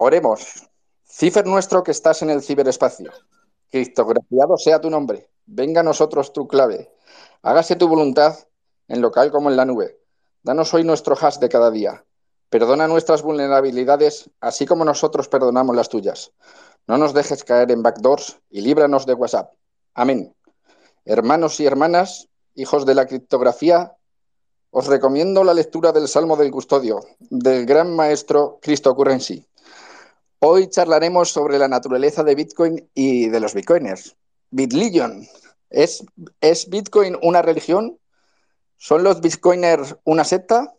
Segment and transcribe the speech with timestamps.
[0.00, 0.68] Oremos.
[1.02, 3.10] Cifer nuestro que estás en el ciberespacio.
[3.68, 5.28] Criptografiado sea tu nombre.
[5.44, 6.94] Venga a nosotros tu clave.
[7.42, 8.38] Hágase tu voluntad
[8.86, 9.98] en local como en la nube.
[10.44, 12.04] Danos hoy nuestro hash de cada día.
[12.48, 16.30] Perdona nuestras vulnerabilidades, así como nosotros perdonamos las tuyas.
[16.86, 19.52] No nos dejes caer en backdoors y líbranos de WhatsApp.
[19.94, 20.32] Amén.
[21.04, 23.96] Hermanos y hermanas, hijos de la criptografía,
[24.70, 29.44] os recomiendo la lectura del Salmo del Custodio, del gran maestro Cristo Currency.
[30.40, 34.16] Hoy charlaremos sobre la naturaleza de Bitcoin y de los Bitcoiners.
[34.50, 35.26] Bitlegion.
[35.68, 36.04] ¿Es,
[36.40, 37.98] ¿Es Bitcoin una religión?
[38.76, 40.76] ¿Son los Bitcoiners una secta?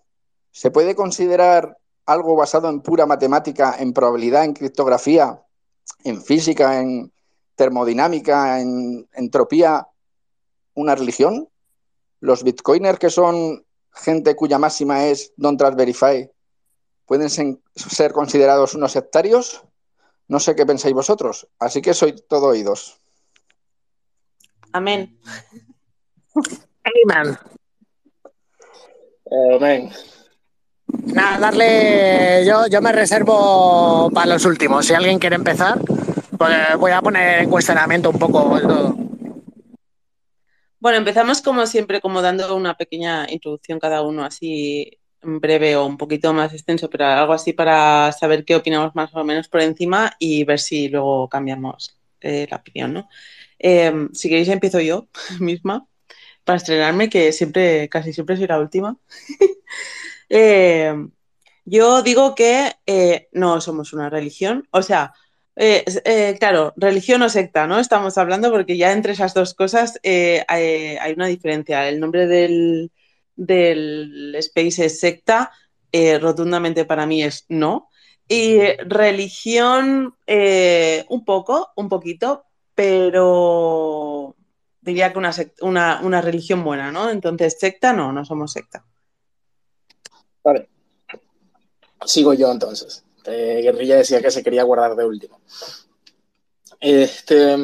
[0.51, 5.43] ¿Se puede considerar algo basado en pura matemática, en probabilidad, en criptografía,
[6.05, 7.11] en física, en
[7.55, 9.89] termodinámica, en entropía,
[10.73, 11.49] una religión?
[12.21, 16.31] ¿Los bitcoiners que son gente cuya máxima es Don't Trust Verify
[17.09, 19.63] pueden ser considerados unos sectarios?
[20.27, 22.99] No sé qué pensáis vosotros, así que soy todo oídos.
[24.71, 25.19] Amén.
[26.83, 27.37] Amén.
[29.55, 29.89] Amén.
[31.05, 32.45] Nada, darle.
[32.45, 34.85] Yo, yo me reservo para los últimos.
[34.85, 35.79] Si alguien quiere empezar,
[36.37, 38.95] pues voy a poner en cuestionamiento un poco todo.
[40.79, 45.97] Bueno, empezamos como siempre, como dando una pequeña introducción cada uno, así breve o un
[45.97, 50.13] poquito más extenso, pero algo así para saber qué opinamos más o menos por encima
[50.19, 53.09] y ver si luego cambiamos eh, la opinión, ¿no?
[53.59, 55.07] Eh, si queréis empiezo yo
[55.39, 55.87] misma
[56.43, 58.97] para estrenarme, que siempre, casi siempre soy la última.
[60.31, 60.93] Eh,
[61.65, 62.75] yo digo que
[63.31, 65.11] no somos una religión, o sea,
[65.61, 67.79] eh, eh, claro, religión o secta, ¿no?
[67.79, 71.89] Estamos hablando porque ya entre esas dos cosas eh, hay, una diferencia.
[71.89, 72.93] El nombre del,
[73.39, 75.51] del space secta,
[76.19, 77.89] rotundamente para mí es no.
[78.27, 82.45] Y religión, un poco, un poquito,
[82.75, 84.35] pero
[84.81, 85.19] diría que
[85.61, 87.09] una, una, religión buena, ¿no?
[87.09, 88.85] Entonces, secta no, no somos secta.
[90.43, 90.69] Vale.
[92.05, 93.03] Sigo yo entonces.
[93.25, 95.41] Eh, Guerrilla decía que se quería guardar de último.
[96.79, 97.57] Este,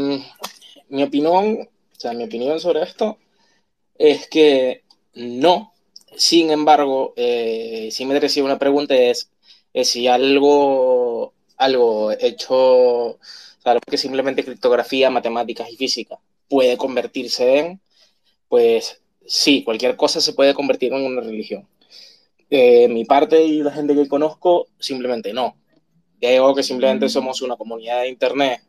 [0.89, 3.17] mi opinión, o sea, mi opinión sobre esto
[3.97, 4.83] es que
[5.15, 5.73] no.
[6.17, 9.29] Sin embargo, eh, si me decía una pregunta es,
[9.83, 13.19] si algo, algo hecho, o
[13.59, 16.17] sea, que simplemente criptografía, matemáticas y física
[16.49, 17.81] puede convertirse en,
[18.47, 21.67] pues sí, cualquier cosa se puede convertir en una religión.
[22.49, 25.57] Eh, mi parte y la gente que conozco, simplemente no.
[26.19, 28.61] Digo que simplemente somos una comunidad de Internet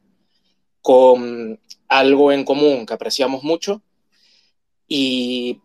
[0.82, 1.58] con
[1.88, 3.82] algo en común que apreciamos mucho
[4.88, 5.60] y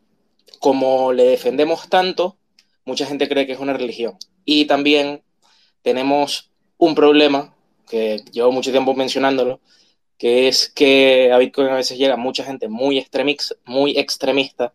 [0.62, 2.38] como le defendemos tanto,
[2.86, 4.16] mucha gente cree que es una religión.
[4.46, 5.24] Y también
[5.82, 7.56] tenemos un problema,
[7.90, 9.60] que llevo mucho tiempo mencionándolo,
[10.20, 13.04] que es que a Bitcoin a veces llega mucha gente muy,
[13.66, 14.72] muy extremista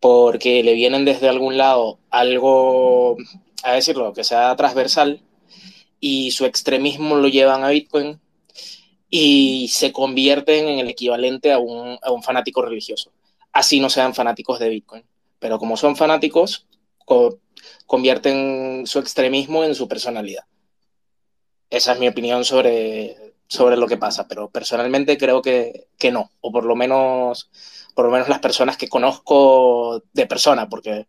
[0.00, 3.18] porque le vienen desde algún lado algo,
[3.62, 5.20] a decirlo, que sea transversal
[6.00, 8.18] y su extremismo lo llevan a Bitcoin
[9.10, 13.12] y se convierten en el equivalente a un, fanático religioso.
[13.56, 15.02] Así no sean fanáticos de Bitcoin.
[15.38, 16.66] Pero como son fanáticos,
[17.86, 20.44] convierten su extremismo en su personalidad.
[21.70, 26.32] Esa es mi opinión sobre, sobre lo que pasa, pero personalmente creo que, que no,
[26.42, 27.50] o por lo menos
[27.94, 31.08] por lo menos las personas que conozco de persona, porque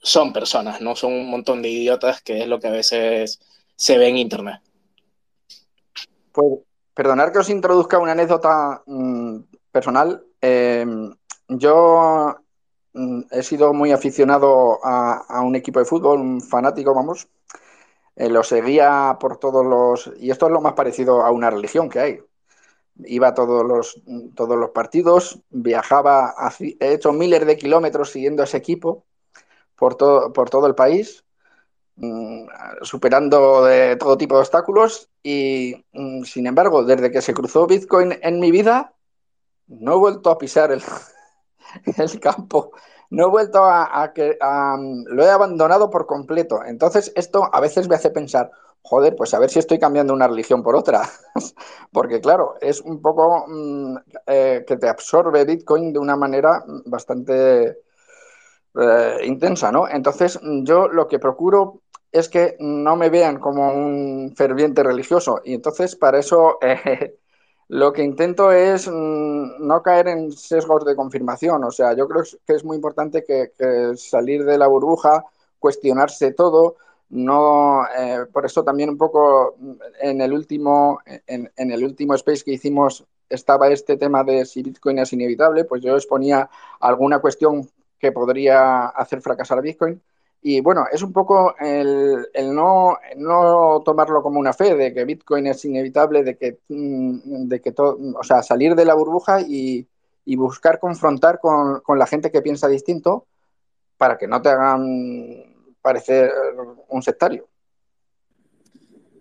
[0.00, 3.40] son personas, no son un montón de idiotas, que es lo que a veces
[3.76, 4.62] se ve en Internet.
[6.32, 6.60] Pues,
[6.94, 9.36] perdonar que os introduzca una anécdota mm,
[9.70, 10.24] personal.
[10.40, 11.14] Em,
[11.48, 12.36] yo
[12.92, 17.28] mm, he sido muy aficionado a, un equipo de fútbol, un fanático, vamos.
[18.16, 20.12] Eh, lo seguía por todos los...
[20.20, 22.20] Y esto es lo más parecido a una religión que hay
[23.06, 24.00] iba a todos los,
[24.34, 29.04] todos los partidos, viajaba, he hecho miles de kilómetros siguiendo a ese equipo
[29.76, 31.24] por todo, por todo el país,
[31.96, 32.46] mm,
[32.82, 38.18] superando de todo tipo de obstáculos y, mm, sin embargo, desde que se cruzó Bitcoin
[38.22, 38.94] en mi vida,
[39.66, 40.82] no he vuelto a pisar el,
[41.98, 42.72] el campo,
[43.10, 46.64] no he vuelto a, que lo he abandonado por completo.
[46.64, 48.50] Entonces, esto a veces me hace pensar,
[48.82, 51.08] joder, pues a ver si estoy cambiando una religión por otra.
[51.92, 57.78] Porque claro, es un poco mm, eh, que te absorbe Bitcoin de una manera bastante
[58.74, 59.88] eh, intensa, ¿no?
[59.88, 61.82] Entonces yo lo que procuro
[62.12, 67.16] es que no me vean como un ferviente religioso y entonces para eso eh,
[67.68, 71.64] lo que intento es mm, no caer en sesgos de confirmación.
[71.64, 73.52] O sea, yo creo que es muy importante que
[73.96, 75.24] salir de la burbuja,
[75.58, 76.76] cuestionarse todo,
[77.10, 79.56] no, eh, por eso también un poco
[80.00, 84.62] en el último, en, en, el último space que hicimos estaba este tema de si
[84.62, 86.48] Bitcoin es inevitable, pues yo exponía
[86.80, 87.68] alguna cuestión
[87.98, 90.02] que podría hacer fracasar a Bitcoin.
[90.46, 95.06] Y bueno, es un poco el, el no, no, tomarlo como una fe de que
[95.06, 99.40] Bitcoin es inevitable, de que, mm, de que todo, o sea, salir de la burbuja
[99.40, 99.88] y,
[100.26, 103.26] y buscar confrontar con, con, la gente que piensa distinto
[103.96, 105.44] para que no te hagan
[105.80, 106.30] parecer
[106.88, 107.48] un sectario.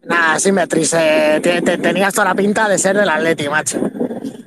[0.03, 1.41] Nada, Symmetris, eh,
[1.81, 3.79] tenías toda la pinta de ser del Atleti, macho.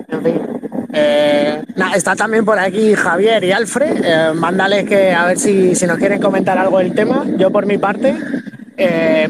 [0.08, 0.55] En fin.
[0.92, 4.04] Eh, nah, está también por aquí Javier y Alfred.
[4.04, 7.24] Eh, mándales que a ver si, si, nos quieren comentar algo del tema.
[7.38, 8.14] Yo por mi parte,
[8.76, 9.28] eh,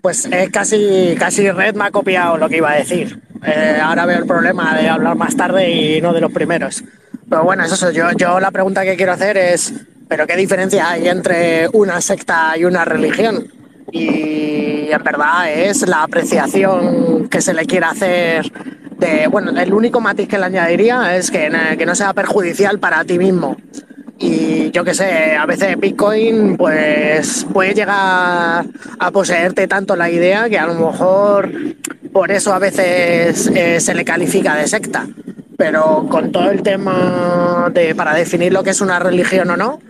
[0.00, 3.20] pues es casi, casi Red me ha copiado lo que iba a decir.
[3.44, 6.82] Eh, ahora veo el problema de hablar más tarde y no de los primeros.
[7.28, 7.90] Pero bueno, es eso.
[7.90, 9.72] Yo, yo la pregunta que quiero hacer es,
[10.08, 13.48] ¿pero qué diferencia hay entre una secta y una religión?
[13.92, 18.52] Y en verdad es la apreciación que se le quiere hacer
[18.98, 23.04] de, bueno, el único matiz que le añadiría es que, que no sea perjudicial para
[23.04, 23.56] ti mismo.
[24.18, 28.64] Y yo qué sé, a veces Bitcoin pues puede llegar
[28.98, 31.50] a poseerte tanto la idea que a lo mejor
[32.12, 35.06] por eso a veces eh, se le califica de secta.
[35.58, 39.80] Pero con todo el tema de para definir lo que es una religión o no,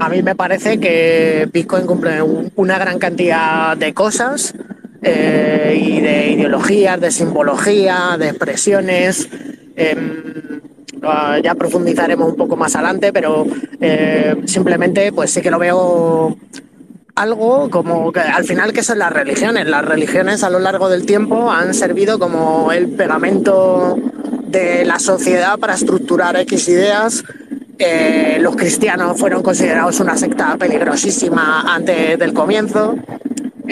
[0.00, 4.54] a mí me parece que Bitcoin cumple una gran cantidad de cosas
[5.02, 9.28] eh, y de ideologías, de simbología, de expresiones.
[9.76, 9.96] Eh,
[11.42, 13.46] ya profundizaremos un poco más adelante, pero
[13.80, 16.36] eh, simplemente pues sí que lo veo
[17.14, 19.66] algo como que al final que son las religiones.
[19.66, 23.98] Las religiones a lo largo del tiempo han servido como el pegamento
[24.46, 27.24] de la sociedad para estructurar X ideas
[27.82, 32.94] eh, los cristianos fueron considerados una secta peligrosísima antes del comienzo.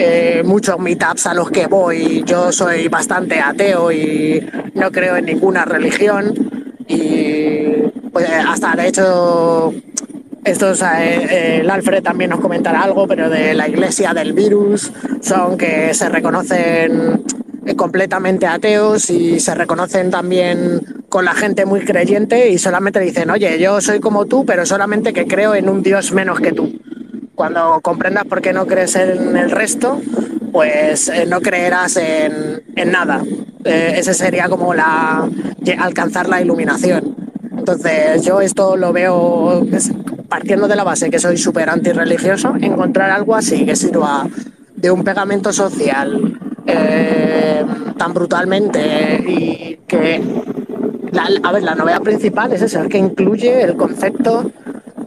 [0.01, 4.41] Eh, muchos meetups a los que voy, yo soy bastante ateo y
[4.73, 6.33] no creo en ninguna religión.
[6.87, 7.65] Y
[8.09, 9.73] pues, hasta de hecho,
[10.45, 15.57] estos, eh, el Alfred también nos comentará algo, pero de la iglesia del virus, son
[15.57, 17.25] que se reconocen
[17.75, 20.79] completamente ateos y se reconocen también
[21.09, 25.11] con la gente muy creyente y solamente dicen, oye, yo soy como tú, pero solamente
[25.11, 26.78] que creo en un Dios menos que tú.
[27.39, 30.01] Cuando comprendas por qué no crees en el resto,
[30.51, 33.23] pues eh, no creerás en, en nada.
[33.63, 35.25] Eh, ese sería como la
[35.77, 37.15] alcanzar la iluminación.
[37.57, 39.65] Entonces yo esto lo veo
[40.27, 44.27] partiendo de la base que soy súper antirreligioso, encontrar algo así que sirva
[44.75, 46.37] de un pegamento social
[46.67, 47.63] eh,
[47.97, 50.21] tan brutalmente y que,
[51.13, 54.51] la, a ver, la novedad principal es esa, que incluye el concepto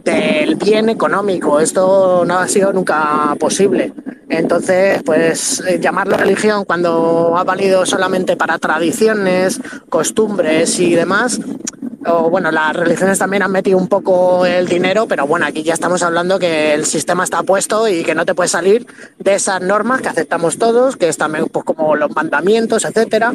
[0.03, 1.59] del bien económico.
[1.59, 3.93] Esto no ha sido nunca posible.
[4.29, 9.59] Entonces, pues eh, llamarlo religión cuando ha valido solamente para tradiciones,
[9.89, 11.39] costumbres y demás,
[12.05, 15.73] o bueno, las religiones también han metido un poco el dinero, pero bueno, aquí ya
[15.73, 18.87] estamos hablando que el sistema está puesto y que no te puedes salir
[19.19, 23.33] de esas normas que aceptamos todos, que están pues, como los mandamientos, etcétera.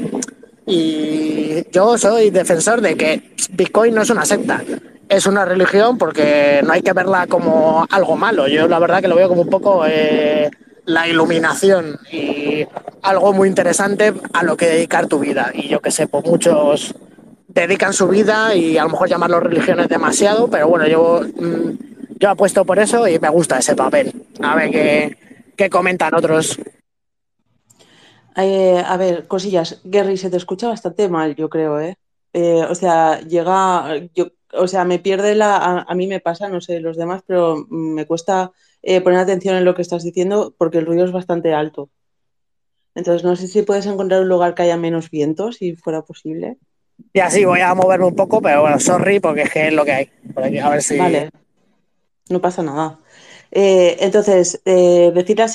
[0.66, 4.62] Y yo soy defensor de que Bitcoin no es una secta,
[5.08, 8.48] es una religión porque no hay que verla como algo malo.
[8.48, 10.50] Yo la verdad que lo veo como un poco eh,
[10.84, 12.66] la iluminación y
[13.02, 15.50] algo muy interesante a lo que dedicar tu vida.
[15.54, 16.94] Y yo que sé, pues muchos
[17.48, 22.30] dedican su vida y a lo mejor llamarlo religiones demasiado, pero bueno, yo, mm, yo
[22.30, 24.12] apuesto por eso y me gusta ese papel.
[24.42, 25.18] A ver qué,
[25.56, 26.58] qué comentan otros.
[28.36, 29.80] Eh, a ver, cosillas.
[29.84, 31.96] Gary, se te escucha bastante mal, yo creo, ¿eh?
[32.32, 36.48] eh o sea, llega, yo, o sea, me pierde la, a, a, mí me pasa,
[36.48, 38.52] no sé los demás, pero me cuesta
[38.82, 41.90] eh, poner atención en lo que estás diciendo porque el ruido es bastante alto.
[42.94, 46.56] Entonces, no sé si puedes encontrar un lugar que haya menos viento, si fuera posible.
[47.12, 49.84] Y así voy a moverme un poco, pero bueno, sorry, porque es que es lo
[49.84, 50.10] que hay.
[50.36, 50.98] Aquí, a ver si.
[50.98, 51.30] Vale.
[52.28, 52.98] No pasa nada.
[53.50, 55.48] Eh, entonces, eh, decir a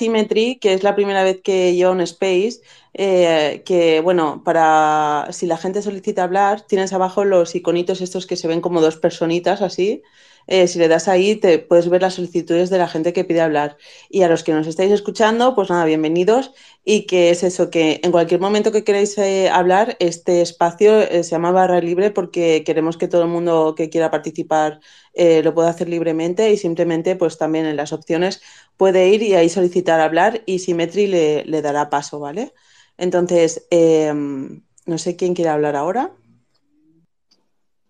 [0.59, 2.61] que es la primera vez que yo en Space,
[2.93, 8.35] eh, que bueno, para si la gente solicita hablar, tienes abajo los iconitos estos que
[8.35, 10.03] se ven como dos personitas así,
[10.47, 13.41] eh, si le das ahí, te puedes ver las solicitudes de la gente que pide
[13.41, 13.77] hablar.
[14.09, 16.51] Y a los que nos estáis escuchando, pues nada, bienvenidos.
[16.85, 21.23] Y que es eso, que en cualquier momento que queráis eh, hablar, este espacio eh,
[21.23, 24.79] se llama barra libre porque queremos que todo el mundo que quiera participar
[25.15, 28.41] lo pueda hacer libremente y simplemente, pues también en las opciones
[28.77, 32.53] puede ir y ahí solicitar hablar y Symmetry le, le dará paso, ¿vale?
[32.97, 36.11] Entonces, em, no sé quién quiere hablar ahora.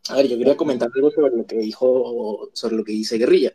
[0.09, 3.53] A ver, yo quería comentar algo sobre lo que dijo, sobre lo que dice Guerrilla.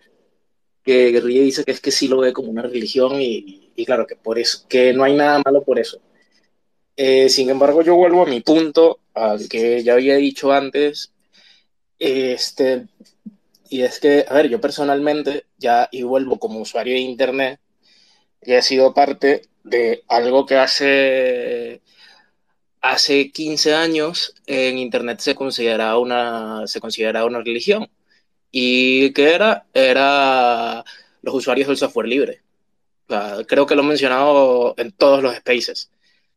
[0.84, 4.06] que Guerrilla dice que es que sí lo ve como una religión y, y claro,
[4.06, 6.00] que por eso, que no hay nada malo por eso.
[6.96, 11.12] Eh, sin embargo, yo vuelvo a mi punto, al que ya había dicho antes,
[11.98, 12.86] este,
[13.70, 17.60] y es que, a ver, yo personalmente ya, y vuelvo como usuario de Internet,
[18.42, 21.82] he sido parte de algo que hace,
[22.80, 27.88] hace 15 años en Internet se consideraba una, se consideraba una religión.
[28.50, 29.66] ¿Y qué era?
[29.74, 30.84] Era
[31.22, 32.42] los usuarios del software libre.
[33.46, 35.90] Creo que lo he mencionado en todos los spaces.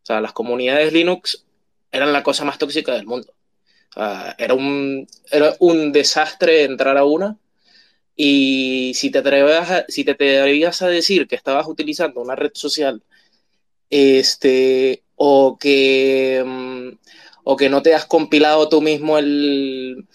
[0.03, 1.45] O sea, las comunidades Linux
[1.91, 3.33] eran la cosa más tóxica del mundo.
[4.37, 7.37] Era, un, era un desastre entrar a una
[8.15, 12.51] y si te, atrevías a, si te atrevías a decir que estabas utilizando una red
[12.53, 13.03] social
[13.89, 16.97] este, o, que, mm,
[17.43, 20.07] o que no te has compilado tú mismo el,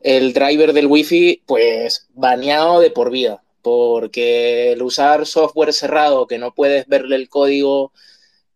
[0.00, 6.36] el driver del wifi, pues baneado de por vida, porque el usar software cerrado que
[6.36, 7.92] no puedes verle el código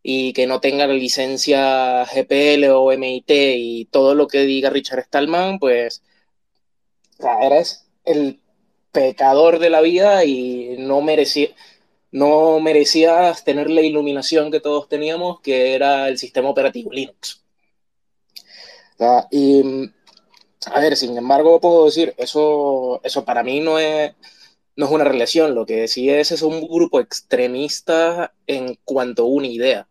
[0.02, 5.04] y que no tenga la licencia GPL o MIT y todo lo que diga Richard
[5.04, 6.02] Stallman, pues
[7.40, 8.40] eres el
[8.92, 11.48] pecador de la vida y no merecía,
[12.14, 17.42] no merecías tener la iluminación que todos teníamos, que era el sistema operativo Linux.
[19.32, 19.90] y
[20.66, 24.14] a ver, sin embargo, puedo decir, eso, eso para mí no es,
[24.76, 29.26] no es una relación, lo que sí es es un grupo extremista en cuanto a
[29.26, 29.88] una idea.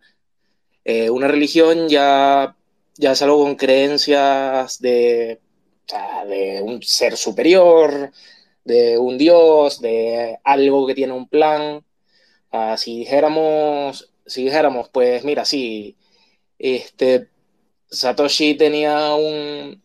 [0.85, 2.55] Eh, una religión ya,
[2.95, 5.41] ya es algo con creencias de,
[6.27, 8.11] de un ser superior,
[8.63, 11.83] de un dios, de algo que tiene un plan.
[12.77, 15.98] Si dijéramos, si dijéramos, pues mira, sí,
[16.60, 17.29] este,
[17.89, 19.81] Satoshi tenía un,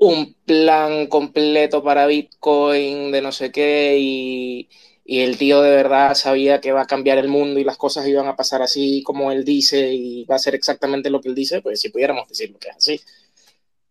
[0.00, 4.68] un plan completo para Bitcoin de no sé qué y,
[5.04, 8.28] el tío de verdad sabía que va a cambiar el mundo y las cosas iban
[8.28, 11.62] a pasar así como él dice y va a ser exactamente lo que él dice,
[11.62, 13.00] pues si pudiéramos decir lo que es así.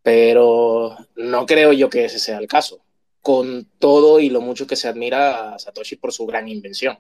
[0.02, 2.80] Pero no creo yo que ese sea el caso,
[3.22, 6.98] con todo y lo mucho que se admira a Satoshi por su gran invención,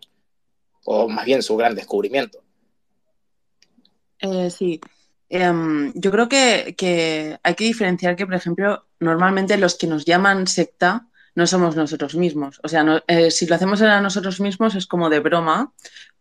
[0.92, 2.40] o más bien su gran descubrimiento.
[4.20, 4.82] Eh, sí,
[5.30, 10.48] Em, yo creo que, hay que diferenciar que, por ejemplo, normalmente los que nos llaman
[10.48, 12.60] secta no somos nosotros mismos.
[12.64, 15.72] O sea, eh, si lo hacemos a nosotros mismos es como de broma,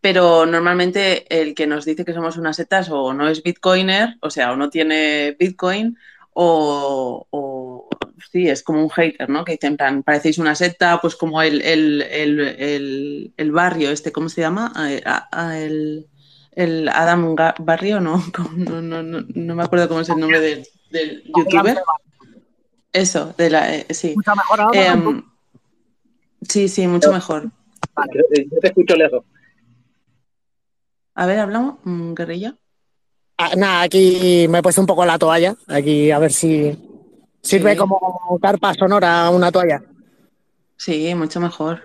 [0.00, 4.30] pero normalmente el que nos dice que somos una secta o no es bitcoiner, o
[4.30, 5.96] sea, o no tiene bitcoin,
[6.34, 7.88] o,
[8.30, 9.44] sí, es como un hater, ¿no?
[9.44, 14.72] Que dicen, plan, parecéis una secta, pues como el, el, barrio, este, ¿cómo se llama?
[15.56, 16.06] el
[16.58, 18.20] el Adam Barrio, ¿no?
[18.56, 21.78] No, no, no, no me acuerdo cómo es el nombre del, del youtuber.
[22.92, 24.14] Eso, de la, eh, sí.
[24.16, 25.22] Mucho mejor eh,
[26.48, 27.48] Sí, sí, mucho mejor.
[27.94, 28.12] Vale.
[28.50, 29.25] Yo te escucho lejos.
[31.14, 32.56] A ver, hablamos, mm, guerrilla.
[33.37, 36.76] Ah, nada, aquí me he puesto un poco la toalla, aquí a ver si
[37.42, 39.83] sirve como carpa sonora una toalla.
[40.76, 41.83] Sí, mucho mejor.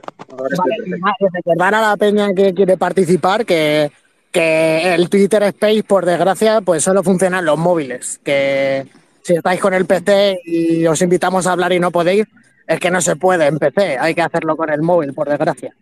[1.58, 3.92] Vale, a la peña que quiere participar, que
[4.34, 8.88] que el Twitter Space, por desgracia, pues solo funciona en los móviles, que
[9.22, 12.26] si estáis con el PC y os invitamos a hablar y no podéis,
[12.68, 15.76] es que no se puede en PC, hay que hacerlo con el móvil, por desgracia.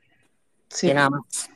[0.68, 0.90] Sí.
[0.90, 1.50] Y nada más.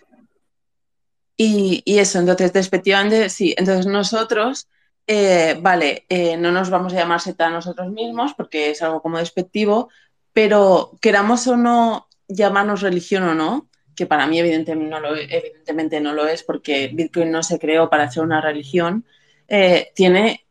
[1.37, 4.69] Y, eso, entonces, despectivamente, sí, entonces nosotros,
[5.07, 9.01] eh, vale, eh, no nos vamos a llamar seta a nosotros mismos porque es algo
[9.01, 9.89] como despectivo,
[10.33, 16.43] pero queramos o no llamarnos religión o no, que para mí evidentemente no lo, es
[16.43, 19.05] porque Bitcoin no se creó para ser una religión,
[19.47, 20.47] eh, tiene,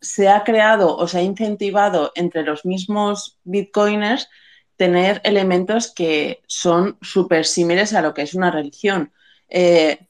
[0.00, 4.28] se ha creado o se ha incentivado entre los mismos Bitcoiners
[4.76, 9.12] tener elementos que son súper similares a lo que es una religión.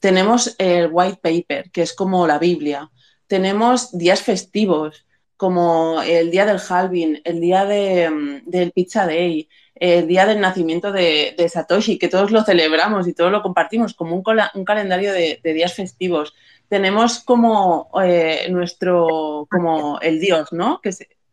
[0.00, 2.90] tenemos el white paper, que es como la Biblia.
[3.26, 5.04] Tenemos días festivos,
[5.36, 10.40] como el día del halving, el día de, mm, del Pizza Day, el día del
[10.40, 15.40] nacimiento de, Satoshi, que todos lo celebramos y todos lo compartimos como un, calendario de,
[15.42, 16.34] días festivos.
[16.68, 20.80] Tenemos como eh, nuestro, como el Dios, ¿no?
[20.80, 20.90] Que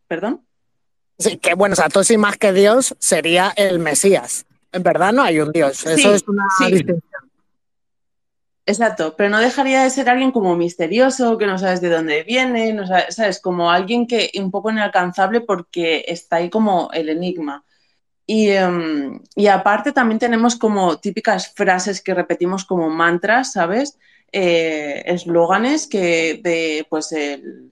[0.08, 0.42] ¿Perdón?
[1.18, 4.46] Sí, que bueno, Satoshi más que Dios sería el Mesías.
[4.72, 7.02] En verdad no hay un Dios, eso es una distinción.
[8.66, 12.74] Exacto, pero no dejaría de ser alguien como misterioso, que no sabes de dónde viene,
[12.74, 17.64] no sabes, como alguien que un poco inalcanzable porque está ahí como el enigma.
[18.28, 23.98] Em, y, aparte también tenemos como típicas frases que repetimos como mantras, ¿sabes?
[24.32, 27.72] Eh, eslóganes que de, pues, el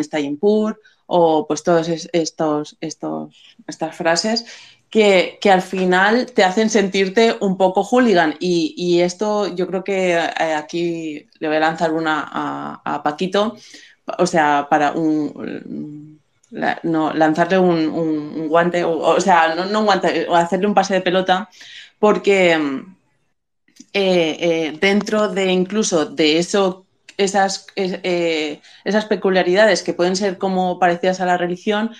[0.00, 0.80] stay in poor,
[1.14, 4.46] o pues todos estos, estos, estas frases
[4.88, 8.36] que, al final te hacen sentirte un poco hooligan.
[8.40, 12.30] Y, esto yo creo que eh, aquí le voy a lanzar una
[12.84, 13.56] a, Paquito,
[14.18, 16.18] o sea, para un,
[16.82, 21.50] no, lanzarle un, guante, o, sea, no, un guante, o hacerle un pase de pelota,
[21.98, 26.81] porque eh, eh, dentro de incluso de eso
[27.16, 31.92] esas, esas peculiaridades que pueden ser como parecidas a la religión,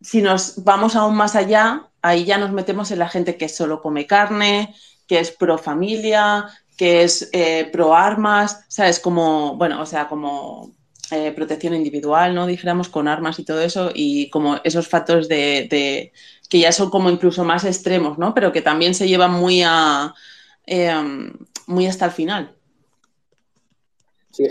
[0.00, 3.80] si nos vamos aún más allá, ahí ya nos metemos en la gente que solo
[3.80, 4.74] come carne,
[5.06, 9.00] que es pro familia, que es eh, pro armas, ¿sabes?
[9.00, 10.74] Como, bueno, o sea, como
[11.10, 12.46] eh, protección individual, ¿no?
[12.46, 16.12] Dijéramos, con armas y todo eso, y como esos factores de,
[16.48, 18.34] que ya son como incluso más extremos, ¿no?
[18.34, 20.14] Pero que también se llevan muy a
[21.66, 22.55] muy hasta el final.
[24.36, 24.44] Sí,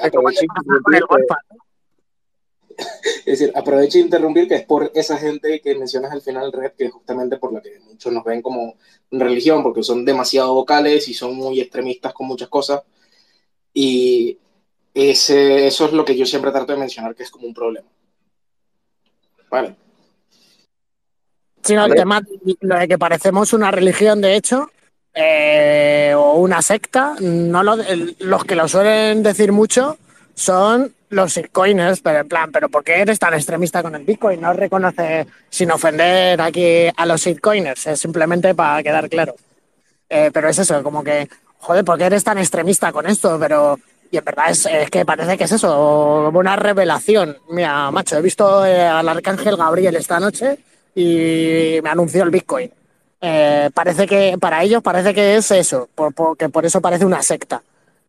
[3.19, 6.71] es decir, aprovecho de interrumpir que es por esa gente que mencionas al final, Red,
[6.71, 8.77] que es justamente por la que muchos nos ven como
[9.11, 12.81] religión, porque son demasiado vocales y son muy extremistas con muchas cosas.
[13.73, 14.39] Y
[14.91, 17.87] ese, eso es lo que yo siempre trato de mencionar, que es como un problema.
[19.51, 19.75] Vale.
[21.61, 22.21] Sí, no, el tema,
[22.61, 24.67] lo de que parecemos una religión, de hecho,
[25.15, 29.97] eh, o una secta, no los que lo suelen decir mucho
[30.33, 34.41] son los bitcoiners, pero en plan, ¿pero por qué eres tan extremista con el Bitcoin?
[34.41, 39.35] No reconoce, sin ofender aquí a los bitcoiners, es simplemente para quedar claro.
[40.09, 41.29] Eh, pero es eso, como que,
[41.59, 43.37] joder, ¿por qué eres tan extremista con esto?
[43.39, 43.79] Pero,
[44.11, 47.37] y en verdad es, que parece que es eso, una revelación.
[47.49, 50.57] Mira, macho, he visto eh, al arcángel Gabriel esta noche
[50.93, 52.69] y me anunció el Bitcoin.
[53.27, 57.61] Eh, parece que, para ellos parece que es eso, porque por eso parece una secta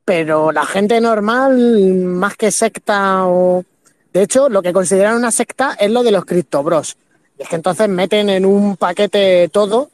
[0.06, 3.64] pero la gente normal, más que secta o...
[4.12, 6.96] De hecho, lo que consideran una secta es lo de los criptobros.
[7.36, 9.90] Y es que entonces meten en un paquete todo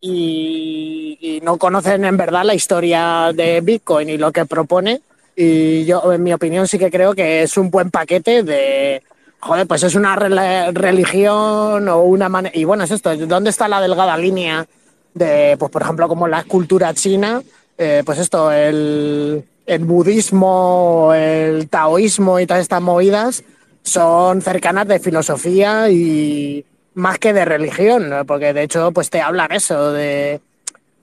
[0.00, 5.00] y, no conocen en verdad la historia de Bitcoin y lo que propone.
[5.34, 9.02] Y yo, en mi opinión, sí que creo que es un buen paquete de,
[9.40, 12.56] joder, pues es una religión o una manera...
[12.56, 14.66] Y bueno, es esto, ¿dónde está la delgada línea
[15.14, 17.42] de, pues por ejemplo, como la cultura china?
[17.78, 23.44] Eh, pues esto, el, el budismo, el taoísmo y todas estas movidas
[23.82, 29.52] son cercanas de filosofía y más que de religión, porque de hecho pues te hablan
[29.52, 30.40] eso de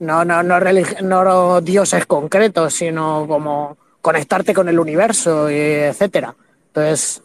[0.00, 0.58] no no no,
[1.02, 6.34] no dioses concretos, sino como conectarte con el universo y etcétera.
[6.66, 7.22] Entonces,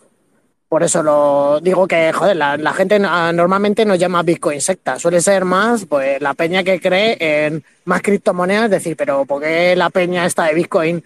[0.69, 4.99] por eso lo digo que, joder, la, gente normalmente nos llama Bitcoin secta.
[4.99, 9.41] Suele ser más, pues, la peña que cree en más criptomonedas, es decir, pero ¿por
[9.41, 11.03] qué la peña esta de Bitcoin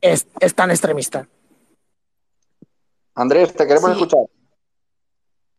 [0.00, 1.26] es, tan extremista.
[3.14, 4.20] Andrés, te queremos escuchar.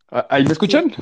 [0.09, 0.93] Ah, ¿Ahí me escuchan?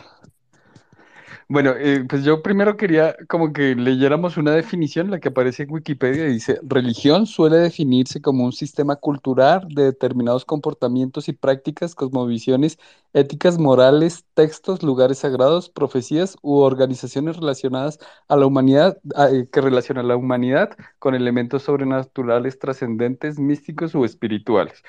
[1.48, 5.72] Bueno, eh, pues yo primero quería como que leyéramos una definición, la que aparece en
[5.72, 12.80] Wikipedia, dice, religión suele definirse como un sistema cultural de determinados comportamientos y prácticas, cosmovisiones,
[13.14, 18.98] éticas, morales, textos, lugares sagrados, profecías u organizaciones relacionadas a la humanidad,
[19.32, 24.84] eh, que relacionan la humanidad con elementos sobrenaturales, trascendentes, místicos o espirituales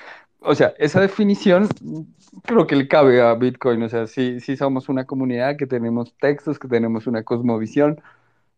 [0.47, 1.67] o sea, esa definición
[2.43, 3.83] creo que le cabe a Bitcoin.
[3.83, 8.01] O sea, sí, sí somos una comunidad que tenemos textos, que tenemos una cosmovisión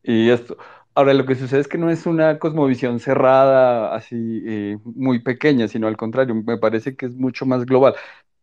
[0.04, 0.58] y esto.
[0.96, 5.68] Ahora, lo que sucede es que no es una cosmovisión cerrada, así eh, muy pequeña,
[5.68, 7.96] sino al contrario, me parece que es mucho más global.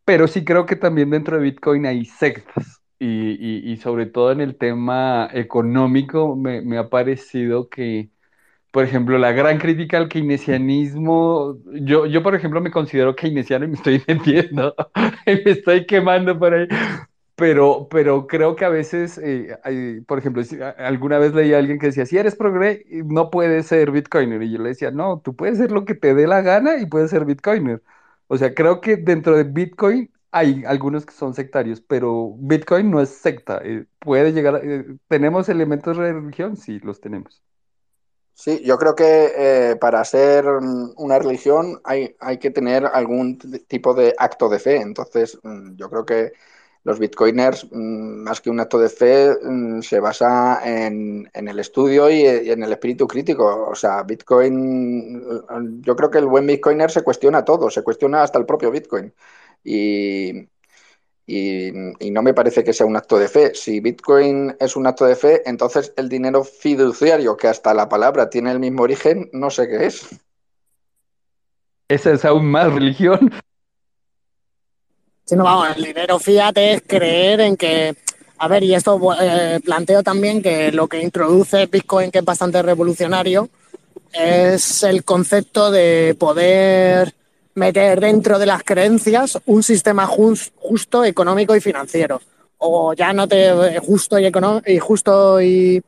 [0.05, 2.83] Pero sí creo que también dentro de Bitcoin hay sectas.
[2.99, 8.09] Y, y, sobre todo en el tema económico, me, me ha parecido que,
[8.73, 13.69] por ejemplo, la gran crítica al keynesianismo, yo, yo por ejemplo me considero keynesiano y
[13.69, 14.75] me estoy metiendo,
[15.27, 16.69] y me estoy quemando por ahí,
[17.37, 20.43] pero, pero creo que a veces, eh, por ejemplo,
[20.79, 24.53] alguna vez leí a alguien que decía, si eres progre, no puedes ser bitcoiner, y
[24.53, 27.11] yo le decía, no, tú puedes ser lo que te dé la gana y puedes
[27.11, 27.83] ser bitcoiner.
[28.29, 33.01] O sea, creo que dentro de Bitcoin hay algunos que son sectarios, pero Bitcoin no
[33.01, 33.61] es secta.
[33.65, 36.57] Eh, puede llegar, eh, ¿tenemos elementos de religión?
[36.57, 37.43] Sí, los tenemos.
[38.35, 40.45] Sí, yo creo que eh, para ser
[40.97, 44.77] una religión hay, hay, que tener algún tipo de acto de fe.
[44.77, 46.33] Entonces, mm, yo creo que
[46.87, 52.09] los bitcoiners, mm, más que un acto de fe, mm, se basa en, el estudio
[52.09, 53.67] y, en el espíritu crítico.
[53.69, 55.21] O sea, Bitcoin,
[55.83, 59.13] yo creo que el buen bitcoiner se cuestiona todo, se cuestiona hasta el propio Bitcoin.
[59.65, 60.49] Y,
[61.27, 63.53] y, no me parece que sea un acto de fe.
[63.55, 68.31] Si Bitcoin es un acto de fe, entonces el dinero fiduciario, que hasta la palabra
[68.31, 70.09] tiene el mismo origen, no sé qué es.
[71.89, 73.33] Esa es aún más religión.
[75.27, 77.95] Sino vamos, el dinero fiat es creer en que,
[78.39, 82.63] a ver, y esto eh, planteo también que lo que introduce Bitcoin, que es bastante
[82.63, 83.49] revolucionario,
[84.13, 87.13] es el concepto de poder
[87.55, 92.21] meter dentro de las creencias un sistema justo, económico y financiero.
[92.59, 94.31] O ya no te justo y,
[94.67, 95.83] y justo y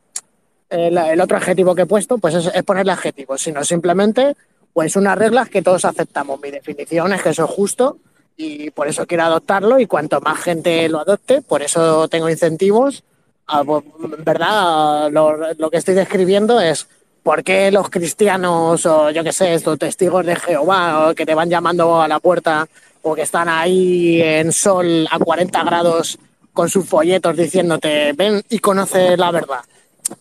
[0.69, 4.35] el, otro adjetivo que he puesto, pues es, es ponerle adjetivos, sino simplemente
[4.73, 6.41] pues unas reglas que todos aceptamos.
[6.41, 7.97] Mi definición es que eso es justo
[8.41, 13.03] y por eso quiero adoptarlo y cuanto más gente lo adopte, por eso tengo incentivos.
[13.47, 13.83] A, pues,
[14.23, 15.11] ¿Verdad?
[15.11, 16.87] Lo, lo, que estoy describiendo es
[17.21, 21.35] por qué los cristianos o yo qué sé, estos testigos de Jehová o que te
[21.35, 22.65] van llamando a la puerta
[23.01, 26.17] o que están ahí en sol a 40 grados
[26.53, 29.59] con sus folletos diciéndote ven y conoce la verdad.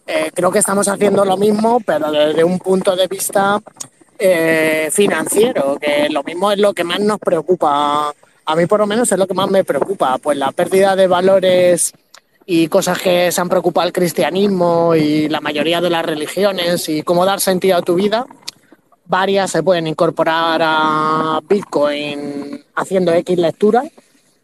[0.09, 3.61] Eh, creo que estamos haciendo lo mismo, pero desde un punto de vista
[4.19, 8.13] eh, financiero, que lo mismo es lo que más nos preocupa.
[8.45, 11.07] A mí por lo menos es lo que más me preocupa, pues la pérdida de
[11.07, 11.93] valores
[12.47, 17.03] y cosas que se han preocupado el cristianismo y la mayoría de las religiones y
[17.03, 18.27] cómo dar sentido a tu vida.
[19.05, 23.89] Varias se pueden incorporar a Bitcoin haciendo X lecturas,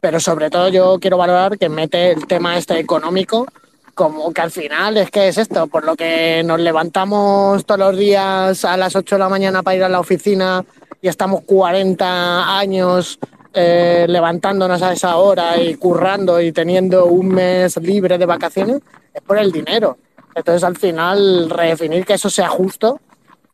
[0.01, 3.47] pero sobre todo yo quiero valorar que mete el tema este económico
[3.95, 7.97] como que al final es que es esto, por lo que nos levantamos todos los
[7.97, 10.65] días a las 8 de la mañana para ir a la oficina
[11.01, 13.19] y estamos 40 años
[13.53, 18.81] eh, levantándonos a esa hora y currando y teniendo un mes libre de vacaciones,
[19.13, 19.97] es por el dinero.
[20.35, 23.01] Entonces al final redefinir que eso sea justo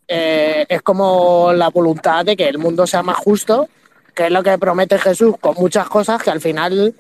[0.09, 3.69] eh, es como la voluntad de que el mundo sea más justo,
[4.15, 6.95] que es lo que promete Jesús con muchas cosas que al final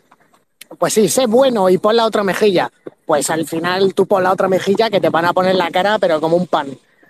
[0.78, 2.70] pues sí, sé bueno y pon la otra mejilla.
[3.10, 5.98] Pues al final tú pon la otra mejilla que te van a poner la cara,
[5.98, 6.68] pero como un pan.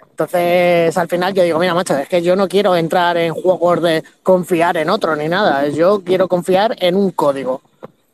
[0.08, 3.82] Entonces, al final yo digo, mira, macho, es que yo no quiero entrar en juegos
[3.82, 5.68] de confiar en otro ni nada.
[5.68, 7.60] Yo quiero confiar en un código.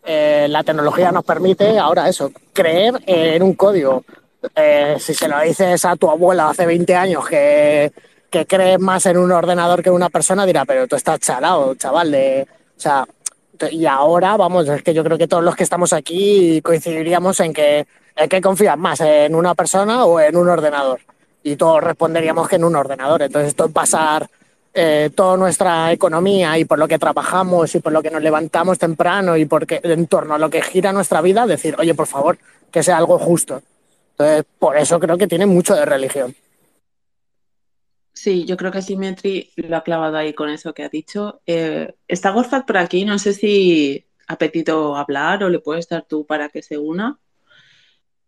[0.05, 4.03] Eh, la tecnología nos permite ahora eso, creer en un código.
[4.57, 7.93] Eh, si se lo dices a tu abuela hace 20 años que,
[8.29, 11.77] que crees más en un ordenador que en una persona, dirá, pero tú estás chalado,
[11.77, 12.11] chaval.
[12.11, 13.07] De, o sea,
[13.71, 17.53] y ahora, vamos, es que yo creo que todos los que estamos aquí coincidiríamos en
[17.53, 21.01] que hay que confiar más en una persona o en un ordenador.
[21.43, 23.23] Y todos responderíamos que en un ordenador.
[23.23, 24.29] Entonces, esto es pasar
[24.75, 28.79] eh, toda nuestra economía y por lo que trabajamos y por lo que nos levantamos
[28.79, 32.39] temprano y porque en torno a lo que gira nuestra vida, decir, oye, por favor,
[32.71, 33.63] que sea algo justo.
[34.13, 36.35] Entonces, por eso creo que tiene mucho de religión.
[38.27, 41.43] Sí, yo creo que Symmetry lo ha clavado ahí con eso que ha dicho.
[41.47, 46.05] Eh, está Gorfat por aquí, no sé si ha pedido hablar o le puedes dar
[46.09, 47.21] tú para que se una.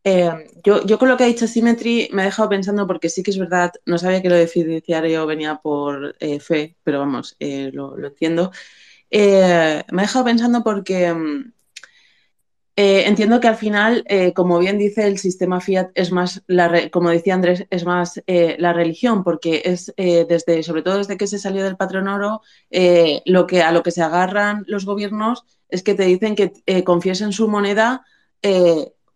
[0.04, 0.30] Eh,
[0.62, 3.32] yo, yo, con lo que ha dicho Symmetry me he dejado pensando porque sí que
[3.32, 7.96] es verdad, no sabía que lo de fiduciario venía por eh, fe, pero vamos, lo,
[7.96, 8.52] lo, entiendo.
[9.10, 11.52] me he dejado pensando porque mm,
[12.80, 16.88] eh, entiendo que al final, eh, como bien dice el sistema Fiat, es más, la
[16.90, 21.26] como decía Andrés, es más eh, la religión, porque es desde, sobre todo desde que
[21.26, 22.40] se salió del patrón oro,
[23.24, 26.52] lo que, a lo que se agarran los gobiernos es que te dicen que
[26.84, 28.04] confíes en su moneda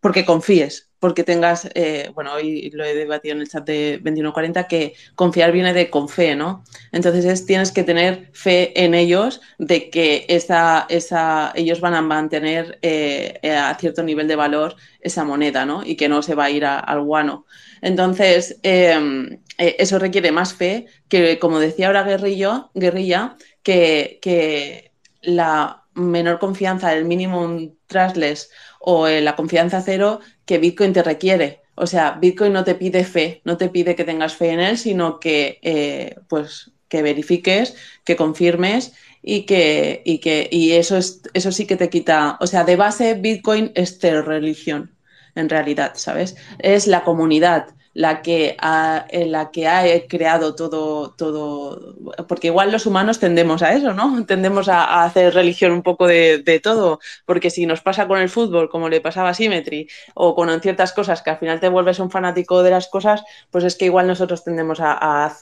[0.00, 4.68] porque confíes, porque tengas, eh, bueno, hoy lo he debatido en el chat de 2140,
[4.68, 6.62] que confiar viene de con fe, ¿no?
[6.92, 12.78] Entonces tienes que tener fe en ellos de que esa, esa, ellos van a mantener
[12.82, 15.82] eh, a cierto nivel de valor esa moneda, ¿no?
[15.84, 17.46] Y que no se va a ir al guano.
[17.80, 24.92] Entonces, em, eh, eso requiere más fe que, como decía ahora Guerrillo, Guerrilla, que, que
[25.20, 28.50] la menor confianza, el minimum trustless
[28.82, 31.62] o la confianza cero que Bitcoin te requiere.
[31.74, 34.76] O sea, Bitcoin no te pide fe, no te pide que tengas fe en él,
[34.78, 38.92] sino que, eh, pues, que verifiques, que confirmes
[39.22, 42.36] y que, y que y eso, es, eso sí que te quita.
[42.40, 44.94] O sea, de base Bitcoin es religión,
[45.34, 46.36] en realidad, ¿sabes?
[46.58, 51.94] Es la comunidad la que ha, la que ha creado todo, todo,
[52.26, 54.24] porque igual los humanos tendemos a eso, ¿no?
[54.26, 58.70] Tendemos a, hacer religión un poco de, todo, porque si nos pasa con el fútbol,
[58.70, 62.10] como le pasaba a Symmetry, o con ciertas cosas que al final te vuelves un
[62.10, 65.34] fanático de las cosas, pues es que igual nosotros tendemos a,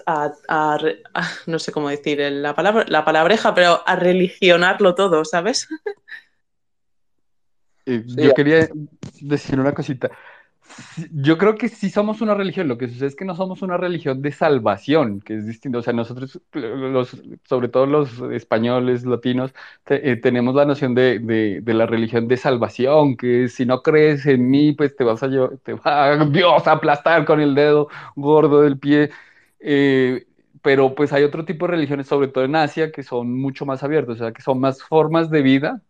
[1.47, 5.69] no sé cómo decir la, palabra, la palabreja, pero a religionarlo todo, ¿sabes?
[7.87, 8.69] Eh, yo quería
[9.23, 10.11] decir una cosita.
[11.13, 13.77] Yo creo que sí somos una religión, lo que sucede es que no somos una
[13.77, 15.79] religión de salvación, que es distinto.
[15.79, 17.17] O sea, nosotros, los,
[17.49, 19.53] sobre todo los españoles, latinos,
[19.87, 24.73] eh, tenemos la noción de, la religión de salvación, que si no crees en mí,
[24.73, 25.29] pues te vas a,
[25.63, 29.11] te va a Dios aplastar con el dedo gordo del pie.
[29.61, 30.27] Eh,
[30.63, 33.83] pero pues hay otro tipo de religiones, sobre todo en Asia, que son mucho más
[33.83, 35.83] abiertas, o sea, que son más formas de vida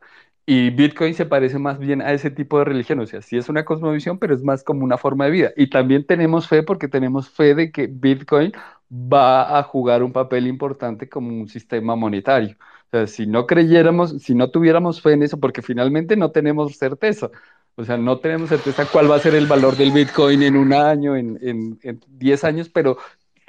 [0.52, 3.48] Y Bitcoin se parece más bien a ese tipo de religión, o sea, sí es
[3.48, 5.52] una cosmovisión, pero es más como una forma de vida.
[5.56, 8.52] Y también tenemos fe porque tenemos fe de que Bitcoin
[8.92, 12.56] va a jugar un papel importante como un sistema monetario.
[12.88, 16.76] O sea, si no creyéramos, si no tuviéramos fe en eso, porque finalmente no tenemos
[16.76, 17.30] certeza.
[17.76, 20.72] O sea, no tenemos certeza cuál va a ser el valor del Bitcoin en un
[20.72, 22.98] año, en, en, en 10 años, pero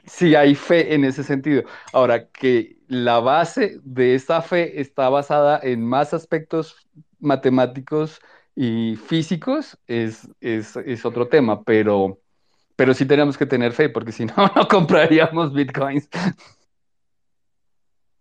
[0.05, 1.63] sí hay fe en ese sentido.
[1.93, 6.75] Ahora, que la base de esa fe está basada en más aspectos
[7.19, 8.19] matemáticos
[8.53, 12.19] y físicos es, es, es otro tema, pero,
[12.75, 16.09] pero sí tenemos que tener fe, porque si no, no compraríamos bitcoins.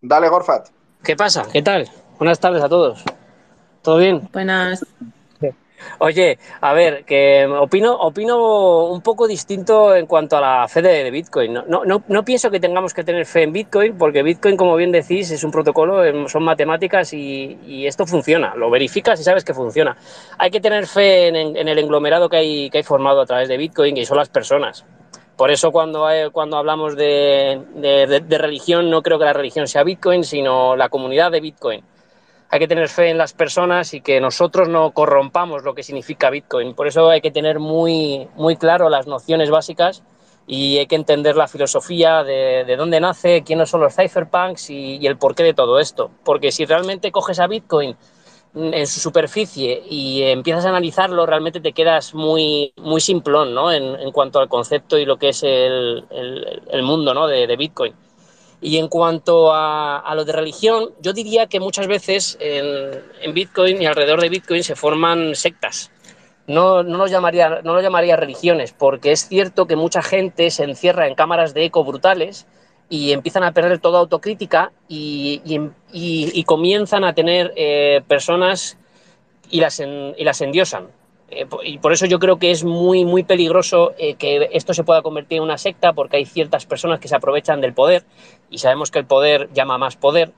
[0.00, 0.68] Dale, Gorfat.
[1.02, 1.48] ¿Qué pasa?
[1.52, 1.90] ¿Qué tal?
[2.16, 3.02] Buenas tardes a todos.
[3.82, 4.28] ¿Todo bien?
[4.32, 4.86] Buenas.
[5.98, 11.10] Oye, a ver, que opino, opino un poco distinto en cuanto a la fe de,
[11.10, 11.52] Bitcoin.
[11.54, 14.92] No, no, no, pienso que tengamos que tener fe en Bitcoin, porque Bitcoin, como bien
[14.92, 18.54] decís, es un protocolo, em, son matemáticas y, y esto funciona.
[18.54, 19.96] Lo verificas y sabes que funciona.
[20.38, 23.48] Hay que tener fe en, en el englomerado que hay, que hay formado a través
[23.48, 24.84] de Bitcoin, que son las personas.
[25.36, 29.82] Por eso cuando, cuando hablamos de- de- de religión, no creo que la religión sea
[29.84, 31.82] Bitcoin, sino la comunidad de Bitcoin.
[32.50, 36.30] Hay que tener fe en las personas y que nosotros no corrompamos lo que significa
[36.30, 36.74] Bitcoin.
[36.74, 40.02] Por eso hay que tener muy, muy claro las nociones básicas
[40.48, 45.06] y hay que entender la filosofía de, de dónde nace, quiénes son los cypherpunks y,
[45.06, 46.10] el porqué de todo esto.
[46.24, 47.96] Porque si realmente coges a Bitcoin
[48.54, 53.70] en su superficie y empiezas a analizarlo, realmente te quedas muy, muy simplón ¿no?
[53.70, 57.28] en, en cuanto al concepto y lo que es el, el- el mundo ¿no?
[57.28, 57.94] de, de Bitcoin.
[58.62, 63.86] Y en cuanto a, lo de religión, yo diría que muchas veces en, Bitcoin y
[63.86, 65.90] alrededor de Bitcoin se forman sectas.
[66.46, 70.64] No, no, los llamaría, no lo llamaría religiones, porque es cierto que mucha gente se
[70.64, 72.46] encierra en cámaras de eco brutales
[72.90, 75.40] y empiezan a perder toda autocrítica y,
[76.44, 78.76] comienzan a tener eh, personas
[79.48, 80.88] y las, y las endiosan.
[81.30, 84.84] Eh, y por eso yo creo que es muy, muy peligroso eh, que esto se
[84.84, 88.04] pueda convertir en una secta, porque hay ciertas personas que se aprovechan del poder
[88.50, 90.32] y sabemos que el poder llama más poder.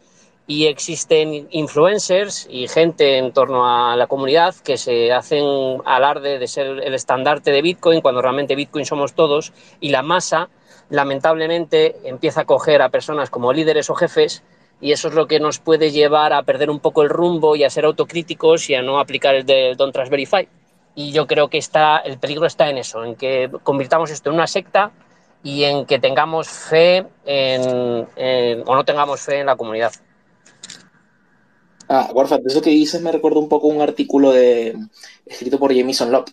[0.46, 5.44] Y existen influencers y gente en torno a la comunidad que se hacen
[5.84, 10.48] alarde de ser el estandarte de Bitcoin cuando realmente Bitcoin somos todos y la masa
[10.90, 14.42] lamentablemente empieza a coger a personas como líderes o jefes
[14.80, 17.62] y eso es lo que nos puede llevar a perder un poco el rumbo y
[17.62, 20.48] a ser autocríticos y a no aplicar el Don't Trust Verify.
[20.94, 24.36] Y yo creo que está, el peligro está en eso, en que convirtamos esto en
[24.36, 24.92] una secta
[25.42, 29.92] y en que tengamos fe en, o no tengamos fe en la comunidad.
[31.88, 34.76] Ah, Gorfat, eso que dices me recuerda un poco un artículo de,
[35.26, 36.32] escrito por Jameson Locke,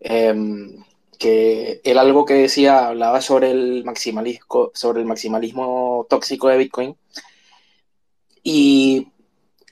[0.00, 0.82] em,
[1.18, 6.96] que él algo que decía, hablaba sobre el maximalismo, sobre el maximalismo tóxico de Bitcoin.
[8.42, 9.08] Y,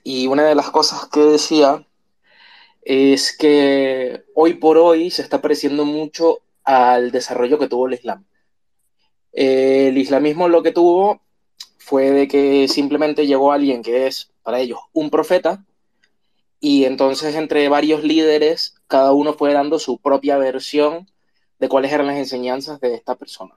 [0.03, 1.87] y una de las cosas que decía
[2.85, 8.25] es que hoy por hoy se está pareciendo mucho al desarrollo que tuvo el Islam.
[9.33, 11.23] El islamismo lo que tuvo
[11.79, 15.65] fue de que simplemente llegó alguien que es para ellos un profeta
[16.61, 21.11] y entonces entre varios líderes cada uno fue dando su propia versión
[21.59, 23.55] de cuáles eran las enseñanzas de esta persona.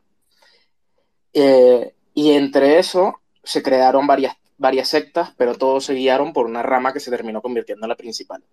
[1.34, 6.64] Eh, y entre eso se crearon varias, varias sectas, pero todos se guiaron por una
[6.64, 8.44] rama que se terminó convirtiendo en la principal.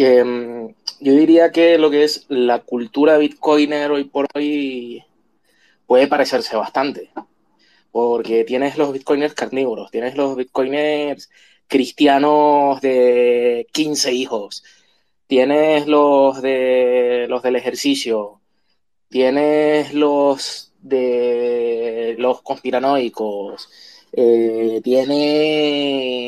[0.00, 5.02] Eh, yo diría que lo que es la cultura bitcoiner hoy por hoy
[5.86, 7.10] puede parecerse bastante
[7.90, 11.30] porque tienes los bitcoiners carnívoros, tienes los bitcoiners
[11.66, 14.62] cristianos de 15 hijos,
[15.26, 18.40] tienes los de los del ejercicio,
[19.08, 23.68] tienes los de los conspiranoicos,
[24.12, 26.18] eh, tienes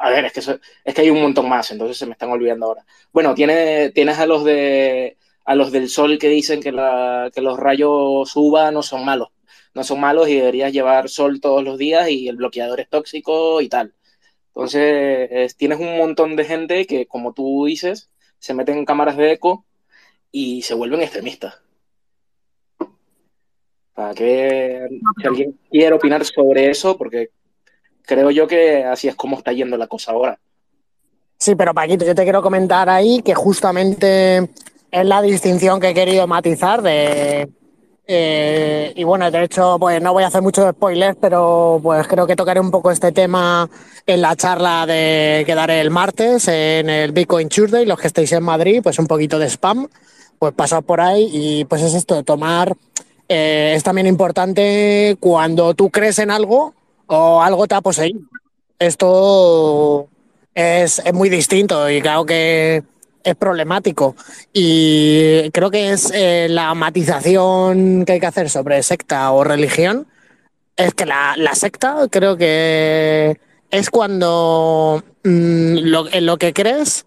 [0.00, 0.40] a ver, es que,
[0.84, 2.84] es que hay un montón más, entonces se me están olvidando ahora.
[3.12, 7.40] Bueno, tiene, tienes a los de a los del sol que dicen que, la, que
[7.40, 9.28] los rayos UVA no son malos
[9.74, 13.60] no son malos y deberías llevar sol todos los días y el bloqueador es tóxico
[13.60, 13.94] y tal.
[14.48, 19.16] Entonces, es- tienes un montón de gente que, como tú dices, se meten en cámaras
[19.16, 19.66] de eco
[20.32, 21.56] y se vuelven extremistas.
[23.94, 24.88] Para que
[25.20, 27.30] si alguien quiere opinar sobre eso, porque
[28.10, 30.36] creo yo que así es como está yendo la cosa ahora.
[31.38, 34.50] Sí, pero Paquito, yo te quiero comentar ahí que justamente
[34.90, 37.48] es la distinción que he querido matizar de...
[38.08, 42.26] eh, y bueno, de hecho, pues no voy a hacer muchos spoilers, pero pues creo
[42.26, 43.70] que tocaré un poco este tema
[44.04, 47.86] en la charla de que daré el martes en el Bitcoin Tuesday.
[47.86, 49.86] Los que estéis en Madrid, pues un poquito de spam,
[50.38, 52.74] pues pasad por ahí y pues es esto, tomar...
[53.28, 56.74] eh, es también importante cuando tú crees en algo
[57.10, 58.20] o algo te ha poseído.
[58.78, 60.08] Esto
[60.54, 62.82] es, muy distinto y claro que
[63.22, 64.14] es problemático.
[64.52, 70.06] Y creo que es eh, la matización que hay que hacer sobre secta o religión.
[70.76, 73.38] Es que la, secta creo que
[73.70, 77.06] es cuando mm, lo, lo que crees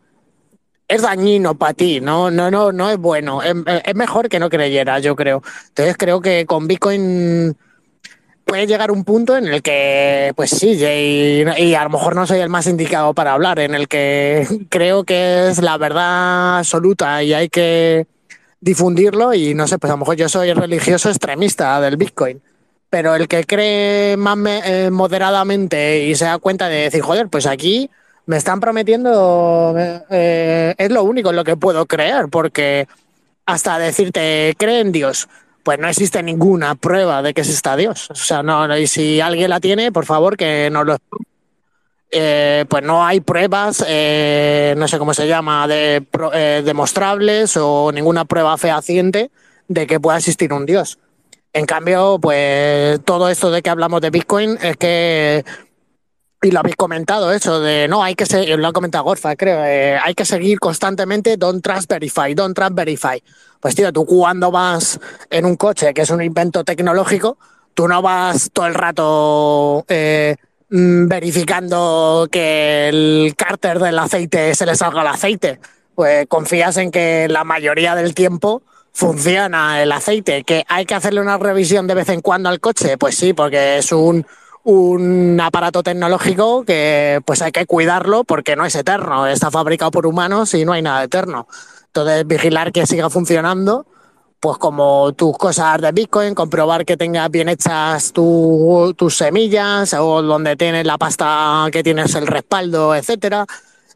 [0.88, 2.30] es dañino para ti, ¿no?
[2.30, 3.42] No, no, no es bueno.
[3.42, 5.42] Es, es mejor que no creyera, yo creo.
[5.70, 7.56] Entonces creo que con Bitcoin
[8.46, 12.28] puede llegar un punto en el que, pues sí, y, y, a lo mejor no
[12.28, 17.24] soy el más indicado para hablar, en el que creo que es la verdad absoluta
[17.24, 18.08] y hay que
[18.64, 22.42] difundirlo y no sé, pues a lo mejor yo soy religioso extremista del Bitcoin,
[22.90, 27.46] pero el que cree más eh, moderadamente y se da cuenta de decir, joder, pues
[27.46, 27.90] aquí
[28.26, 32.88] me están prometiendo, eh, es lo único en lo que puedo creer, porque
[33.46, 35.28] hasta decirte, cree en Dios,
[35.64, 38.10] pues no existe ninguna prueba de que exista Dios.
[38.12, 40.98] O sea, no, y si alguien la tiene, por favor, que nos lo
[42.16, 47.92] eh, pues no hay pruebas, eh, no sé cómo se llama, de, eh, demostrables o
[47.92, 49.32] ninguna prueba fehaciente
[49.68, 51.00] de que pueda existir un Dios.
[51.54, 55.44] En cambio, pues todo esto de que hablamos de Bitcoin es que
[56.44, 59.64] y lo habéis comentado eso de no hay que seguir, lo ha comentado Gorfa creo
[59.64, 63.18] eh, hay que seguir constantemente don't trust verify don't trust verify
[63.64, 65.00] pues tío tú cuando vas
[65.32, 67.38] en un coche que es un invento tecnológico
[67.74, 70.36] tú no vas todo el rato eh,
[70.70, 75.60] mm, verificando que el cárter del aceite se le salga el aceite.
[75.96, 80.44] Pues confías en que la mayoría del tiempo funciona el aceite.
[80.44, 83.78] Que hay que hacerle una revisión de vez en cuando al coche pues sí porque
[83.78, 84.26] es un
[84.66, 90.08] un aparato tecnológico que pues hay que cuidarlo porque no es eterno, está fabricado por
[90.08, 91.48] humanos y no hay nada eterno.
[91.96, 93.86] Entonces, vigilar que siga funcionando,
[94.40, 100.24] pues como tus cosas de Bitcoin, comprobar que tengas bien hechas tu, tus semillas o
[100.24, 103.46] donde tienes la pasta que tienes el respaldo, etcétera.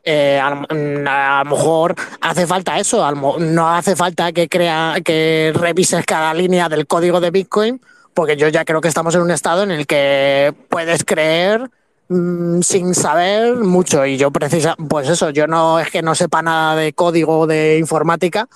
[0.03, 6.05] Eh, a, a, lo mejor hace falta eso, no hace falta que crea que revises
[6.05, 7.81] cada línea del código de Bitcoin,
[8.13, 11.71] porque yo ya creo que estamos en un estado en el que puedes creer
[12.09, 16.41] mmm, sin saber mucho y yo precisa, pues eso, yo no es que no sepa
[16.41, 18.47] nada de código de informática,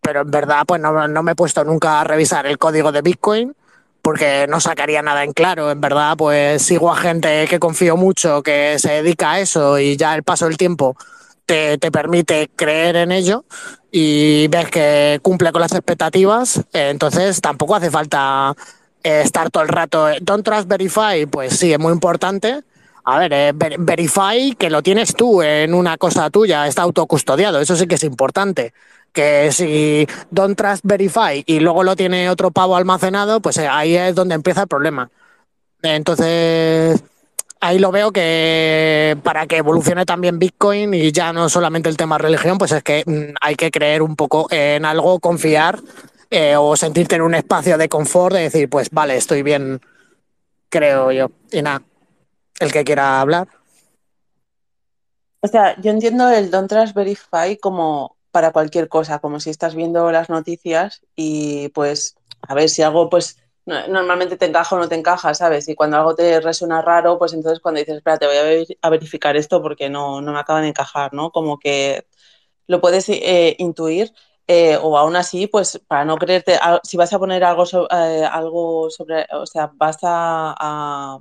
[0.00, 3.02] pero en verdad pues no, no me he puesto nunca a revisar el código de
[3.02, 3.54] Bitcoin
[4.02, 5.68] porque no sacaría nada en claro.
[5.68, 9.96] En verdad, pues sigo a gente que confío mucho, que se dedica a eso y
[9.96, 10.96] ya el paso del tiempo
[11.44, 13.44] te, te permite creer en ello
[13.90, 18.54] y ves que cumple con las expectativas, entonces tampoco hace falta
[19.02, 20.06] eh, estar todo el rato.
[20.20, 22.62] Don't trust verify, pues sí, es muy importante.
[23.08, 27.60] A ver, eh, ver, verify que lo tienes tú en una cosa tuya, está autocustodiado,
[27.60, 28.74] eso sí que es importante.
[29.12, 33.96] Que si don't trust verify y luego lo tiene otro pavo almacenado, pues eh, ahí
[33.96, 35.08] es donde empieza el problema.
[35.82, 37.00] Entonces,
[37.60, 42.18] ahí lo veo que para que evolucione también Bitcoin y ya no solamente el tema
[42.18, 45.80] religión, pues es que mm, hay que creer un poco en algo, confiar
[46.30, 49.80] eh, o sentirte en un espacio de confort de decir, pues vale, estoy bien,
[50.68, 51.30] creo yo.
[51.52, 51.82] Y nada,
[52.60, 53.48] el que quiera hablar.
[55.40, 59.74] O sea, yo entiendo el Don't Trust Verify como para cualquier cosa, como si estás
[59.74, 64.88] viendo las noticias y pues a ver si algo pues normalmente te encaja o no
[64.88, 65.68] te encaja, ¿sabes?
[65.68, 69.60] Y cuando algo te resuena raro, pues entonces cuando dices, espérate, voy a, verificar esto
[69.62, 71.30] porque no, no me acaba de encajar, ¿no?
[71.30, 72.06] Como que
[72.66, 74.12] lo puedes eh, intuir
[74.48, 78.90] eh, o aún así, pues para no creerte, si vas a poner algo, eh, algo
[78.90, 81.18] sobre, o sea, vas a, a,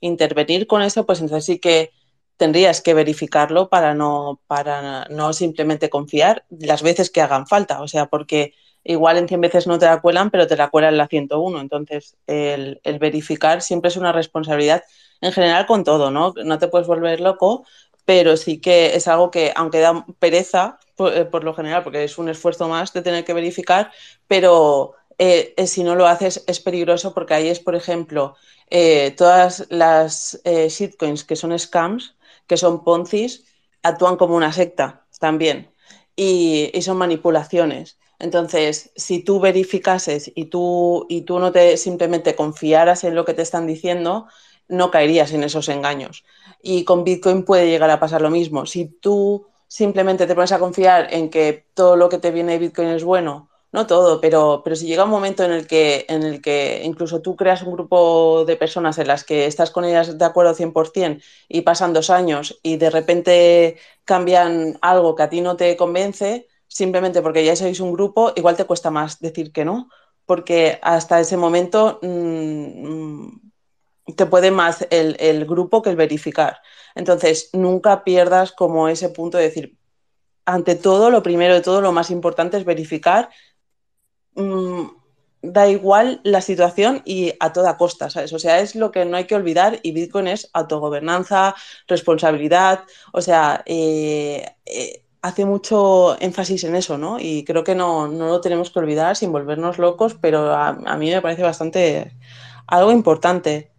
[0.00, 1.90] intervenir con eso, pues entonces sí que
[2.36, 7.88] tendrías que verificarlo para no, para no simplemente confiar las veces que hagan falta, o
[7.88, 8.52] sea, porque
[8.84, 12.16] igual en 100 veces no te la cuelan, pero te la cuelan la 101, entonces
[12.26, 14.84] el, el verificar siempre es una responsabilidad
[15.20, 16.34] en general con todo, ¿no?
[16.44, 17.64] No te puedes volver loco,
[18.06, 22.04] pero sí que es algo que, aunque da pereza, por, eh, por, lo general, porque
[22.04, 23.92] es un esfuerzo más de tener que verificar,
[24.28, 28.36] pero eh, eh, si no lo haces es peligroso porque ahí es, por ejemplo,
[29.16, 32.16] todas las shitcoins que son scams,
[32.46, 33.44] que son poncis,
[33.82, 35.70] actúan como una secta también
[36.16, 37.98] y, y son manipulaciones.
[38.18, 43.34] Entonces, si tú verificases y tú, y tú no te simplemente confiaras en lo que
[43.34, 44.26] te están diciendo,
[44.68, 46.24] no caerías en esos engaños.
[46.68, 48.66] Y con Bitcoin puede llegar a pasar lo mismo.
[48.66, 52.58] Si tú simplemente te pones a confiar en que todo lo que te viene de
[52.58, 56.24] Bitcoin es bueno, no todo, pero, pero si llega un momento en el, que, en
[56.24, 60.18] el que incluso tú creas un grupo de personas en las que estás con ellas
[60.18, 65.40] de acuerdo 100% y pasan dos años y de repente cambian algo que a ti
[65.42, 69.64] no te convence, simplemente porque ya sois un grupo, igual te cuesta más decir que
[69.64, 69.88] no,
[70.24, 73.28] porque hasta ese momento mmm,
[74.14, 76.60] te puede más el, el, grupo que el verificar.
[76.94, 79.76] Entonces, nunca pierdas como ese punto de decir,
[80.44, 83.30] ante todo, lo primero de todo, lo más importante es verificar.
[84.34, 84.86] Mmm,
[85.42, 88.32] da igual la situación y a toda costa, ¿sabes?
[88.32, 91.54] O sea, es lo que no hay que olvidar y Bitcoin es autogobernanza,
[91.86, 92.80] responsabilidad,
[93.12, 97.18] o sea, eh, eh, hace mucho énfasis en eso, ¿no?
[97.20, 100.96] Y creo que no, no lo tenemos que olvidar sin volvernos locos, pero a, a
[100.96, 102.12] mí me parece bastante
[102.66, 103.72] algo importante.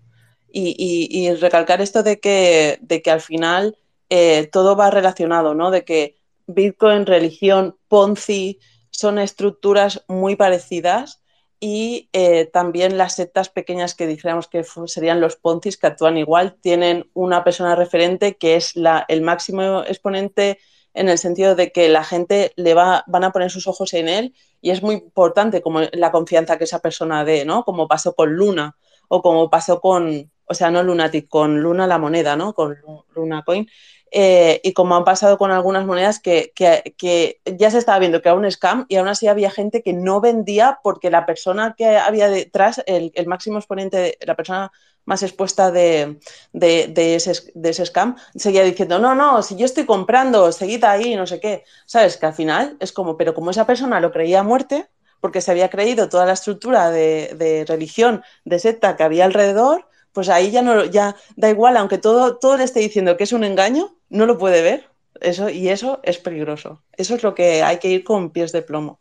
[0.49, 3.77] Y, recalcar esto de que, de que al final
[4.09, 5.71] eh, todo va relacionado, ¿no?
[5.71, 6.17] De que
[6.47, 11.21] Bitcoin, religión, Ponzi son estructuras muy parecidas
[11.59, 16.55] y eh, también las sectas pequeñas que dijéramos que serían los poncis que actúan igual,
[16.61, 20.59] tienen una persona referente que es la, el máximo exponente
[20.93, 24.07] en el sentido de que la gente le va, van a poner sus ojos en
[24.07, 27.63] él y es muy importante como la confianza que esa persona dé, ¿no?
[27.63, 28.75] Como pasó con Luna
[29.07, 32.53] o como pasó con, o sea, no Lunatic, con Luna la moneda, ¿no?
[32.53, 32.77] Con
[33.15, 33.67] Luna Coin.
[34.09, 38.21] Eh, y como han pasado con algunas monedas que, que, que, ya se estaba viendo
[38.21, 41.75] que era un scam y aún así había gente que no vendía porque la persona
[41.77, 44.71] que había detrás, el, el máximo exponente, la persona
[45.07, 46.19] más expuesta de,
[46.51, 50.83] de, de, ese, de, ese, scam, seguía diciendo, no, no, si yo estoy comprando, seguid
[50.83, 51.63] ahí, no sé qué.
[51.85, 52.17] ¿Sabes?
[52.17, 54.89] Que al final es como, pero como esa persona lo creía a muerte,
[55.21, 59.87] porque se había creído toda la estructura de, religión, de secta que había alrededor,
[60.17, 63.33] pues ahí ya no ya da igual, aunque todo, todo le esté diciendo que es
[63.33, 64.89] un engaño, no lo puede ver.
[65.21, 66.81] Eso, y eso es peligroso.
[66.93, 68.99] Eso es lo que hay que ir con pies de plomo.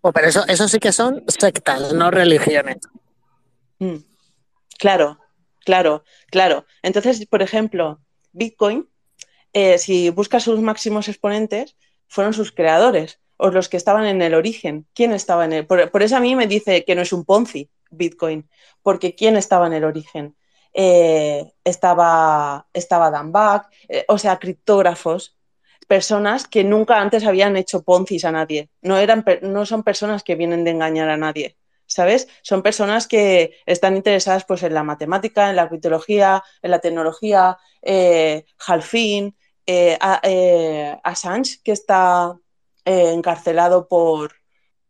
[0.00, 2.76] Oh, pero eso, eso sí que son sectas, no religiones.
[3.80, 3.96] Mm.
[4.78, 5.18] Claro,
[5.64, 6.64] claro, claro.
[6.80, 7.98] Entonces, por ejemplo,
[8.30, 8.88] Bitcoin,
[9.54, 11.74] eh, si buscas sus máximos exponentes,
[12.06, 14.86] fueron sus creadores o los que estaban en el origen.
[14.94, 15.66] ¿Quién estaba en él?
[15.66, 18.48] Por, por eso a mí me dice que no es un Ponzi, Bitcoin,
[18.82, 20.36] porque ¿quién estaba en el origen?
[20.74, 25.36] Eh, estaba, estaba Dan Back, eh, o sea, criptógrafos,
[25.86, 28.70] personas que nunca antes habían hecho poncis a nadie.
[28.80, 32.28] No, eran, no son personas que vienen de engañar a nadie, ¿sabes?
[32.42, 37.58] Son personas que están interesadas pues, en la matemática, en la criptología, en la tecnología,
[37.82, 39.36] eh, Halfin,
[39.66, 39.98] eh,
[41.04, 42.34] Assange, que está
[42.84, 44.32] encarcelado por,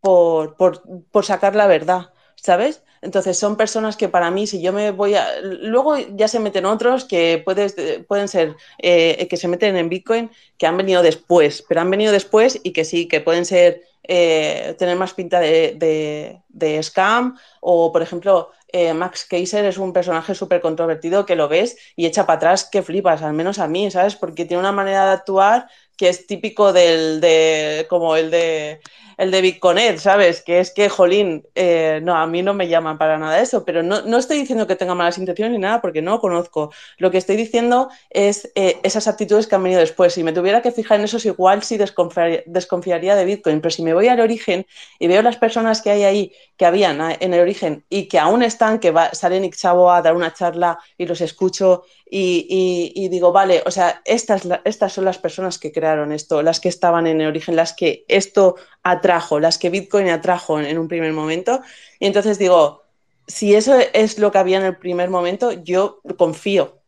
[0.00, 2.82] por, por sacar la verdad, ¿sabes?
[3.02, 5.26] Entonces son personas que para mí, si yo me voy a...
[5.42, 7.74] Luego ya se meten otros que puedes,
[8.06, 12.12] pueden ser, eh, que se meten en Bitcoin, que han venido después, pero han venido
[12.12, 17.92] después y que sí, que pueden ser, eh, tener más pinta de, de, scam o,
[17.92, 22.26] por ejemplo, eh, Max Kaiser es un personaje súper controvertido que lo ves y echa
[22.26, 24.16] para atrás que flipas, al menos a mí, ¿sabes?
[24.16, 25.68] Porque tiene una manera de actuar
[26.02, 28.80] que es típico del de como el de
[29.18, 30.42] el de Bitconet, ¿sabes?
[30.42, 33.84] Que es que, jolín, eh, no, a mí no me llaman para nada eso, pero
[33.84, 36.72] no, no, estoy diciendo que tenga malas intenciones ni nada, porque no lo conozco.
[36.98, 40.12] Lo que estoy diciendo es eh, esas actitudes que han venido después.
[40.14, 43.84] Si me tuviera que fijar en eso, igual sí desconfiaría, desconfiaría, de Bitcoin, pero si
[43.84, 44.66] me voy al origen
[44.98, 48.18] y veo las personas que hay ahí, que habían ah, en el origen y que
[48.18, 51.84] aún están, que va, salen Ixchabo a dar una charla y los escucho
[52.14, 56.68] y, digo, vale, o sea, estas, estas son las personas que crearon esto, las que
[56.68, 61.14] estaban en el origen, las que esto atrajo, las que Bitcoin atrajo en, un primer
[61.14, 61.62] momento.
[61.98, 62.82] Y entonces digo,
[63.26, 66.82] si eso es lo que había en el primer momento, yo confío.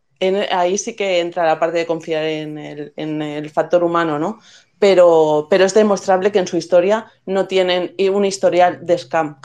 [0.50, 4.40] Ahí sí que entra la parte de confiar en el, en el factor humano, ¿no?
[4.78, 9.40] Pero, pero, es demostrable que en su historia no tienen un historial de scam.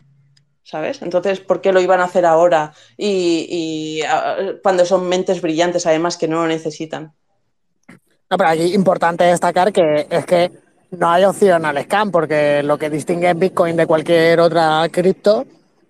[0.69, 1.01] ¿Sabes?
[1.01, 2.73] Entonces, ¿por qué lo iban a hacer ahora?
[2.95, 7.11] Y, uh, cuando son mentes brillantes, además, que no lo necesitan.
[8.29, 10.51] No, pero aquí importante destacar que es que
[10.91, 15.43] no hay opción al scam, porque lo que distingue Bitcoin de cualquier otra cripto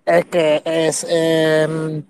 [0.06, 2.02] es que es eh,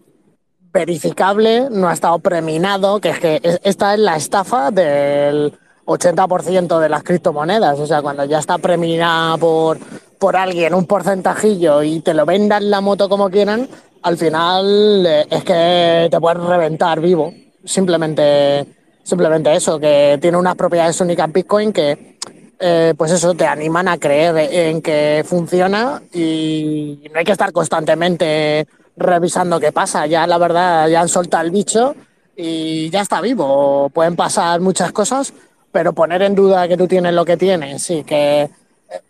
[0.73, 6.79] verificable, no ha estado preminado, que es que es, esta es la estafa del 80%
[6.79, 7.81] de las criptomonedas.
[7.81, 9.77] O sea, cuando ya está preminada por,
[10.21, 13.67] por alguien un porcentajillo y te lo vendan la moto como quieran,
[14.03, 17.33] al final eh, es que te puedes reventar vivo.
[17.65, 18.67] Simplemente,
[19.03, 22.19] simplemente eso, que tiene unas propiedades únicas Bitcoin que
[22.63, 27.51] eh, pues eso, te animan a creer en que funciona y no hay que estar
[27.53, 28.67] constantemente
[28.99, 30.07] revisando qué pasa.
[30.07, 31.95] Ya la verdad, ya han soltado el bicho
[32.37, 33.89] y ya está vivo.
[33.89, 35.33] Pueden pasar muchas cosas,
[35.73, 38.51] pero poner en duda que tú tienes lo que tienes y que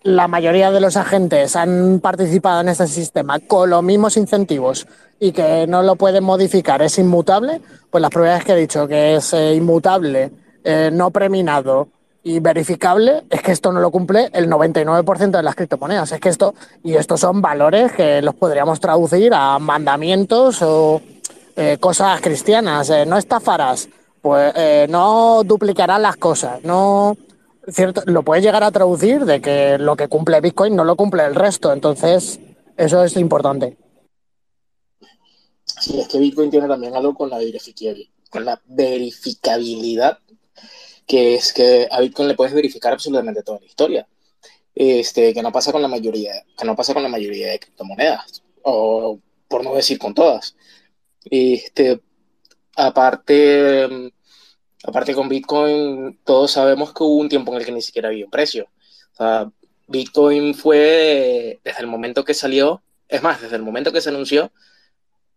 [0.02, 4.86] la mayoría de los agentes han participado en este sistema con los mismos incentivos
[5.18, 7.60] y que no lo pueden modificar, es inmutable,
[7.90, 10.30] pues las pruebas que he dicho, que es eh, inmutable,
[10.64, 11.88] eh, no preminado,
[12.22, 16.12] y verificable es que esto no lo cumple el 99% de las criptomonedas.
[16.12, 21.00] Es que esto, y estos son valores que los podríamos traducir a mandamientos o
[21.56, 22.92] eh, cosas cristianas.
[23.06, 23.88] No estafarás,
[24.20, 24.52] pues
[24.90, 27.16] no duplicarás las cosas, no.
[27.70, 31.24] Cierto, lo puedes llegar a traducir de que lo que cumple Bitcoin no lo cumple
[31.24, 31.72] el resto.
[31.72, 32.40] Entonces,
[32.76, 33.76] eso es importante.
[35.64, 37.38] Sí, es que Bitcoin tiene también algo con la
[38.30, 40.18] con la verificabilidad
[41.10, 44.06] que es que a Bitcoin le puedes verificar absolutamente toda la historia.
[44.72, 48.44] Este, que no pasa con la mayoría, que no pasa con la mayoría de criptomonedas,
[48.62, 49.18] o
[49.48, 50.54] por no decir con todas.
[51.24, 52.00] Este,
[52.76, 54.12] aparte,
[54.84, 58.24] aparte con Bitcoin, todos sabemos que hubo un tiempo en el que ni siquiera había
[58.24, 58.68] un precio.
[59.86, 64.52] Bitcoin fue desde el momento que salió, es más, desde el momento que se anunció,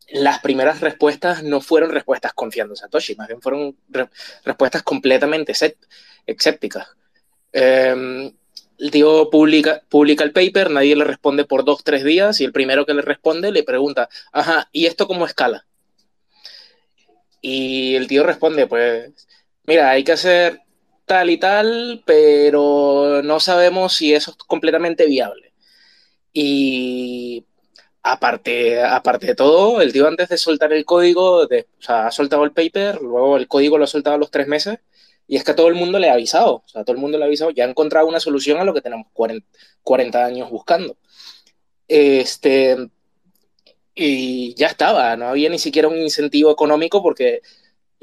[0.10, 3.76] las primeras respuestas no fueron respuestas confiando en Satoshi, más bien fueron
[4.44, 5.54] respuestas completamente
[6.28, 6.88] escépticas.
[7.52, 12.52] El tío publica, publica el paper, nadie le responde por dos, tres días, y el
[12.52, 15.66] primero que le responde le pregunta, ajá, ¿y esto cómo escala?
[17.42, 19.12] Y el tío responde, pues,
[19.66, 20.62] mira, hay que hacer
[21.06, 25.54] tal y tal, pero no sabemos si eso es completamente viable.
[26.34, 27.46] Y
[28.06, 32.12] Aparte, aparte de todo, el tío antes de soltar el código, de, o sea, ha
[32.12, 34.80] soltado el paper, luego el código lo ha soltado a los tres meses,
[35.26, 37.18] y es que a todo el mundo le ha avisado, o sea, todo el mundo
[37.18, 40.98] le ha avisado, ya ha encontrado una solución a lo que tenemos 40, años buscando.
[41.88, 42.78] Este,
[43.96, 47.42] y ya estaba, no había ni siquiera un incentivo económico porque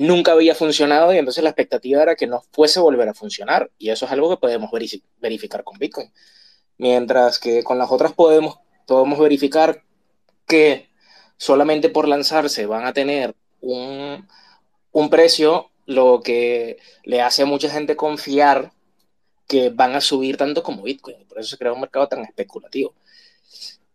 [0.01, 3.91] nunca había funcionado y entonces la expectativa era que no fuese volver a funcionar, y
[3.91, 4.71] eso es algo que podemos
[5.21, 6.11] verificar con Bitcoin.
[6.79, 9.85] Mientras que con las otras podemos, podemos verificar
[10.47, 10.89] que
[11.37, 14.27] solamente por lanzarse van a tener un,
[15.11, 18.73] precio, lo que le hace a mucha gente confiar
[19.47, 21.27] que van a subir tanto como Bitcoin.
[21.29, 22.95] Por eso se crea un mercado tan especulativo.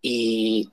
[0.02, 0.70] Y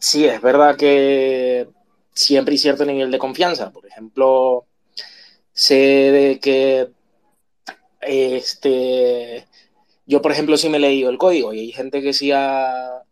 [0.00, 1.68] sí, es verdad que
[2.14, 3.70] siempre hay cierto nivel de confianza.
[3.72, 4.66] Por ejemplo,
[5.52, 6.90] sé de que
[8.00, 9.46] este,
[10.06, 13.02] yo, por ejemplo, sí me he leído el código y hay gente que sí ha,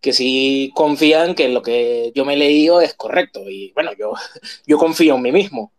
[0.00, 3.48] que sí confían que lo que yo me he leído es correcto.
[3.50, 4.14] Y bueno, yo,
[4.66, 5.72] yo confío en mí mismo.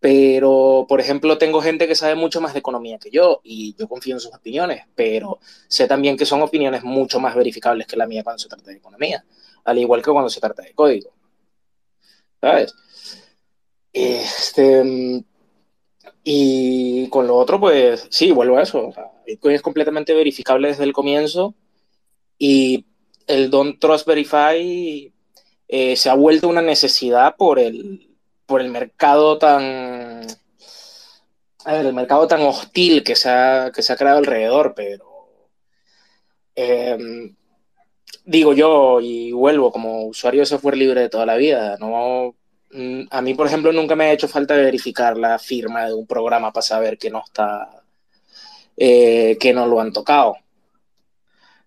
[0.00, 3.88] Pero, por ejemplo, tengo gente que sabe mucho más de economía que yo y yo
[3.88, 8.06] confío en sus opiniones, pero sé también que son opiniones mucho más verificables que la
[8.06, 9.24] mía cuando se trata de economía,
[9.64, 11.15] al igual que cuando se trata de código.
[12.40, 12.74] ¿Sabes?
[13.92, 15.24] Este,
[16.22, 18.92] y con lo otro, pues sí, vuelvo a eso.
[19.26, 21.54] Bitcoin es completamente verificable desde el comienzo
[22.38, 22.84] y
[23.26, 25.12] el Don't Trust Verify
[25.68, 28.16] eh, se ha vuelto una necesidad por el,
[28.46, 30.26] por el mercado tan.
[31.66, 35.30] el mercado tan hostil que se ha, que se ha creado alrededor, pero.
[36.54, 37.36] Em,
[38.26, 42.34] digo yo, y vuelvo como usuario de software libre de toda la vida, no.
[42.72, 46.06] Mm, a mí, por ejemplo, nunca me ha hecho falta verificar la firma de un
[46.06, 47.82] programa para saber que no está.
[48.76, 50.36] Eh, que no lo han tocado.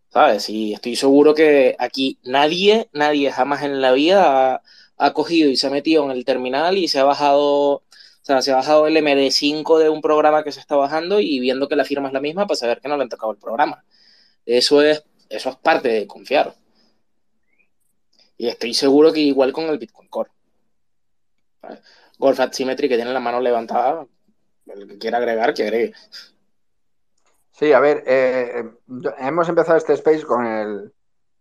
[0.09, 0.49] ¿sabes?
[0.49, 4.61] Y estoy seguro que aquí nadie, nadie jamás en la vida
[4.97, 7.83] ha, cogido y se ha metido en el terminal y se ha bajado, o
[8.21, 11.67] sea, se ha bajado el MD5 de un programa que se está bajando y viendo
[11.67, 13.83] que la firma es la misma para saber que no le han tocado el programa.
[14.45, 16.55] Eso es, eso es parte de confiar.
[18.37, 20.31] Y estoy seguro que igual con el Bitcoin Core.
[22.17, 24.05] Golf Symmetry que tiene la mano levantada,
[24.67, 25.93] el que quiera agregar, que agregue.
[27.51, 28.63] Sí, a ver, eh,
[29.19, 30.93] hemos empezado este space con el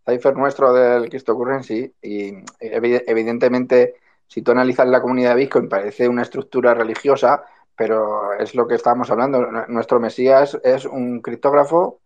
[0.05, 3.95] cipher nuestro del Cryptocurrency y evidentemente
[4.27, 7.43] si tú analizas la comunidad de Bitcoin parece una estructura religiosa,
[7.75, 9.45] pero es lo que estábamos hablando.
[9.67, 12.01] Nuestro Mesías es un criptógrafo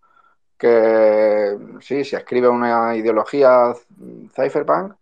[0.64, 3.74] que sí, se escribe una ideología
[4.34, 4.94] cypherpunk,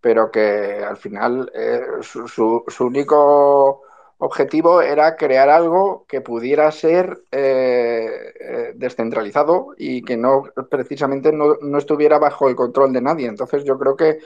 [0.00, 3.82] pero que al final eh, su único
[4.18, 11.56] objetivo era crear algo que pudiera ser eh, eh, descentralizado y que no precisamente no,
[11.76, 13.26] estuviera bajo el control de nadie.
[13.26, 14.20] Entonces yo creo que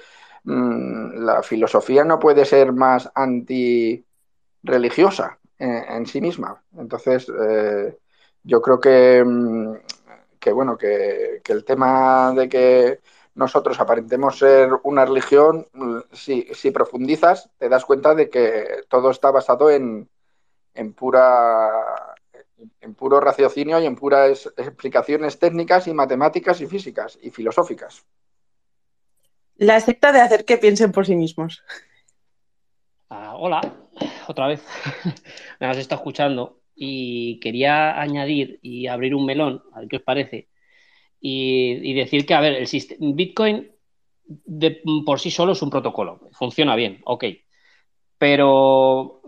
[0.44, 6.62] mm, la filosofía no puede ser más anti-religiosa en, sí misma.
[6.76, 7.26] Entonces
[8.42, 9.76] yo creo que, mm,
[10.44, 13.00] que bueno, que, que el tema de que
[13.34, 15.66] nosotros aparentemos ser una religión,
[16.12, 20.06] si, si, profundizas, te das cuenta de que todo está basado en,
[20.74, 21.70] en pura
[22.82, 28.04] en puro raciocinio y en puras explicaciones técnicas y matemáticas y físicas y filosóficas.
[29.56, 31.64] La secta de hacer que piensen por sí mismos.
[33.08, 33.62] Ah, hola,
[34.28, 34.62] otra vez.
[35.60, 40.02] Me has estado escuchando y quería añadir y abrir un melón, a ver qué os
[40.02, 40.48] parece,
[41.20, 43.70] y, decir que, a ver, el Bitcoin
[45.04, 47.24] por sí solo es un protocolo, funciona bien, ok,
[48.18, 49.22] pero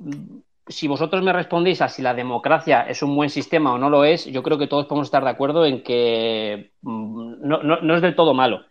[0.69, 4.05] si vosotros me respondéis a si la democracia es un buen sistema o no lo
[4.05, 8.17] es, yo creo que todos podemos estar de acuerdo en que mm, no, es del
[8.17, 8.65] todo malo.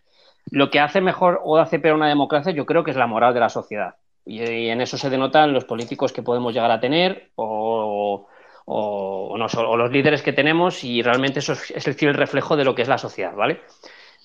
[0.50, 3.34] Lo que hace mejor o hace peor una democracia, yo creo que es la moral
[3.34, 3.94] de la sociedad.
[4.24, 8.26] Y, en eso se denotan los políticos que podemos llegar a tener o,
[8.66, 12.98] los líderes que tenemos y realmente eso es, el reflejo de lo que es la
[12.98, 13.60] sociedad, ¿vale?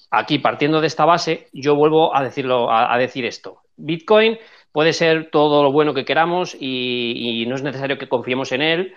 [0.09, 3.61] Aquí, partiendo de esta base, yo vuelvo a decirlo, a decir esto.
[3.77, 4.37] Bitcoin
[4.71, 8.93] puede ser todo lo bueno que queramos y, no es necesario que confiemos en él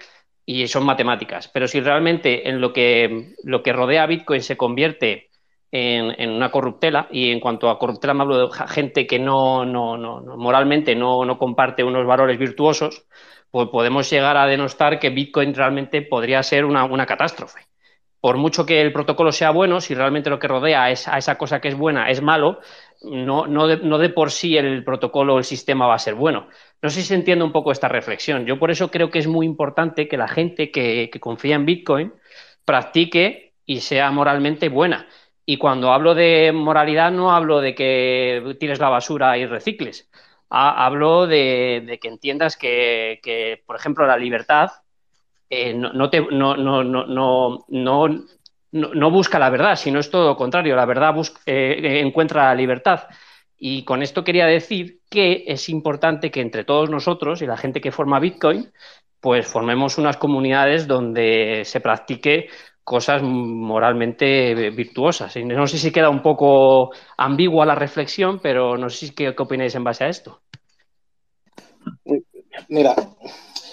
[0.47, 1.49] y son matemáticas.
[1.49, 5.30] Pero si realmente en lo que, lo que rodea a Bitcoin se convierte
[5.72, 9.97] en, una corruptela, y en cuanto a corruptela me hablo de gente que no, no,
[9.97, 13.07] no, moralmente no, comparte unos valores virtuosos,
[13.55, 17.61] pues podemos llegar a denostar que Bitcoin realmente podría ser una, una catástrofe
[18.25, 21.61] por mucho que el protocolo sea bueno, si realmente lo que rodea a esa cosa
[21.61, 22.61] que es buena es malo,
[23.03, 26.49] no, no, de, por sí el protocolo o el sistema va a ser bueno.
[26.81, 28.47] No sé si se entiende un poco esta reflexión.
[28.47, 32.15] Yo por eso creo que es muy importante que la gente que, confía en Bitcoin
[32.65, 35.07] practique y sea moralmente buena.
[35.45, 40.09] Y cuando hablo de moralidad no hablo de que tires la basura y recicles.
[40.55, 44.71] Hablo de, que entiendas que, por ejemplo, la libertad
[45.51, 46.11] eh, no,
[49.11, 50.77] busca la verdad, sino es todo lo contrario.
[50.77, 51.15] La verdad
[51.47, 53.09] eh, encuentra la libertad.
[53.57, 57.81] Y con esto quería decir que es importante que entre todos nosotros y la gente
[57.81, 58.73] que forma Bitcoin,
[59.21, 62.49] pues formemos unas comunidades donde se practique
[62.85, 65.35] cosas moralmente virtuosas.
[65.37, 69.35] Y no sé si queda un poco ambigua la reflexión, pero no sé si qué,
[69.37, 70.43] opináis en base a esto.
[72.68, 72.95] Mira,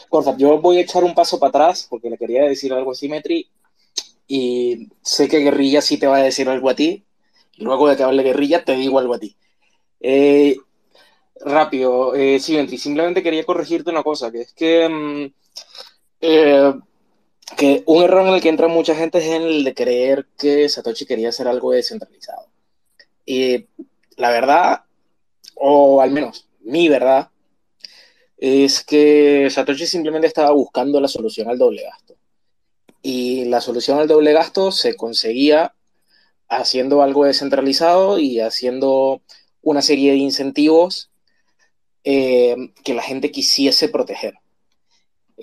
[0.10, 2.96] Porfa, yo voy a echar un paso para atrás porque le quería decir algo a
[2.96, 3.50] Symmetry
[4.28, 7.06] y sé que Guerrilla sí te va a decir algo a ti.
[7.58, 9.36] Y luego de que hable Guerrilla te digo algo a ti.
[10.00, 10.56] Eh,
[11.42, 15.34] rápido, eh, Symmetry, simplemente quería corregirte una cosa, que es que, mm,
[16.22, 16.74] eh,
[17.58, 20.68] que un error en el que entra mucha gente es en el de creer que
[20.70, 22.48] Satoshi quería hacer algo descentralizado.
[23.26, 23.68] Y
[24.18, 24.84] la verdad,
[25.56, 27.30] o al menos mi verdad,
[28.38, 32.16] es que Satoshi simplemente estaba buscando la solución al doble gasto.
[33.04, 35.74] Y la solución al doble gasto se conseguía
[36.50, 39.22] haciendo algo descentralizado y haciendo
[39.62, 41.12] una serie de incentivos
[42.04, 44.41] eh, que la gente quisiese proteger.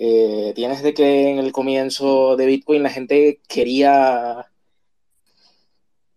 [0.01, 4.49] Eh, tienes de que en el comienzo de Bitcoin la gente quería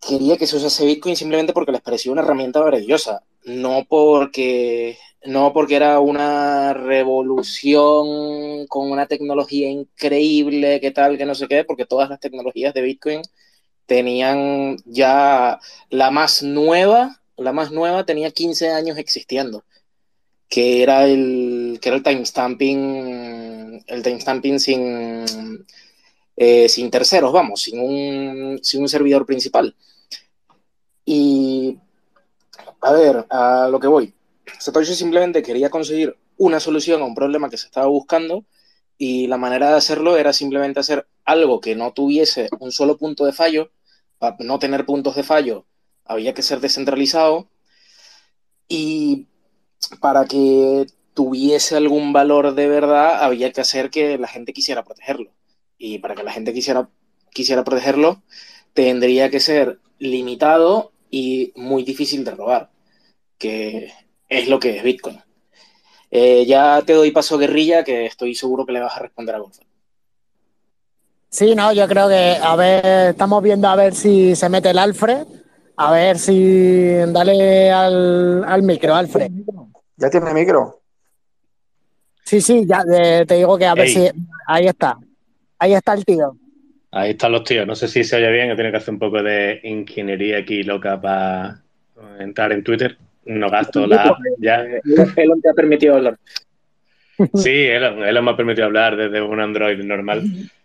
[0.00, 5.52] quería que se usase Bitcoin simplemente porque les parecía una herramienta maravillosa, no porque no
[5.52, 11.86] porque era una revolución con una tecnología increíble, que tal, que no sé qué, porque
[11.86, 13.22] todas las tecnologías de Bitcoin
[13.86, 15.58] tenían ya
[15.90, 19.64] la más nueva, la más nueva tenía 15 años existiendo,
[20.48, 23.31] que era el, que era el timestamping,
[23.86, 25.66] el timestamping sin,
[26.36, 29.74] eh, sin terceros, vamos, sin un, sin un servidor principal.
[31.04, 31.78] Y,
[32.80, 34.14] a ver, a lo que voy
[34.58, 38.44] Satoshi simplemente quería conseguir una solución a un problema que se estaba buscando
[38.98, 43.24] y la manera de hacerlo era simplemente hacer algo que no tuviese un solo punto
[43.24, 43.70] de fallo.
[44.18, 45.66] Para no tener puntos de fallo
[46.04, 47.48] había que ser descentralizado
[48.68, 49.26] y
[50.00, 55.32] para que tuviese algún valor de verdad había que hacer que la gente quisiera protegerlo.
[55.78, 56.88] Y para que la gente quisiera,
[57.32, 58.22] quisiera protegerlo
[58.74, 62.70] tendría que ser limitado y muy difícil de robar.
[63.38, 63.92] Que
[64.28, 65.20] es lo que es Bitcoin.
[66.10, 69.38] Eh, ya te doy paso guerrilla, que estoy seguro que le vas a responder a
[69.38, 69.68] Gonzalo.
[71.30, 74.78] Sí, no, yo creo que, a ver, estamos viendo a ver si se mete el
[74.78, 75.26] Alfred.
[75.76, 76.92] A ver si.
[77.08, 79.30] Dale al, micro, Alfred.
[79.96, 80.81] ¿Ya tiene micro?
[82.32, 82.82] Sí, sí, ya
[83.26, 84.08] te digo que a ver si.
[84.46, 84.96] Ahí está.
[85.58, 86.34] Ahí está el tío.
[86.90, 87.66] Ahí están los tíos.
[87.66, 90.62] No sé si se oye bien, que tiene que hacer un poco de ingeniería aquí
[90.62, 91.62] loca para
[92.18, 94.64] entrar en Twitter no gasto la app ya.
[95.16, 96.16] Elon te ha permitido hablar.
[97.34, 100.24] Sí, Elon, me ha permitido hablar desde un Android normal.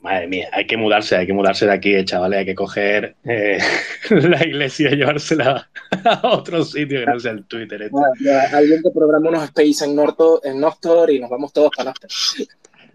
[0.00, 3.58] Madre mía, hay que mudarse, hay que mudarse de aquí, chavales, hay que coger eh,
[4.10, 5.68] la iglesia y llevársela
[6.04, 7.82] a otro sitio que no sea el Twitter.
[7.82, 8.30] Este.
[8.52, 12.10] alguien te programa unos space en, Norto, en Nostor y nos vamos todos para Nostor.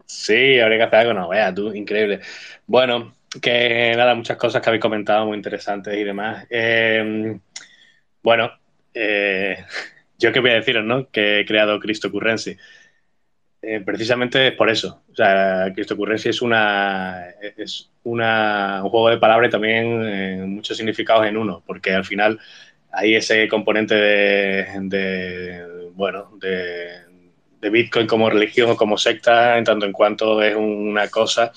[0.06, 2.22] Sí, habría que hacer algo, no, vea tú, increíble.
[2.68, 6.46] Bueno, que nada, muchas cosas que habéis comentado muy interesantes y demás.
[6.50, 7.38] Eh,
[8.22, 8.50] bueno,
[8.94, 9.58] eh,
[10.18, 11.10] yo qué voy a deciros, ¿no?
[11.10, 12.56] Que he creado Cristo Currency.
[13.66, 15.02] Eh, precisamente es por eso.
[15.10, 21.26] O sea, es una es una, un juego de palabras y también eh, muchos significados
[21.26, 22.40] en uno, porque al final
[22.92, 26.90] hay ese componente de, de bueno, de,
[27.62, 31.54] de Bitcoin como religión o como secta, en tanto en cuanto es una cosa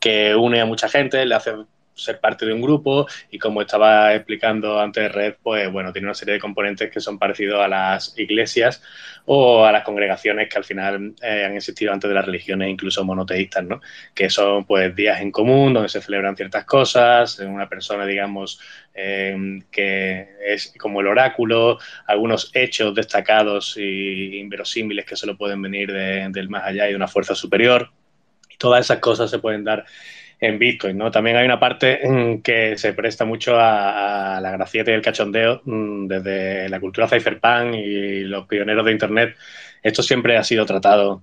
[0.00, 1.52] que une a mucha gente, le hace
[2.00, 6.14] ser parte de un grupo y como estaba explicando antes Red, pues bueno, tiene una
[6.14, 8.82] serie de componentes que son parecidos a las iglesias
[9.26, 13.04] o a las congregaciones que al final eh, han existido antes de las religiones, incluso
[13.04, 13.80] monoteístas, ¿no?
[14.14, 18.60] Que son pues días en común donde se celebran ciertas cosas, una persona, digamos,
[18.94, 25.92] eh, que es como el oráculo, algunos hechos destacados e inverosímiles que solo pueden venir
[25.92, 27.90] del más allá y de una fuerza superior.
[28.48, 29.84] Y todas esas cosas se pueden dar
[30.40, 31.10] en Bitcoin, ¿no?
[31.10, 35.60] También hay una parte mm, que se presta mucho a, la gracieta y el cachondeo
[35.64, 39.36] mm, desde la cultura cypherpunk y los pioneros de Internet.
[39.82, 41.22] Esto siempre ha sido tratado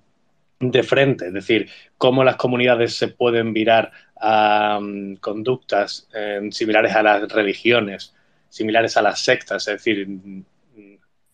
[0.59, 6.95] de frente, es decir, cómo las comunidades se pueden virar a mm, conductas eh, similares
[6.95, 8.13] a las religiones,
[8.49, 10.07] similares a las sectas, es decir,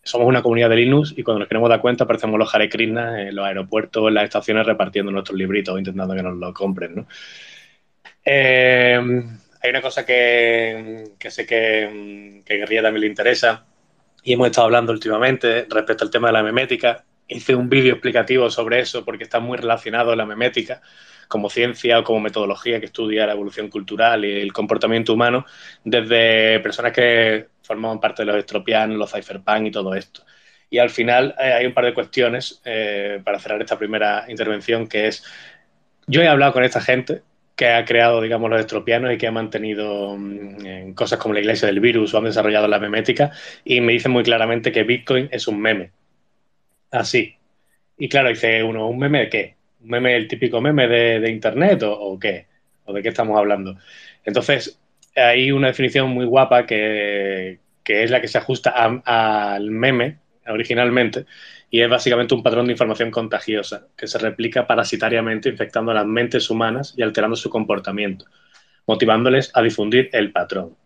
[0.02, 3.22] somos una comunidad de Linux y cuando nos queremos dar cuenta aparecemos los Hare Krishna
[3.22, 7.06] en los aeropuertos, en las estaciones repartiendo nuestros libritos, intentando que nos lo compren, ¿no?
[8.24, 8.98] Eh,
[9.62, 13.66] hay una cosa que, sé que, que Guerrilla también le interesa
[14.22, 17.04] y hemos estado hablando últimamente respecto al tema de la memética.
[17.28, 20.82] Hice un vídeo explicativo sobre eso porque está muy relacionado la memética
[21.28, 25.46] como ciencia o como metodología que estudia la evolución cultural y el comportamiento humano
[25.82, 30.22] desde personas que formaban parte de los estropianos, los cypherpunk y todo esto.
[30.70, 34.86] Y al final eh, hay un par de cuestiones eh, para cerrar esta primera intervención
[34.86, 35.24] que es,
[36.06, 37.22] yo he hablado con esta gente
[37.56, 41.66] que ha creado, digamos, los estropianos y que ha mantenido mm, cosas como la iglesia
[41.66, 43.30] del virus o han desarrollado la memética
[43.64, 45.92] y me dicen muy claramente que Bitcoin es un meme.
[46.90, 47.36] Así.
[47.98, 49.56] Y claro, dice uno, ¿un meme de qué?
[49.82, 52.46] ¿Un meme, el típico meme de, Internet o, qué?
[52.84, 53.76] ¿O de qué estamos hablando?
[54.24, 54.80] Entonces,
[55.16, 58.70] hay una definición muy guapa que, es la que se ajusta
[59.04, 61.26] al meme originalmente,
[61.70, 66.06] y es básicamente un patrón de información contagiosa que se replica parasitariamente infectando a las
[66.06, 68.26] mentes humanas y alterando su comportamiento,
[68.86, 70.76] motivándoles a difundir el patrón.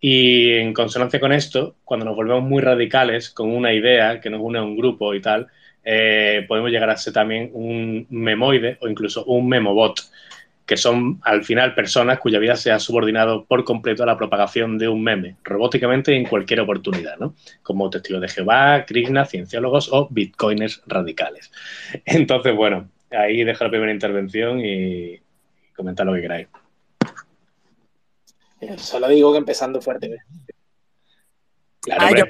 [0.00, 4.40] Y en consonancia con esto, cuando nos volvemos muy radicales con una idea que nos
[4.40, 5.48] une a un grupo y tal,
[5.82, 10.00] eh, podemos llegar a ser también un memoide o incluso un memobot,
[10.68, 14.76] que son al final personas cuya vida se ha subordinado por completo a la propagación
[14.76, 17.34] de un meme, robóticamente en cualquier oportunidad, ¿no?
[17.62, 21.50] Como testigos de Jehová, Krishna, cienciólogos o bitcoiners radicales.
[22.04, 25.18] Entonces, bueno, ahí dejo la primera intervención y
[25.74, 26.48] comenta lo que queráis.
[28.76, 30.18] Solo digo que empezando fuerte.
[31.80, 32.24] Claro, ah, yo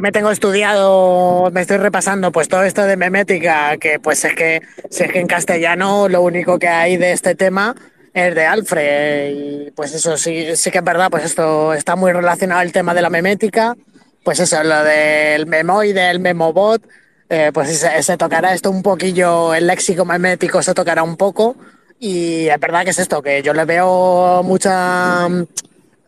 [0.00, 4.62] me tengo estudiado, me estoy repasando pues todo esto de memética, que pues es que,
[4.90, 7.74] es que en castellano lo único que hay de este tema
[8.14, 9.30] es de Alfred.
[9.30, 12.94] Y pues eso sí, sí que es verdad, pues esto está muy relacionado al tema
[12.94, 13.76] de la memética.
[14.24, 16.82] Pues eso, lo del memoide, el memobot,
[17.28, 21.56] eh, pues se, tocará esto un poquillo, el léxico memético se tocará un poco.
[21.98, 25.28] Y es verdad que es esto, que yo le veo mucha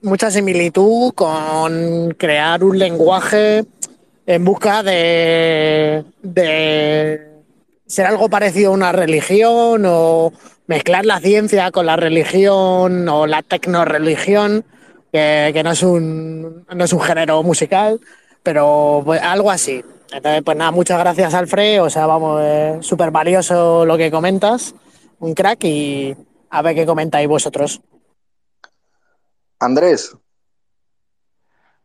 [0.04, 3.64] mucha similitud con crear un lenguaje
[4.26, 6.04] en busca de,
[7.86, 10.32] ser algo parecido a una religión o
[10.66, 14.64] mezclar la ciencia con la religión o la tecnoreligión,
[15.12, 18.00] que, que no, es un, no es un género musical,
[18.42, 19.82] pero pues, algo así.
[20.12, 24.74] Entonces, pues nada, muchas gracias Alfred, o sea, vamos, súper valioso lo que comentas,
[25.18, 26.14] un crack y
[26.50, 27.80] a ver qué comentáis vosotros.
[29.58, 30.16] Andrés.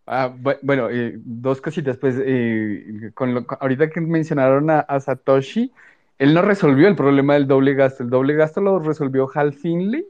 [0.05, 1.97] Ah, bueno, eh, dos cositas.
[1.97, 5.71] Pues eh, con ahorita que mencionaron a, Satoshi,
[6.17, 8.03] él no resolvió el problema del doble gasto.
[8.03, 10.07] El doble gasto lo resolvió Hal Finley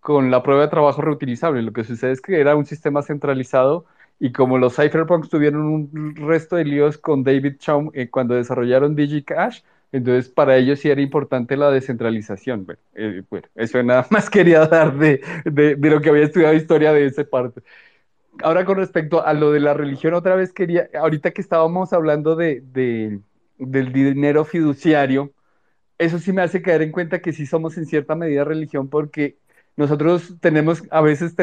[0.00, 1.62] con la prueba de trabajo reutilizable.
[1.62, 3.86] Lo que sucede es que era un sistema centralizado
[4.18, 8.96] y como los cypherpunks tuvieron un resto de líos con David Chaum eh, cuando desarrollaron
[8.96, 12.66] DigiCash, entonces, para ellos sí era importante la descentralización.
[12.66, 13.22] Bueno, eh,
[13.54, 15.20] eso nada más quería dar de,
[15.80, 17.62] lo que había estudiado historia de esa parte.
[18.42, 22.36] Ahora, con respecto a lo de la religión, otra vez quería, ahorita que estábamos hablando
[22.36, 22.62] de,
[23.58, 25.32] del dinero fiduciario,
[25.96, 29.38] eso sí me hace caer en cuenta que sí somos en cierta medida religión porque
[29.76, 31.34] nosotros tenemos, a veces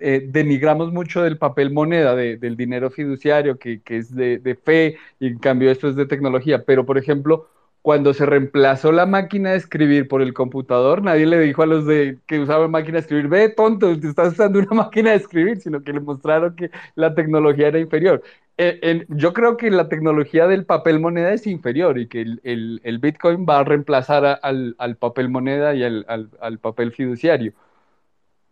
[0.00, 4.96] eh, denigramos mucho del papel moneda, del dinero fiduciario, que, que es de, de, fe,
[5.20, 6.64] y en cambio esto es de tecnología.
[6.64, 7.48] Pero, por ejemplo,
[7.84, 11.86] cuando se reemplazó la máquina de escribir por el computador, nadie le dijo a los
[11.86, 15.58] de que usaban máquina de escribir, ve tonto, te estás usando una máquina de escribir,
[15.60, 18.22] sino que le mostraron que la tecnología era inferior.
[18.58, 22.80] eh, yo creo que la tecnología del papel moneda es inferior y que el, el-
[22.84, 26.92] el Bitcoin va a reemplazar a- al, al papel moneda y al, al- al papel
[26.92, 27.52] fiduciario.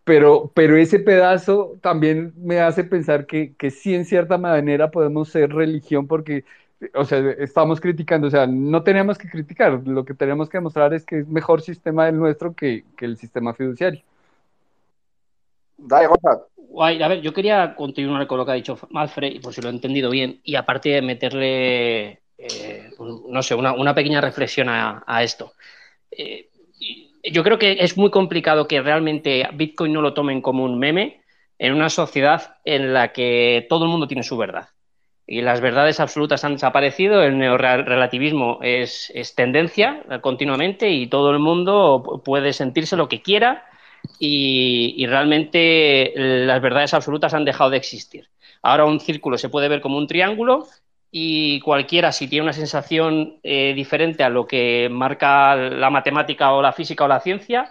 [0.04, 5.28] Pero, pero ese pedazo también me hace pensar que, que sí, en cierta manera podemos
[5.28, 6.44] ser religión porque,
[6.94, 10.92] o sea, estamos criticando, o sea, no tenemos que criticar, lo que tenemos que demostrar
[10.94, 14.02] es que es mejor sistema el nuestro que, que el sistema fiduciario.
[15.76, 16.48] Dale, Gonzalo.
[16.56, 19.68] Guay, a ver, yo quería continuar con lo que ha dicho Alfred, por si lo
[19.68, 22.90] he entendido bien, y aparte de meterle, eh,
[23.28, 25.52] no sé, una, una pequeña reflexión a, a esto.
[26.10, 26.48] Eh,
[27.30, 31.22] yo creo que es muy complicado que realmente Bitcoin no lo tomen como un meme
[31.58, 34.68] en una sociedad en la que todo el mundo tiene su verdad.
[35.26, 41.38] Y las verdades absolutas han desaparecido, el neorelativismo es, es tendencia continuamente y todo el
[41.38, 43.64] mundo puede sentirse lo que quiera
[44.18, 48.28] y, y realmente las verdades absolutas han dejado de existir.
[48.62, 50.66] Ahora un círculo se puede ver como un triángulo
[51.14, 56.62] y cualquiera, si tiene una sensación eh, diferente a lo que marca la matemática o
[56.62, 57.70] la física o la ciencia,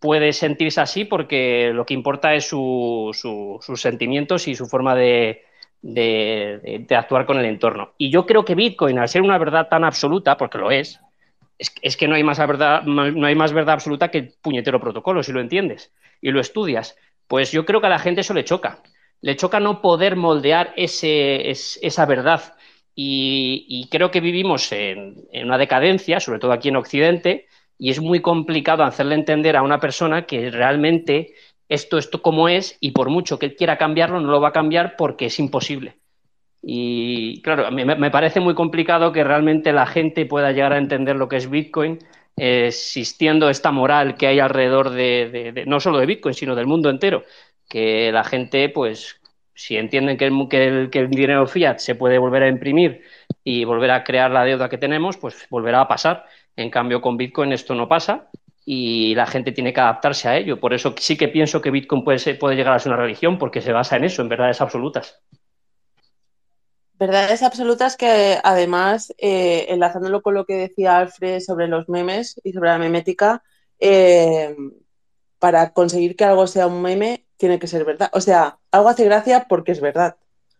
[0.00, 4.96] puede sentirse así porque lo que importa es su, su, sus sentimientos y su forma
[4.96, 5.44] de,
[5.82, 7.94] de, de, actuar con el entorno.
[7.98, 11.00] Y yo creo que Bitcoin, al ser una verdad tan absoluta, porque lo es,
[11.58, 15.22] es, que no hay, más verdad, no hay más verdad absoluta que el puñetero protocolo,
[15.22, 16.96] si lo entiendes y lo estudias.
[17.26, 18.82] Pues yo creo que a la gente eso le choca.
[19.20, 22.54] Le choca no poder moldear ese, es, esa verdad.
[22.94, 25.14] Y, creo que vivimos en,
[25.44, 27.46] una decadencia, sobre todo aquí en Occidente,
[27.78, 31.34] y es muy complicado hacerle entender a una persona que realmente
[31.70, 34.52] esto, esto como es, y por mucho que él quiera cambiarlo, no lo va a
[34.52, 35.96] cambiar porque es imposible.
[36.62, 41.16] Y claro, me, me parece muy complicado que realmente la gente pueda llegar a entender
[41.16, 41.98] lo que es Bitcoin,
[42.36, 46.90] eh, existiendo esta moral que hay alrededor de, no solo de Bitcoin, sino del mundo
[46.90, 47.24] entero,
[47.68, 49.20] que la gente, pues,
[49.54, 53.02] si entienden que el, que, el, que el, dinero fiat se puede volver a imprimir
[53.44, 56.24] y volver a crear la deuda que tenemos, pues volverá a pasar.
[56.56, 58.30] En cambio, con Bitcoin esto no pasa
[58.64, 60.60] y la gente tiene que adaptarse a ello.
[60.60, 62.18] Por eso sí que pienso que Bitcoin puede,
[62.54, 65.20] llegar a ser una religión, porque se basa en eso, en verdades absolutas.
[66.94, 72.52] Verdades absolutas que además, eh, enlazándolo con lo que decía Alfred sobre los memes y
[72.52, 73.42] sobre la memética,
[73.78, 74.54] eh,
[75.38, 78.10] para conseguir que algo sea un meme tiene que ser verdad.
[78.12, 80.16] O sea, algo hace gracia porque es verdad,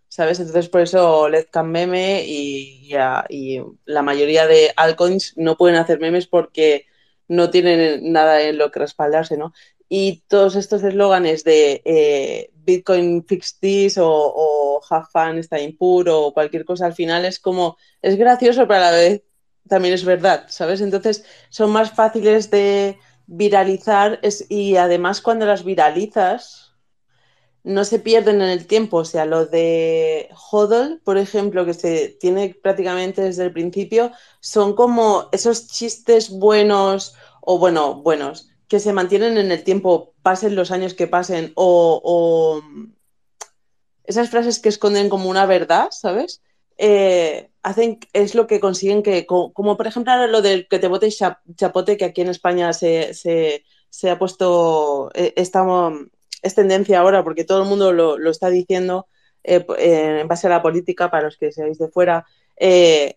[0.08, 0.40] ¿sabes?
[0.40, 2.90] Entonces por eso Let's Can Meme y,
[3.28, 6.86] y, la mayoría de altcoins no pueden hacer memes porque
[7.30, 9.52] no tienen nada en lo que respaldarse, ¿no?
[9.88, 16.26] Y todos estos eslóganes de eh, Bitcoin fix this o, o have fun, está impuro
[16.26, 19.22] o cualquier cosa al final es como, es gracioso, pero a la vez
[19.68, 20.80] también es verdad, ¿sabes?
[20.80, 24.18] Entonces son más fáciles de viralizar
[24.48, 26.70] y además cuando las viralizas
[27.62, 32.08] no se pierden en el tiempo, o sea, lo de Hodl, por ejemplo, que se
[32.20, 38.92] tiene prácticamente desde el principio, son como esos chistes buenos o bueno, buenos, que se
[38.92, 42.62] mantienen en el tiempo, pasen los años que pasen, o,
[44.04, 46.42] esas frases que esconden como una verdad, ¿sabes?
[46.78, 50.78] Eh, hacen, es lo que consiguen que, como, como, por ejemplo ahora lo del que
[50.78, 55.64] te vote chapote, que aquí en España se, se, se ha puesto, eh, esta,
[56.42, 59.06] es tendencia ahora porque todo el mundo lo, lo está diciendo
[59.44, 62.26] eh, en base a la política, para los que seáis de fuera,
[62.56, 63.16] eh,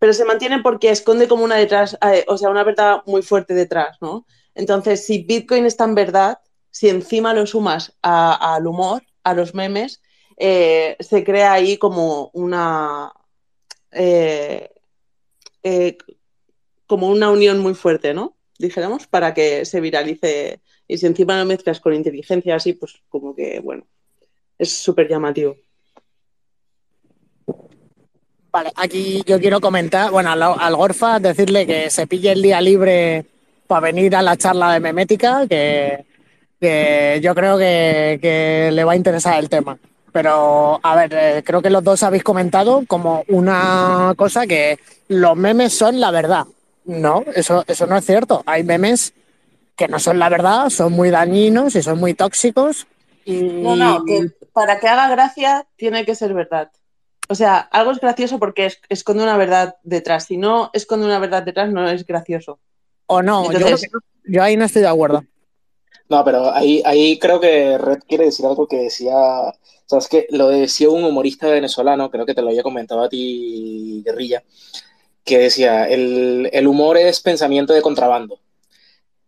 [0.00, 3.54] pero se mantienen porque esconde como una detrás, eh, o sea, una verdad muy fuerte
[3.54, 4.26] detrás, ¿no?
[4.54, 6.38] Entonces, si Bitcoin es tan verdad,
[6.70, 10.02] si encima lo sumas al humor, a los memes,
[10.38, 13.12] eh, se crea ahí como una
[13.92, 14.70] eh,
[16.86, 18.36] como una unión muy fuerte, ¿no?
[18.58, 20.62] Dijéramos, para que se viralice.
[20.88, 23.86] Y si encima lo mezclas con inteligencia así, pues como que, bueno,
[24.58, 25.56] es súper llamativo.
[28.52, 33.24] Vale, aquí yo quiero comentar, bueno, al, Gorfa decirle que se pille el día libre
[33.66, 36.04] para venir a la charla de memética, que,
[36.60, 39.78] que yo creo que, que, le va a interesar el tema.
[40.12, 45.36] Pero, a ver, eh, creo que los dos habéis comentado como una cosa que los
[45.36, 46.46] memes son la verdad.
[46.84, 48.42] No, eso, eso no es cierto.
[48.46, 49.14] Hay memes
[49.76, 52.88] que no son la verdad, son muy dañinos y son muy tóxicos.
[53.24, 53.40] Y...
[53.42, 56.70] No, no, que para que haga gracia tiene que ser verdad.
[57.30, 60.24] O sea, algo es gracioso porque es, esconde una verdad detrás.
[60.24, 62.58] Si no esconde una verdad detrás, no es gracioso.
[63.06, 65.22] O no, Entonces, yo, yo, ahí no estoy de acuerdo.
[66.08, 69.14] No, pero ahí, ahí creo que Red quiere decir algo que decía.
[69.86, 74.02] Sabes que lo decía un humorista venezolano, creo que te lo había comentado a ti,
[74.04, 74.42] Guerrilla,
[75.22, 78.40] que decía: el, el humor es pensamiento de contrabando.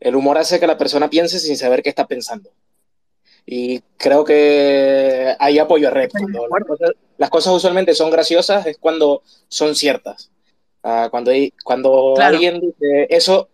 [0.01, 2.51] El humor hace que la persona piense sin saber qué está pensando.
[3.45, 6.11] Y creo que hay apoyo a Rep.
[6.13, 10.31] Cuando las, cosas, las cosas usualmente son graciosas es cuando son ciertas.
[10.83, 12.35] Ah, cuando hay, cuando Claro.
[12.37, 13.49] alguien dice eso,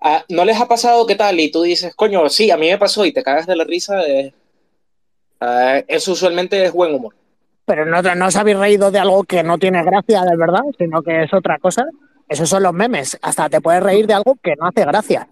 [0.00, 1.38] ah, ¿no les ha pasado qué tal?
[1.40, 4.02] Y tú dices, coño, sí, a mí me pasó y te cagas de la risa.
[4.06, 4.32] eh,
[5.40, 7.14] ah, eso usualmente es buen humor.
[7.64, 11.02] Pero no, no os habéis reído de algo que no tiene gracia de verdad, sino
[11.02, 11.84] que es otra cosa.
[12.28, 13.18] Esos son los memes.
[13.22, 15.28] Hasta te puedes reír de algo que no hace gracia.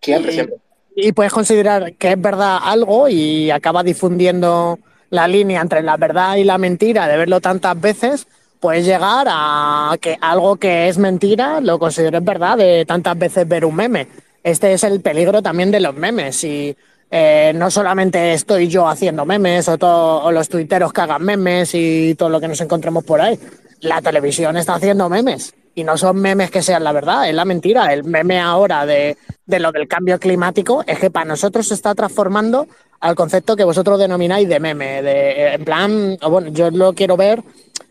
[0.00, 0.56] Siempre, Y- siempre.
[1.00, 4.80] Y puedes considerar que es verdad algo y acaba difundiendo
[5.10, 8.26] la línea entre la verdad y la mentira de verlo tantas veces,
[8.58, 13.64] puedes llegar a que algo que es mentira lo consideres verdad de tantas veces ver
[13.64, 14.08] un meme.
[14.42, 16.42] Este es el peligro también de los memes.
[16.42, 16.76] Y
[17.12, 21.76] eh, no solamente estoy yo haciendo memes o, todo- o los tuiteros que hagan memes
[21.76, 23.38] y todo lo que nos encontremos por ahí.
[23.82, 27.44] La televisión está haciendo memes y no son memes que sean la verdad, es la
[27.44, 27.92] mentira.
[27.92, 29.16] El meme ahora de,
[29.46, 32.66] de lo del cambio climático es que para nosotros se está transformando
[33.00, 35.02] al concepto que vosotros denomináis de meme.
[35.02, 37.42] De, eh, en plan, bueno, yo lo quiero ver.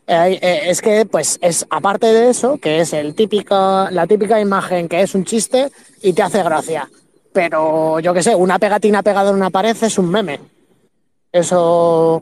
[0.05, 3.55] eh, eh, es que, pues, es aparte de eso, que es el típico,
[3.89, 5.69] la típica imagen que es un chiste
[6.01, 6.89] y te hace gracia.
[7.31, 10.41] Pero yo qué sé, una pegatina pegada en una pared es un meme.
[11.31, 12.21] Eso,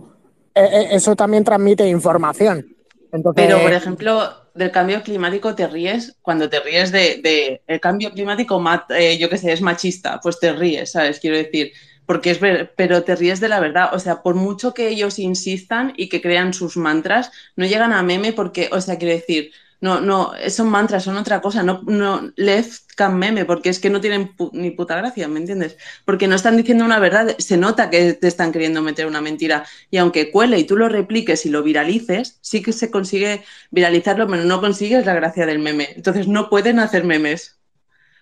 [0.53, 2.65] eh, eh, eso también transmite información.
[3.11, 7.79] Entonces, Pero, por ejemplo, del cambio climático te ríes cuando te ríes de, de el
[7.79, 11.19] cambio climático, eh, yo qué sé, es machista, pues te ríes, ¿sabes?
[11.19, 11.73] Quiero decir,
[12.05, 15.19] porque es ver, pero te ríes de la verdad, o sea, por mucho que ellos
[15.19, 19.51] insistan y que crean sus mantras, no llegan a meme porque, o sea, quiero decir,
[19.85, 23.89] no, no, son mantras, son otra cosa, no, no left can meme, porque es que
[23.89, 25.77] no tienen ni puta gracia, ¿me entiendes?
[26.05, 29.65] Porque no están diciendo una verdad, se nota que te están queriendo meter una mentira
[29.91, 34.27] y aunque cuele y tú lo repliques y lo viralices, sí que se consigue viralizarlo,
[34.27, 35.89] pero no consigues la gracia del meme.
[35.95, 37.59] Entonces no pueden hacer memes.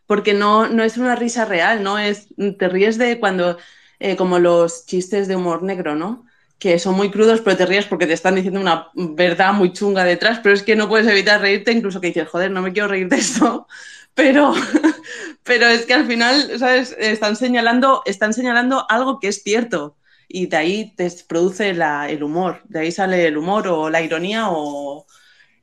[0.05, 2.27] Porque no, no es una risa real, no es.
[2.59, 3.57] Te ríes de cuando.
[3.99, 6.25] eh, como los chistes de humor negro, ¿no?
[6.59, 10.05] Que son muy crudos, pero te ríes porque te están diciendo una verdad muy chunga
[10.05, 12.87] detrás, pero es que no puedes evitar reírte, incluso que dices, joder, no me quiero
[12.87, 13.67] reír de esto.
[14.15, 14.53] Pero,
[15.43, 16.95] pero es que al final, ¿sabes?
[16.99, 19.97] Están señalando, están señalando algo que es cierto
[20.27, 24.01] y de ahí te produce la- el humor, de ahí sale el humor o la
[24.03, 25.07] ironía o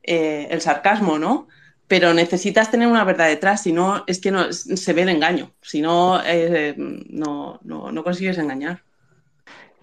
[0.03, 1.47] eh, el sarcasmo, ¿no?
[1.87, 5.53] Pero necesitas tener una verdad detrás, si no, es que no, se ve el engaño,
[5.61, 8.83] si no, eh, no, no, no consigues engañar.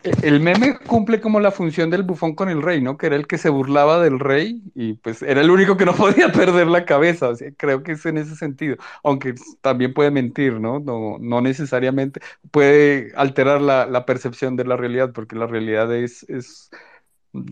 [0.04, 2.96] El meme cumple como la función del bufón con el rey, ¿no?
[2.96, 5.92] Que era el que se burlaba del rey y pues era el único que no
[5.96, 7.28] podía perder la cabeza.
[7.30, 8.76] O sea, creo que es en ese sentido.
[9.02, 10.78] Aunque también puede mentir, ¿no?
[10.78, 12.20] No, no necesariamente
[12.52, 16.70] puede alterar la, percepción de la realidad, porque la realidad es, es,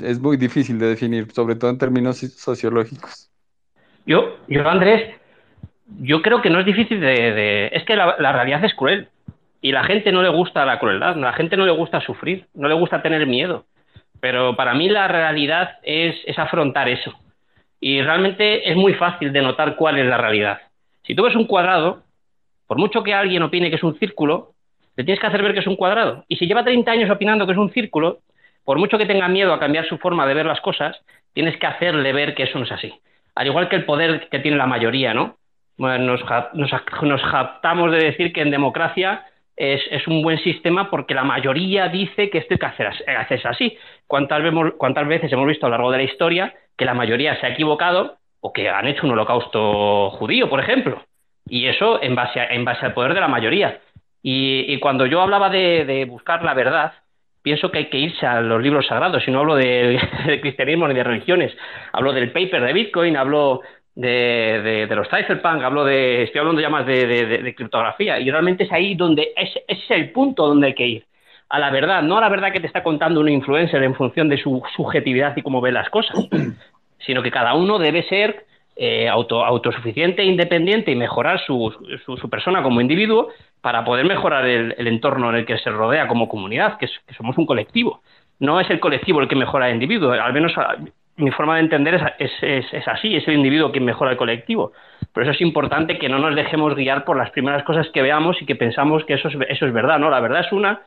[0.03, 3.29] es muy difícil de definir, sobre todo en términos sociológicos.
[4.07, 5.17] Yo, yo Andrés,
[6.01, 7.67] yo creo que no es difícil de...
[7.73, 9.11] Es que la realidad es cruel.
[9.61, 12.69] Y la gente no le gusta la crueldad, la gente no le gusta sufrir, no
[12.69, 13.65] le gusta tener miedo.
[14.21, 17.13] Pero para mí la realidad es, es afrontar eso.
[17.81, 20.61] Y realmente es muy fácil de notar cuál es la realidad.
[21.05, 22.03] Si tú ves un cuadrado,
[22.67, 24.53] por mucho que alguien opine que es un círculo,
[24.97, 26.25] le tienes que hacer ver que es un cuadrado.
[26.29, 28.21] Y si lleva 30 años opinando que es un círculo,
[28.65, 31.01] por mucho que tenga miedo a cambiar su forma de ver las cosas,
[31.33, 32.93] tienes que hacerle ver que eso no es así.
[33.35, 35.37] Al igual que el poder que tiene la mayoría, ¿no?
[35.77, 39.27] Bueno, nos, nos, nos jactamos de decir que en democracia
[39.57, 42.87] es, es un buen sistema porque la mayoría dice que esto hay que hacer,
[43.17, 43.79] hacerse así.
[44.07, 47.39] ¿Cuántas, vemos- ¿Cuántas veces hemos visto a lo largo de la historia que la mayoría
[47.41, 51.03] se ha equivocado o que han hecho un holocausto judío, por ejemplo?
[51.49, 53.81] Y eso en base, a- en base al poder de la mayoría.
[54.23, 56.93] Y, y cuando yo hablaba de, de buscar la verdad,
[57.43, 60.89] pienso que hay que irse a los libros sagrados, y no hablo de, de cristianismo
[60.89, 61.57] ni de religiones,
[61.93, 63.63] hablo del paper de Bitcoin, hablo
[63.97, 68.95] de, los cypherpunk, hablo de, estoy hablando ya más de, criptografía, y realmente es ahí
[68.95, 71.07] donde, es, es el punto donde hay que ir,
[71.49, 74.29] a la verdad, no a la verdad que te está contando un influencer en función
[74.29, 76.17] de su subjetividad y cómo ve las cosas,
[76.99, 81.73] sino que cada uno debe ser eh, auto, autosuficiente, independiente y mejorar su,
[82.05, 83.29] su, persona como individuo
[83.63, 87.15] para poder mejorar el, entorno en el que se rodea como comunidad, que, es- que
[87.15, 88.03] somos un colectivo.
[88.39, 90.53] No es el colectivo el que mejora al individuo, al menos
[91.17, 94.17] mi forma de entender es, es- es- es así, es el individuo quien mejora al
[94.17, 94.73] colectivo.
[95.13, 98.41] Por eso es importante que no nos dejemos guiar por las primeras cosas que veamos
[98.41, 100.11] y que pensamos que eso es, eso es verdad, ¿no?
[100.11, 100.83] La verdad es una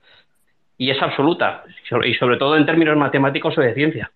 [0.78, 1.64] y es absoluta,
[2.06, 4.12] y sobre todo en términos matemáticos o de ciencia.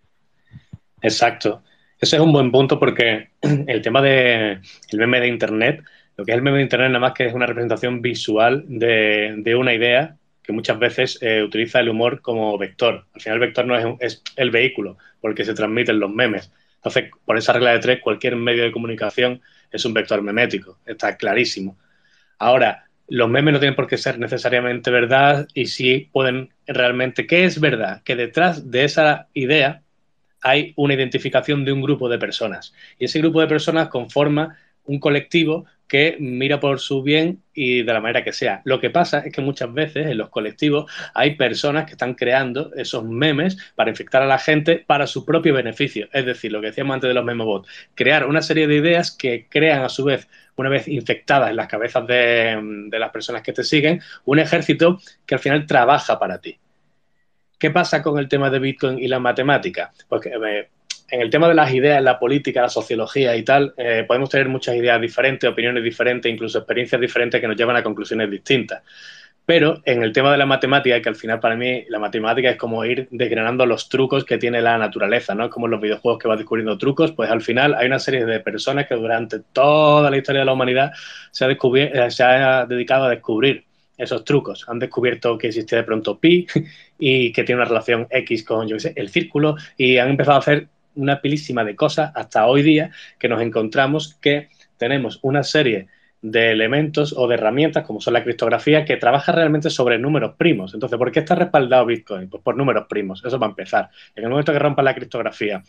[1.01, 1.61] Exacto.
[1.99, 3.29] Ese es un buen punto porque
[3.67, 4.59] el tema del
[4.93, 5.83] meme de Internet,
[6.17, 9.33] lo que es el meme de Internet nada más que es una representación visual de,
[9.37, 13.05] de una idea que muchas veces eh, utiliza el humor como vector.
[13.13, 16.11] Al final el vector no es, es el vehículo por el que se transmiten los
[16.11, 16.51] memes.
[16.75, 19.41] Entonces, por esa regla de tres, cualquier medio de comunicación
[19.71, 20.79] es un vector memético.
[20.85, 21.77] Está clarísimo.
[22.37, 27.45] Ahora, los memes no tienen por qué ser necesariamente verdad y sí pueden realmente, ¿qué
[27.45, 28.01] es verdad?
[28.03, 29.81] Que detrás de esa idea
[30.41, 34.99] hay una identificación de un grupo de personas y ese grupo de personas conforma un
[34.99, 38.61] colectivo que mira por su bien y de la manera que sea.
[38.65, 42.71] Lo que pasa es que muchas veces en los colectivos hay personas que están creando
[42.75, 46.07] esos memes para infectar a la gente para su propio beneficio.
[46.11, 49.47] Es decir, lo que decíamos antes de los memobots, crear una serie de ideas que
[49.49, 53.63] crean a su vez, una vez infectadas en las cabezas de, las personas que te
[53.63, 56.57] siguen, un ejército que al final trabaja para ti.
[57.59, 59.93] ¿Qué pasa con el tema de Bitcoin y la matemática?
[60.09, 60.69] Pues que, eh,
[61.13, 64.49] en el tema de las ideas, la política, la sociología y tal, eh, podemos tener
[64.49, 68.81] muchas ideas diferentes, opiniones diferentes, incluso experiencias diferentes que nos llevan a conclusiones distintas.
[69.45, 72.57] Pero en el tema de la matemática, que al final para mí la matemática es
[72.57, 75.51] como ir desgranando los trucos que tiene la naturaleza, ¿no?
[75.51, 78.39] Como en los videojuegos que vas descubriendo trucos, pues al final hay una serie de
[78.39, 80.93] personas que durante toda la historia de la humanidad
[81.29, 83.65] se ha, eh, se ha dedicado a descubrir
[83.97, 84.65] esos trucos.
[84.67, 86.47] Han descubierto que existe de pronto pi
[86.97, 90.37] y que tiene una relación X con, yo qué sé, el círculo y han empezado
[90.37, 95.43] a hacer una pilísima de cosas hasta hoy día que nos encontramos que tenemos una
[95.43, 95.87] serie
[96.21, 100.73] de elementos o de herramientas como son la criptografía que trabaja realmente sobre números primos.
[100.73, 102.29] Entonces, ¿por qué está respaldado Bitcoin?
[102.29, 103.89] Pues por números primos, eso va a empezar.
[104.15, 105.61] En el momento que rompa la criptografía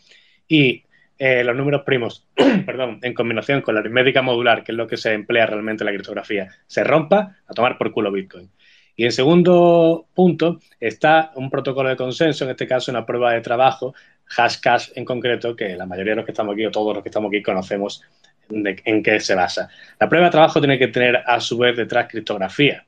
[0.47, 0.83] y
[1.17, 2.27] eh, los números primos,
[2.65, 5.87] perdón, en combinación con la aritmética modular, que es lo que se emplea realmente en
[5.87, 8.49] la criptografía, se rompa, a tomar por culo Bitcoin.
[8.97, 13.41] Y en segundo punto está un protocolo de consenso, en este caso una prueba de
[13.41, 13.93] trabajo
[14.27, 17.09] Hashcash en concreto, que la mayoría de los que estamos aquí o todos los que
[17.09, 18.01] estamos aquí conocemos
[18.49, 19.69] en qué se basa.
[19.99, 22.85] La prueba de trabajo tiene que tener a su vez detrás criptografía.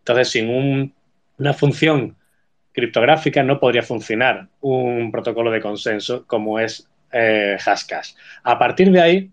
[0.00, 0.94] Entonces, sin
[1.38, 2.16] una función
[2.72, 8.12] criptográfica no podría funcionar un protocolo de consenso como es eh, Hashcash.
[8.42, 9.30] A partir de ahí,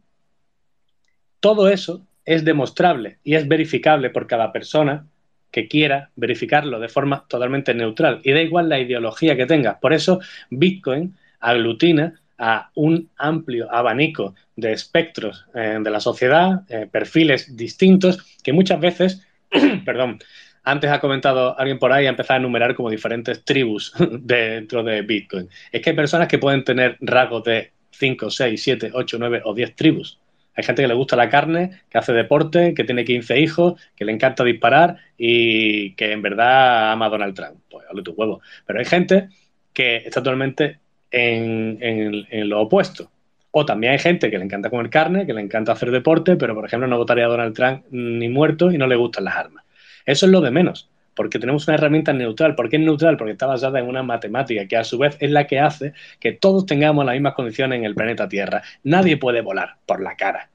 [1.39, 5.05] todo eso es demostrable y es verificable por cada persona
[5.51, 8.19] que quiera verificarlo de forma totalmente neutral.
[8.23, 9.79] Y da igual la ideología que tenga.
[9.79, 10.19] Por eso,
[10.49, 18.37] Bitcoin aglutina a un amplio abanico de espectros eh, de la sociedad, eh, perfiles distintos,
[18.43, 19.25] que muchas veces,
[19.85, 20.19] perdón,
[20.63, 25.01] antes ha comentado alguien por ahí, ha empezado a enumerar como diferentes tribus dentro de
[25.01, 25.49] Bitcoin.
[25.71, 29.53] Es que hay personas que pueden tener rasgos de 5, 6, 7, 8, 9 o
[29.53, 30.19] 10 tribus.
[30.55, 34.05] Hay gente que le gusta la carne, que hace deporte, que tiene 15 hijos, que
[34.05, 37.61] le encanta disparar y que en verdad ama Donald Trump.
[37.69, 38.41] Pues hable tu huevo.
[38.65, 39.29] Pero hay gente
[39.71, 40.79] que está totalmente
[41.11, 43.09] en, lo opuesto.
[43.51, 46.53] O también hay gente que le encanta comer carne, que le encanta hacer deporte, pero
[46.53, 49.63] por ejemplo no votaría a Donald Trump ni muerto y no le gustan las armas.
[50.05, 52.55] Eso es lo de menos, porque tenemos una herramienta neutral.
[52.55, 53.17] ¿Por qué es neutral?
[53.17, 56.33] Porque está basada en una matemática que a su vez es la que hace que
[56.33, 58.61] todos tengamos las mismas condiciones en el planeta Tierra.
[58.83, 60.49] Nadie puede volar por la cara.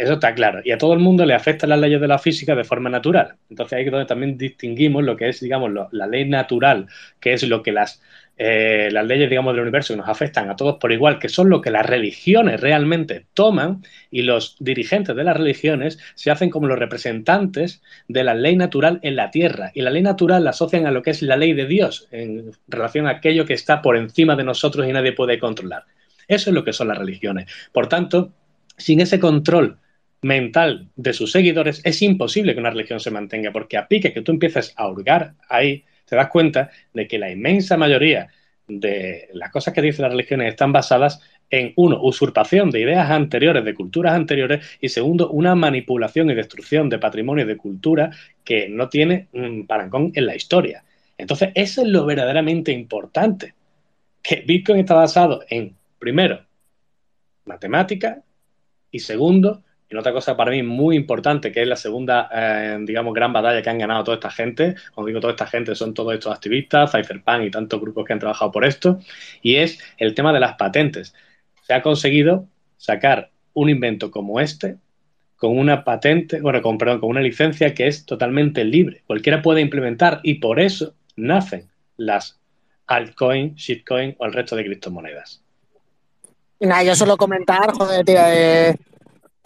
[0.00, 0.62] Eso está claro.
[0.64, 3.34] Y a todo el mundo le afectan las leyes de la física de forma natural.
[3.50, 6.86] Entonces ahí es donde también distinguimos lo que es, digamos, la ley natural,
[7.20, 8.00] que es lo que las
[8.42, 11.50] eh, las leyes, digamos, del universo que nos afectan a todos por igual, que son
[11.50, 16.66] lo que las religiones realmente toman, y los dirigentes de las religiones se hacen como
[16.66, 19.72] los representantes de la ley natural en la tierra.
[19.74, 22.52] Y la ley natural la asocian a lo que es la ley de Dios, en
[22.66, 25.84] relación a aquello que está por encima de nosotros y nadie puede controlar.
[26.26, 27.46] Eso es lo que son las religiones.
[27.72, 28.32] Por tanto,
[28.78, 29.76] sin ese control
[30.22, 34.22] mental de sus seguidores, es imposible que una religión se mantenga, porque a pique que
[34.22, 38.28] tú empieces a hurgar ahí, te das cuenta de que la inmensa mayoría
[38.66, 43.64] de las cosas que dicen las religiones están basadas en, uno, usurpación de ideas anteriores,
[43.64, 48.10] de culturas anteriores, y segundo, una manipulación y destrucción de patrimonio y de cultura
[48.44, 50.84] que no tiene un parangón en la historia.
[51.18, 53.54] Entonces, eso es lo verdaderamente importante,
[54.22, 56.44] que Bitcoin está basado en, primero,
[57.44, 58.22] matemática,
[58.90, 63.12] y segundo, y otra cosa para mí muy importante, que es la segunda, eh, digamos,
[63.12, 66.14] gran batalla que han ganado toda esta gente, cuando digo toda esta gente, son todos
[66.14, 69.00] estos activistas, Cypherpunk y tantos grupos que han trabajado por esto,
[69.42, 71.12] y es el tema de las patentes.
[71.62, 72.46] Se ha conseguido
[72.76, 74.76] sacar un invento como este
[75.36, 79.02] con una patente, bueno, con, perdón, con una licencia que es totalmente libre.
[79.06, 82.38] Cualquiera puede implementar y por eso nacen las
[82.86, 85.42] altcoin, shitcoin o el resto de criptomonedas.
[86.60, 88.76] Nada, yo solo comentar, joder, tío, eh,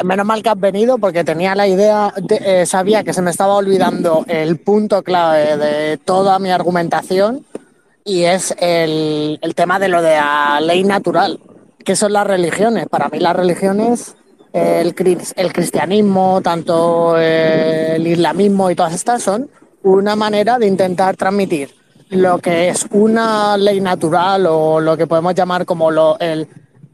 [0.03, 3.55] Menos mal que has venido porque tenía la idea, eh, sabía que se me estaba
[3.55, 7.47] olvidando el punto clave de toda mi argumentación
[8.05, 11.39] y es el, tema de lo de la ley natural,
[11.85, 12.89] que son las religiones.
[12.89, 14.17] Para mí las religiones,
[14.53, 14.95] el,
[15.37, 19.49] el cristianismo, tanto eh, el islamismo y todas estas son
[19.85, 21.73] una manera de intentar transmitir
[22.11, 26.49] lo que es una ley natural o lo que podemos llamar como lo, el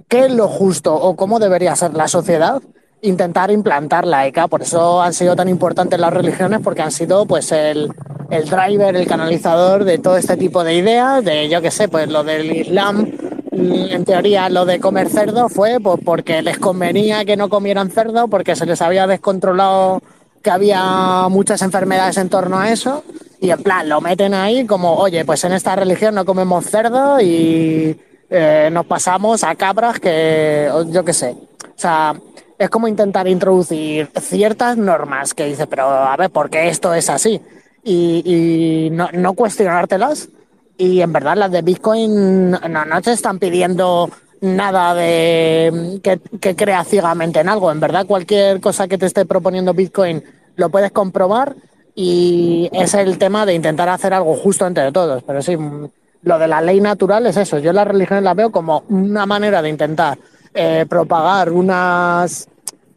[0.06, 2.60] qué es lo justo o cómo debería ser la sociedad
[3.02, 4.28] intentar implantarla.
[4.28, 7.92] Y claro, por eso han sido tan importantes las religiones, porque han sido pues el,
[8.30, 12.08] el driver, el canalizador de todo este tipo de ideas, de yo qué sé, pues
[12.08, 13.10] lo del Islam,
[13.52, 18.28] en teoría lo de comer cerdo fue pues, porque les convenía que no comieran cerdo,
[18.28, 20.02] porque se les había descontrolado
[20.42, 23.04] que había muchas enfermedades en torno a eso,
[23.40, 27.20] y en plan lo meten ahí como, oye, pues en esta religión no comemos cerdo
[27.20, 27.98] y
[28.30, 31.30] eh, nos pasamos a cabras que, yo qué sé.
[31.30, 32.14] O sea,
[32.60, 37.08] es como intentar introducir ciertas normas que dice, pero a ver, ¿por qué esto es
[37.08, 37.40] así?
[37.82, 40.28] Y, y no, no, cuestionártelas.
[40.76, 44.10] Y en verdad las de Bitcoin no, no te están pidiendo
[44.42, 47.72] nada de que, que crea ciegamente en algo.
[47.72, 50.22] En verdad cualquier cosa que te esté proponiendo Bitcoin
[50.56, 51.56] lo puedes comprobar
[51.94, 55.22] y es el tema de intentar hacer algo justo entre todos.
[55.22, 57.58] Pero sí, lo de la ley natural es eso.
[57.58, 60.18] Yo las religiones las veo como una manera de intentar
[60.52, 62.49] eh, propagar unas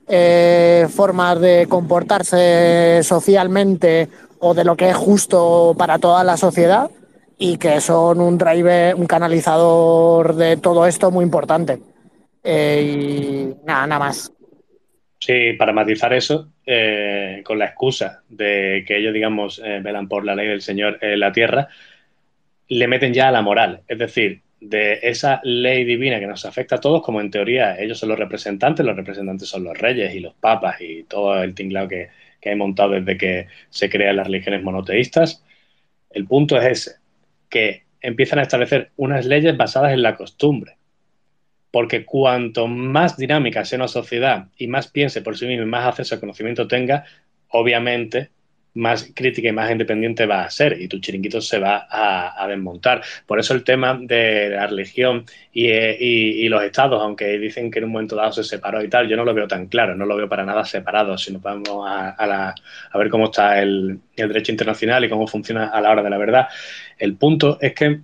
[0.08, 4.10] eh, formas de comportarse socialmente
[4.40, 6.92] o de lo que es justo para toda la sociedad
[7.38, 11.80] y que son un driver, un canalizador de todo esto muy importante.
[12.44, 14.32] Eh, y nada, nada más.
[15.20, 20.36] Sí, para matizar eso, eh, con la excusa de que ellos, digamos, velan por la
[20.36, 21.70] ley del Señor en la tierra,
[22.68, 23.82] le meten ya a la moral.
[23.88, 28.00] Es decir, de esa ley divina que nos afecta a todos, como en teoría ellos
[28.00, 31.90] son los representantes, los representantes son los reyes y los papas y todo el tinglado
[31.90, 32.10] que,
[32.40, 35.44] que hay montado desde que se crean las religiones monoteístas.
[36.10, 36.96] El punto es ese,
[37.50, 40.78] que empiezan a establecer unas leyes basadas en la costumbre.
[41.72, 45.88] Porque cuanto más dinámica sea una sociedad y más piense por sí mismo y más
[45.88, 47.06] acceso al conocimiento tenga,
[47.48, 48.30] obviamente
[48.76, 53.02] más crítica y más independiente va a ser y tu chiringuito se va a, desmontar.
[53.26, 57.80] Por eso el tema de la religión y, y, y, los estados, aunque dicen que
[57.80, 60.06] en un momento dado se separó y tal, yo no lo veo tan claro, no
[60.06, 62.54] lo veo para nada separado, si nos vamos a,
[62.92, 66.10] a ver cómo está el, el derecho internacional y cómo funciona a la hora de
[66.10, 66.48] la verdad.
[66.98, 68.02] El punto es que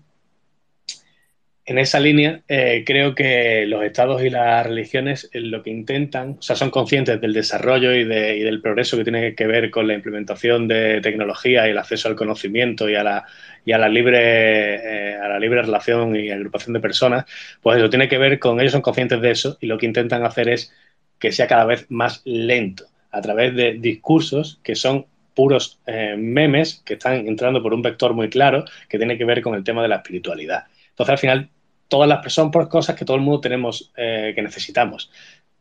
[1.70, 6.38] en esa línea, eh, creo que los estados y las religiones eh, lo que intentan,
[6.40, 9.70] o sea, son conscientes del desarrollo y, de, y, del progreso que tiene que ver
[9.70, 13.24] con la implementación de tecnología y el acceso al conocimiento y a la,
[13.66, 17.26] y a la, libre, eh, a la libre relación y agrupación de personas,
[17.62, 20.26] pues eso tiene que ver con, ellos son conscientes de eso y lo que intentan
[20.26, 20.74] hacer es
[21.20, 25.06] que sea cada vez más lento a través de discursos que son
[25.36, 29.44] puros eh, memes que están entrando por un vector muy claro que tiene que ver
[29.44, 30.64] con el tema de la espiritualidad.
[30.90, 31.50] Entonces, al final,
[31.90, 35.12] todas las son por cosas que todo el mundo tenemos, eh, que necesitamos.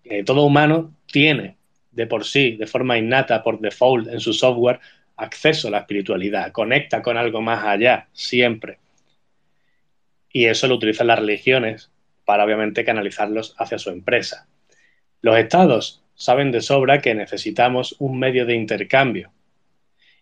[0.04, 1.56] Eh, todo humano tiene
[1.90, 4.78] de por sí, de forma innata, por default en su software,
[5.16, 8.78] acceso a la espiritualidad, conecta con algo más allá, siempre.
[10.32, 11.90] Y eso lo utilizan las religiones
[12.24, 14.46] para obviamente canalizarlos hacia su empresa.
[15.22, 19.32] Los estados saben de sobra que necesitamos un medio de intercambio.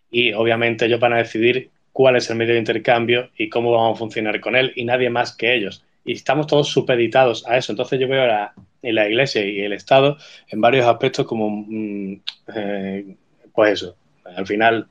[0.09, 3.97] Y obviamente ellos van a decidir cuál es el medio de intercambio y cómo vamos
[3.97, 7.71] a funcionar con él y nadie más que ellos y estamos todos supeditados a eso.
[7.71, 10.17] Entonces yo veo la, en la Iglesia y el Estado
[10.49, 12.21] en varios aspectos como, mm,
[12.55, 13.15] eh,
[13.53, 14.87] pues eso, al final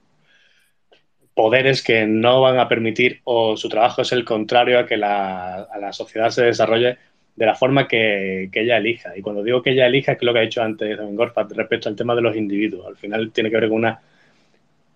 [1.35, 5.63] poderes que no van a permitir o su trabajo es el contrario a que la,
[5.63, 6.99] a la sociedad se desarrolle
[7.35, 9.17] de la forma que, que, ella elija.
[9.17, 11.97] Y cuando digo que ella elija, es lo que ha dicho antes Gorfa respecto al
[11.97, 12.87] tema de los individuos.
[12.87, 14.01] Al final tiene que ver con una,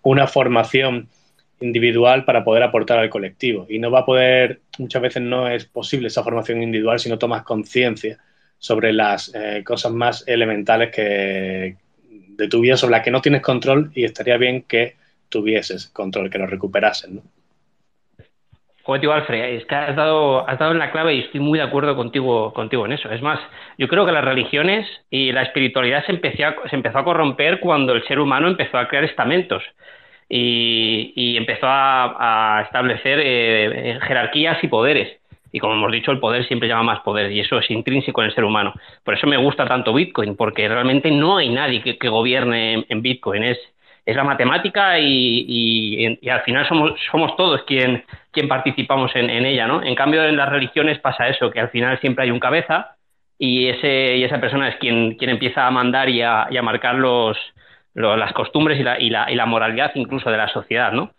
[0.01, 1.09] una formación
[1.61, 3.65] individual para poder aportar al colectivo.
[3.69, 7.17] Y no va a poder, muchas veces no es posible esa formación individual si no
[7.17, 8.17] tomas conciencia
[8.57, 11.77] sobre las eh, cosas más elementales que,
[12.09, 14.95] de tu vida sobre las que no tienes control y estaría bien que
[15.29, 17.09] tuvieses control, que lo recuperases.
[17.09, 17.21] ¿no?
[18.99, 21.63] Tío Alfred, es que has dado, has dado en la clave y estoy muy de
[21.63, 23.09] acuerdo contigo, contigo en eso.
[23.09, 23.39] Es más,
[23.77, 27.61] yo creo que las religiones y la espiritualidad se empezó, a, se empezó a corromper
[27.61, 29.63] cuando el ser humano empezó a crear estamentos
[30.33, 35.17] y, empezó a, establecer eh, jerarquías y poderes.
[35.51, 38.27] Y como hemos dicho, el poder siempre llama más poder y eso es intrínseco en
[38.27, 38.73] el ser humano.
[39.03, 43.43] Por eso me gusta tanto Bitcoin, porque realmente no hay nadie que, gobierne en, Bitcoin.
[43.43, 43.59] Es,
[44.05, 49.45] es la matemática y, y, al final somos, somos todos quien, quien participamos en, en,
[49.45, 49.67] ella.
[49.67, 49.83] ¿no?
[49.83, 52.95] En cambio, en las religiones pasa eso, que al final siempre hay un cabeza
[53.37, 56.61] y, ese, y esa persona es quien, quien empieza a mandar y a, y a
[56.61, 57.37] marcar los,
[57.93, 61.11] lo, las costumbres y la, y, la, y la, moralidad incluso de la sociedad, ¿no?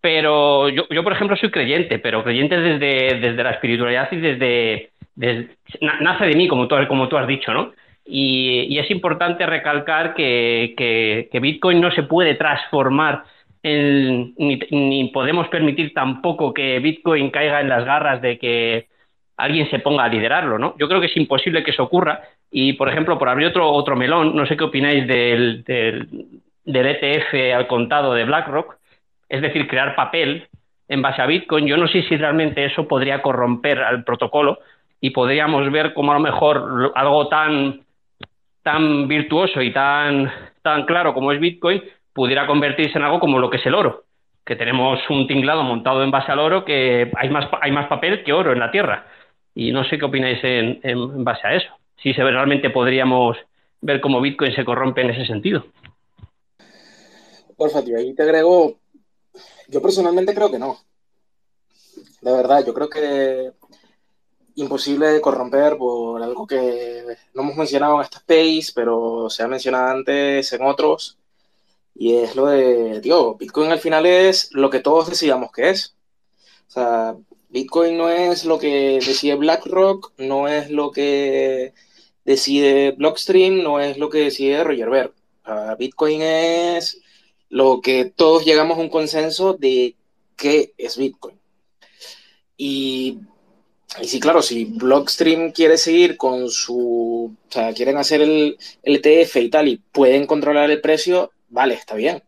[0.00, 4.90] Pero yo, yo, por ejemplo, soy creyente, pero creyente desde, desde la espiritualidad y desde,
[5.14, 7.72] desde, nace de mí, como tú, como tú has dicho, ¿no?
[8.04, 13.24] Y, y es importante recalcar que, que, que, Bitcoin no se puede transformar
[13.62, 18.88] en, ni, ni podemos permitir tampoco que Bitcoin caiga en las garras de que
[19.38, 20.74] alguien se ponga a liderarlo, ¿no?
[20.78, 22.20] Yo creo que es imposible que eso ocurra
[22.56, 27.52] Y, por ejemplo, por abrir otro, otro melón, no sé qué opináis del, del, ETF
[27.52, 28.76] al contado de BlackRock,
[29.28, 30.46] es decir, crear papel
[30.86, 31.66] en base a Bitcoin.
[31.66, 34.60] Yo no sé si realmente eso podría corromper al protocolo
[35.00, 37.80] y podríamos ver como a lo mejor algo tan,
[38.62, 40.30] tan virtuoso y tan,
[40.62, 41.82] tan claro como es Bitcoin
[42.12, 44.04] pudiera convertirse en algo como lo que es el oro,
[44.46, 48.22] que tenemos un tinglado montado en base al oro que hay más, hay más papel
[48.22, 49.06] que oro en la Tierra.
[49.56, 51.74] Y no sé qué opináis en, en base a eso.
[52.02, 53.36] Si realmente podríamos
[53.80, 55.66] ver cómo Bitcoin se corrompe en ese sentido.
[57.56, 58.78] Porfa, tío, ahí te agrego.
[59.68, 60.78] Yo personalmente creo que no.
[62.20, 63.52] De verdad, yo creo que
[64.56, 69.88] imposible corromper por algo que no hemos mencionado en esta space, pero se ha mencionado
[69.88, 71.18] antes en otros.
[71.94, 75.94] Y es lo de, tío, Bitcoin al final es lo que todos decidamos que es.
[76.68, 77.16] O sea,
[77.54, 81.72] Bitcoin no es lo que decide BlackRock, no es lo que
[82.24, 85.12] decide Blockstream, no es lo que decide Roger Ver.
[85.78, 87.00] Bitcoin es
[87.50, 89.94] lo que todos llegamos a un consenso de
[90.34, 91.38] qué es Bitcoin.
[92.56, 93.20] Y,
[94.02, 99.36] sí, claro, si Blockstream quiere seguir con su, o sea, quieren hacer el, el ETF
[99.36, 102.20] y tal y pueden controlar el precio, vale, está bien.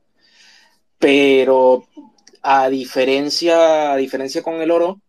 [1.00, 1.88] Pero
[2.42, 5.00] a diferencia, a diferencia con el oro,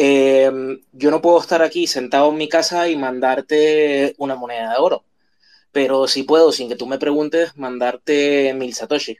[0.00, 0.50] eh,
[0.92, 5.04] yo no puedo estar aquí sentado en mi casa y mandarte una moneda de oro,
[5.72, 9.18] pero sí puedo, sin que tú me preguntes, mandarte mil satoshi.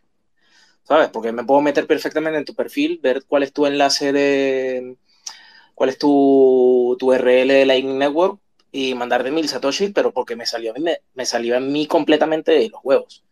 [0.84, 1.10] ¿Sabes?
[1.10, 4.96] Porque me puedo meter perfectamente en tu perfil, ver cuál es tu enlace de.
[5.74, 8.40] cuál es tu, tu URL de Lightning Network
[8.72, 12.68] y mandarte mil satoshi, pero porque me salió, me, me salió a mí completamente de
[12.70, 13.24] los huevos.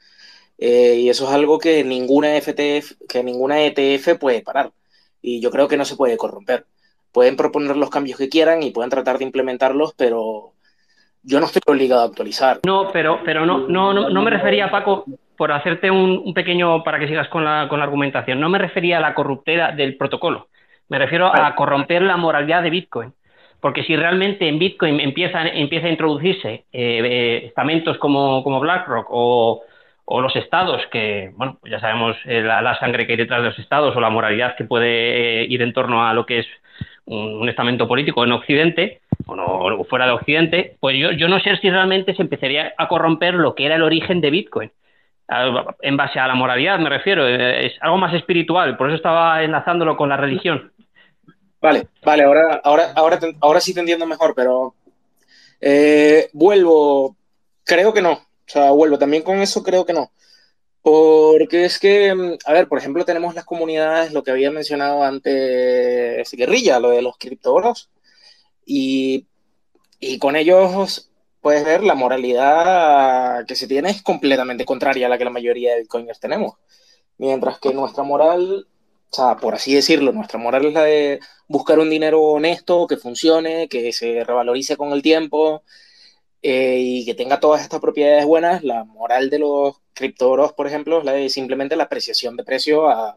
[0.59, 4.73] Eh, y eso es algo que ninguna FTF, que ninguna ETF puede parar.
[5.23, 6.67] Y yo creo que no se puede corromper.
[7.17, 10.53] Pueden proponer los cambios que quieran y pueden tratar de implementarlos, pero
[11.23, 12.61] yo no estoy obligado a actualizar.
[12.67, 17.09] No, pero, pero no, no, no, me refería, Paco, por hacerte un, pequeño, para que
[17.09, 20.49] sigas con la, con la, argumentación, no me refería a la corruptera del protocolo.
[20.91, 23.15] Me refiero a corromper la moralidad de Bitcoin.
[23.61, 29.07] Porque si realmente en Bitcoin empieza, empieza a introducirse eh, eh, estamentos como, como BlackRock
[29.09, 29.63] o,
[30.05, 33.49] o los estados, que, bueno, pues ya sabemos eh, la, sangre que hay detrás de
[33.49, 36.47] los estados o la moralidad que puede ir en torno a lo que es
[37.07, 41.57] un, estamento político en Occidente o, no, fuera de Occidente, pues yo, yo no sé
[41.57, 44.73] si realmente se empezaría a corromper lo que era el origen de Bitcoin.
[45.83, 49.43] En base a la moralidad, me refiero, eh, es algo más espiritual, por eso estaba
[49.43, 50.73] enlazándolo con la religión.
[51.61, 54.75] Vale, vale, ahora, ahora, ahora, ahora sí te entiendo mejor, pero
[56.33, 57.17] vuelvo,
[57.65, 60.11] creo que no, o sea, vuelvo, también con eso creo que no.
[60.87, 65.03] Porque es que, mm, a ver, por ejemplo, tenemos las comunidades, lo que había mencionado
[65.03, 67.91] antes Guerrilla, lo de los criptoboros,
[68.65, 69.27] y,
[69.99, 71.11] y con ellos
[71.41, 75.73] puedes ver la moralidad que se tiene es completamente contraria a la que la mayoría
[75.75, 76.55] de bitcoiners tenemos.
[77.19, 78.69] Mientras que nuestra moral,
[79.11, 81.19] o sea, por así decirlo, nuestra moral es la de
[81.49, 85.65] buscar un dinero honesto, que funcione, que se revalorice con el tiempo,
[86.43, 91.03] eh, y que tenga todas estas propiedades buenas, la moral de los criptoros, por ejemplo,
[91.11, 93.17] es simplemente la apreciación de precio a,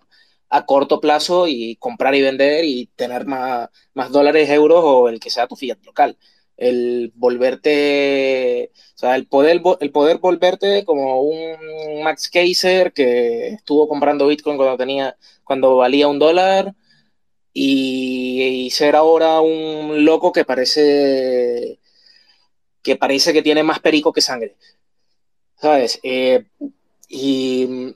[0.50, 5.20] a, corto plazo y comprar y vender y tener más, más dólares, euros o el
[5.20, 6.18] que sea tu fiat local.
[6.58, 13.88] El volverte, o sea, el poder, el poder volverte como un Max Kaiser que estuvo
[13.88, 16.76] comprando Bitcoin cuando tenía, cuando valía un dólar
[17.54, 21.79] y ser ahora un loco que parece
[22.84, 24.56] que parece que tiene más perico que sangre.
[25.56, 26.00] ¿Sabes?
[26.04, 26.46] Eh,
[27.10, 27.96] y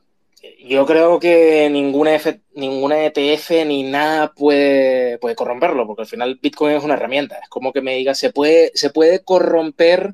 [0.65, 2.19] yo creo que ninguna,
[2.55, 7.38] ninguna ETF ni nada puede, puede corromperlo, porque al final Bitcoin es una herramienta.
[7.41, 10.14] Es como que me diga, ¿se puede, ¿se puede corromper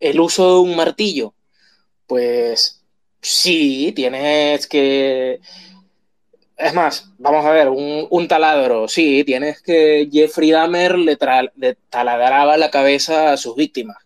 [0.00, 1.34] el uso de un martillo?
[2.06, 2.84] Pues
[3.20, 5.40] sí, tienes que...
[6.56, 11.18] Es más, vamos a ver, un, taladro, sí, tienes que Jeffrey Dahmer le,
[11.56, 14.05] le taladraba la cabeza a sus víctimas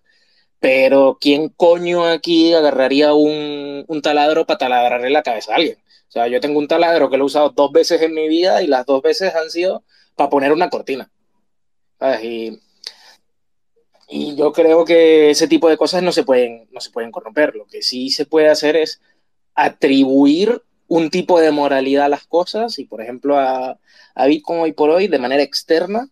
[0.61, 5.79] pero ¿quién coño aquí agarraría un, taladro para taladrarle la cabeza a alguien?
[6.09, 8.63] O sea, yo tengo un taladro que lo he usado dos veces en mi vida
[8.63, 9.85] y las dos veces han sido
[10.17, 11.11] para poner una cortina.
[12.23, 12.61] Y,
[14.37, 17.55] yo creo que ese tipo de cosas no se, pueden, no se pueden corromper.
[17.55, 19.01] Lo que sí se puede hacer es
[19.55, 23.79] atribuir un tipo de moralidad a las cosas y, por ejemplo, a,
[24.15, 26.11] a Bitcoin hoy por hoy, de manera externa,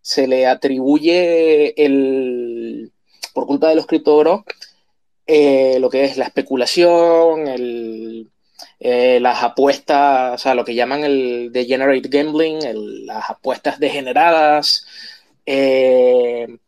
[0.00, 2.93] se le atribuye el,
[3.34, 4.44] por culpa de los criptoboros,
[5.26, 7.44] eh, lo que es la especulación,
[8.80, 14.86] eh, las apuestas, o sea, lo que llaman el degenerate gambling, las apuestas degeneradas,
[15.46, 16.58] eh,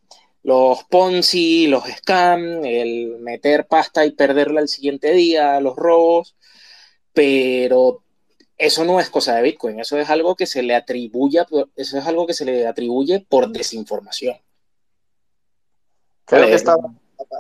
[0.43, 6.37] los Ponzi, los scams, el meter pasta y perderla el siguiente día, los robos,
[7.13, 8.03] pero
[8.59, 11.41] eso no es cosa de Bitcoin, eso es algo que se le atribuye,
[11.77, 14.37] eso es algo que se le atribuye por desinformación.
[16.27, 16.83] Creo que estaba,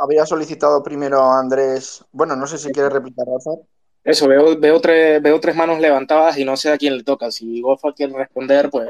[0.01, 2.05] había solicitado primero a Andrés.
[2.13, 3.61] Bueno, no sé si quiere replicar, Rafa.
[4.05, 7.31] Eso, veo, veo, tres, veo tres manos levantadas y no sé a quién le toca.
[7.33, 8.89] Si Gofa quiere responder, pues.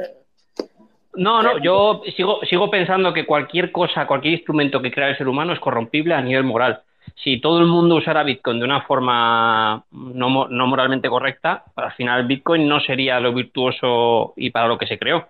[1.15, 5.29] No, no, yo sigo, sigo pensando que cualquier cosa, cualquier instrumento que crea el ser
[5.29, 6.83] humano es corrompible a nivel moral.
[7.15, 12.27] Si todo el mundo usara Bitcoin de una forma no, no moralmente correcta, al final
[12.27, 15.27] Bitcoin no sería lo virtuoso y para lo que se creó.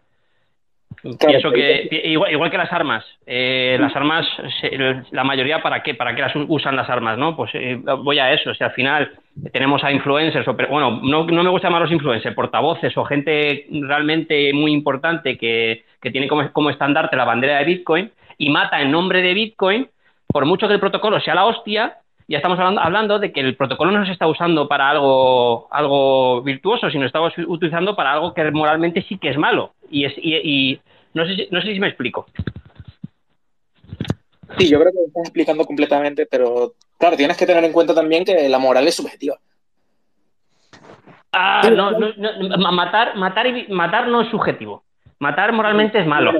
[1.26, 4.26] Pienso que igual, que las armas, eh, las armas,
[5.10, 7.36] la mayoría para qué, para qué las usan las armas, ¿no?
[7.36, 9.12] Pues eh, voy a eso, si al final
[9.52, 13.66] tenemos a influencers, o, bueno, no, no me gusta llamar los influencers, portavoces o gente
[13.70, 18.80] realmente muy importante que, que tiene como, como estandarte la bandera de Bitcoin y mata
[18.80, 19.88] en nombre de Bitcoin,
[20.26, 23.54] por mucho que el protocolo sea la hostia, ya estamos hablando, hablando, de que el
[23.54, 28.50] protocolo no se está usando para algo, algo virtuoso, sino estamos utilizando para algo que
[28.50, 29.72] moralmente sí que es malo.
[29.90, 30.80] Y, es, y,
[31.16, 32.26] no, sé si, no sé si me explico.
[34.58, 37.94] Sí, yo creo que lo estás explicando completamente, pero claro, tienes que tener en cuenta
[37.94, 39.36] también que la moral es subjetiva.
[41.32, 44.84] Ah, no, no, matar, matar, y, matar no es subjetivo.
[45.18, 46.32] Matar moralmente es malo.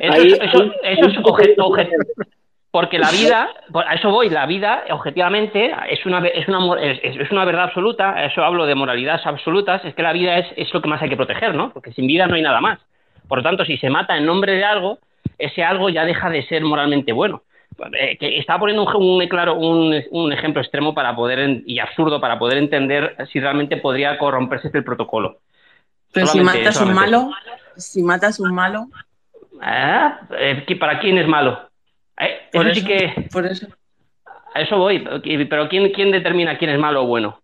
[0.00, 1.76] Eso, eso, eso es objetivo.
[2.70, 7.44] Porque la vida, a eso voy, la vida objetivamente es una, es una, es, una
[7.44, 10.88] verdad absoluta, eso hablo de moralidades absolutas, es que la vida es, es lo que
[10.88, 11.72] más hay que proteger, ¿no?
[11.72, 12.78] Porque sin vida no hay nada más.
[13.28, 14.98] Por lo tanto, si se mata en nombre de algo,
[15.38, 17.42] ese algo ya deja de ser moralmente bueno.
[17.92, 22.36] Eh, que estaba poniendo un, claro, un, un, ejemplo extremo para poder y absurdo para
[22.36, 25.38] poder entender si realmente podría corromperse este protocolo.
[26.12, 27.30] Pero si matas un malo,
[27.76, 28.88] si matas un malo.
[29.60, 30.20] ¿Ah?
[30.80, 31.68] ¿Para quién es malo?
[32.18, 33.28] Eh, eso, sí que.
[33.30, 33.68] Por eso.
[34.54, 35.06] A eso voy.
[35.48, 37.40] Pero ¿quién, quién determina quién es malo o bueno?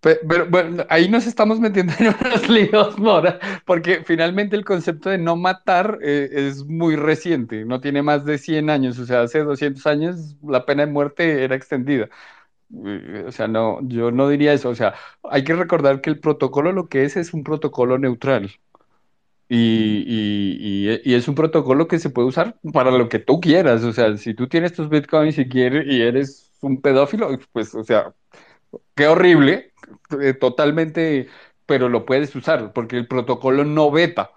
[0.00, 5.18] Pero, bueno, ahí nos estamos metiendo en unos líos, Mora, porque finalmente el concepto de
[5.18, 9.40] no matar eh, es muy reciente, no tiene más de 100 años, o sea, hace
[9.40, 12.08] 200 años la pena de muerte era extendida.
[12.86, 14.94] Eh, o sea, no, yo no diría eso, o sea,
[15.24, 18.50] hay que recordar que el protocolo lo que es es un protocolo neutral.
[19.50, 23.82] Y, y, y, es un protocolo que se puede usar para lo que tú quieras.
[23.82, 27.82] O sea, si tú tienes tus bitcoins y quieres y eres un pedófilo, pues, o
[27.82, 28.12] sea,
[28.94, 29.72] qué horrible,
[30.20, 31.28] eh, totalmente,
[31.66, 34.30] pero lo puedes usar porque el protocolo no veta.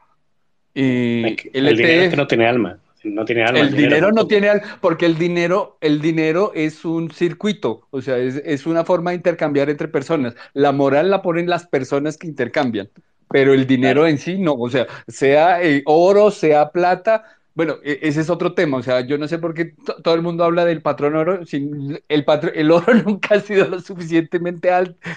[0.73, 1.23] Y
[1.53, 2.77] el, el dinero es que no tiene alma.
[3.03, 3.59] No tiene alma.
[3.59, 8.17] El, dinero, no tiene alma, porque el dinero, el dinero es un circuito, o sea,
[8.17, 10.35] es, es una forma de intercambiar entre personas.
[10.53, 12.89] La moral la ponen las personas que intercambian
[13.31, 17.23] pero el dinero en sí no, o sea, sea eh, oro, sea plata,
[17.53, 19.73] bueno, e, ese es otro tema, o sea, yo no sé por qué
[20.03, 22.25] todo el mundo habla del patrón oro, sin, el,
[22.55, 24.69] el oro nunca ha sido lo suficientemente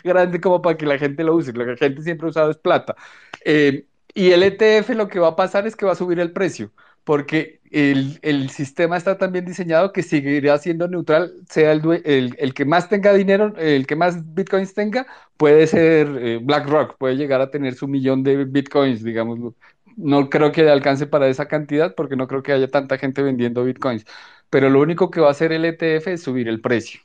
[0.04, 2.50] grande como para que la gente lo use, lo que la gente siempre ha usado
[2.50, 2.96] es plata.
[3.44, 6.32] Eh, y el ETF lo que va a pasar es que va a subir el
[6.32, 6.72] precio
[7.04, 12.64] porque el, sistema está también diseñado que seguirá siendo neutral, sea el, el, el, que
[12.64, 15.06] más tenga dinero, el que más bitcoins tenga,
[15.36, 19.54] puede ser eh, BlackRock, puede llegar a tener su millón de bitcoins, digamos.
[19.96, 23.64] No creo que alcance para esa cantidad porque no creo que haya tanta gente vendiendo
[23.64, 24.04] bitcoins,
[24.50, 27.00] pero lo único que va a hacer el ETF es subir el precio.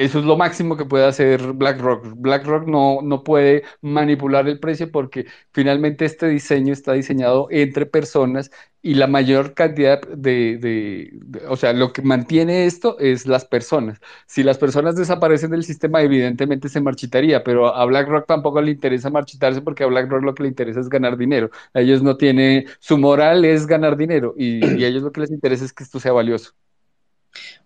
[0.00, 2.14] Eso es lo máximo que puede hacer BlackRock.
[2.16, 8.50] BlackRock no, no puede manipular el precio porque finalmente este diseño está diseñado entre personas
[8.80, 14.00] y la mayor cantidad de, de, o sea, lo que mantiene esto es las personas.
[14.26, 19.10] Si las personas desaparecen del sistema, evidentemente se marchitaría, pero a BlackRock tampoco le interesa
[19.10, 21.50] marchitarse porque a BlackRock lo que le interesa es ganar dinero.
[21.74, 25.30] Ellos no tiene, su moral es ganar dinero y, y a ellos lo que les
[25.30, 26.52] interesa es que esto sea valioso.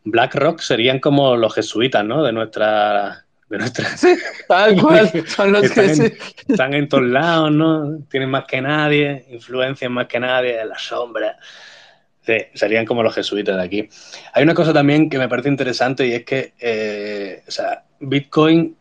[0.05, 2.23] BlackRock serían como los jesuitas, ¿no?
[2.23, 3.25] De nuestra.
[3.49, 3.97] De nuestra...
[3.97, 4.15] Sí,
[4.49, 5.11] tal cual.
[5.27, 6.17] Son los están, en,
[6.49, 7.99] están en todos lados, ¿no?
[8.11, 11.39] Tienen más que nadie, influencian más que nadie, en la sombra.
[12.23, 13.89] Sí, serían como los jesuitas de aquí.
[14.33, 18.75] Hay una cosa también que me parece interesante y es que, eh, o sea, Bitcoin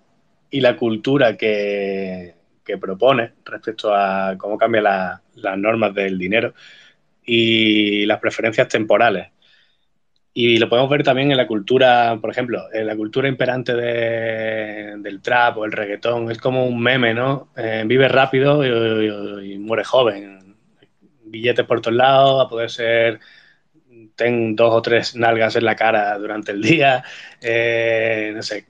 [0.50, 6.54] y la cultura que, que propone respecto a cómo cambian la, las normas del dinero
[7.26, 9.33] y las preferencias temporales
[10.36, 14.96] y lo podemos ver también en la cultura, por ejemplo, en la cultura imperante de,
[14.98, 16.32] del trap o el reggaetón.
[16.32, 17.50] Es como un meme, ¿no?
[17.56, 20.56] Eh, vive rápido y, y, muere joven.
[21.26, 23.20] Billetes por todos lados, a poder ser.
[24.16, 27.04] Ten dos o tres nalgas en la cara durante el día.
[27.40, 28.66] Eh, no sé.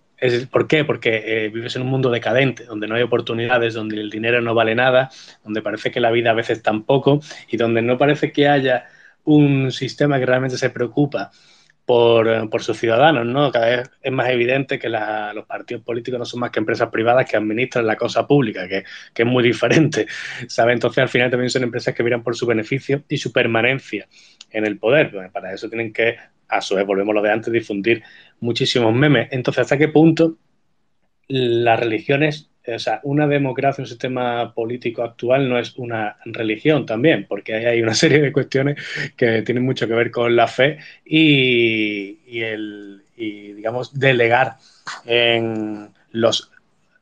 [0.51, 0.83] ¿Por qué?
[0.85, 4.53] Porque eh, vives en un mundo decadente, donde no hay oportunidades, donde el dinero no
[4.53, 5.09] vale nada,
[5.43, 8.87] donde parece que la vida a veces tampoco y donde no parece que haya
[9.25, 11.31] un sistema que realmente se preocupa
[11.85, 13.51] por, por, sus ciudadanos, ¿no?
[13.51, 17.29] Cada vez es más evidente que los partidos políticos no son más que empresas privadas
[17.29, 18.83] que administran la cosa pública, que,
[19.13, 20.07] que, es muy diferente,
[20.47, 20.73] ¿sabe?
[20.73, 24.07] Entonces, al final también son empresas que miran por su beneficio y su permanencia
[24.51, 25.11] en el poder.
[25.11, 26.15] Bueno, para eso tienen que,
[26.47, 28.03] a su vez, volvemos a lo de antes, difundir
[28.39, 29.27] muchísimos memes.
[29.31, 30.37] Entonces, ¿hasta qué punto
[31.27, 37.25] las religiones o sea, una democracia, un sistema político actual no es una religión también,
[37.27, 38.77] porque hay una serie de cuestiones
[39.15, 44.57] que tienen mucho que ver con la fe y, el, y, digamos, delegar
[45.05, 46.51] en los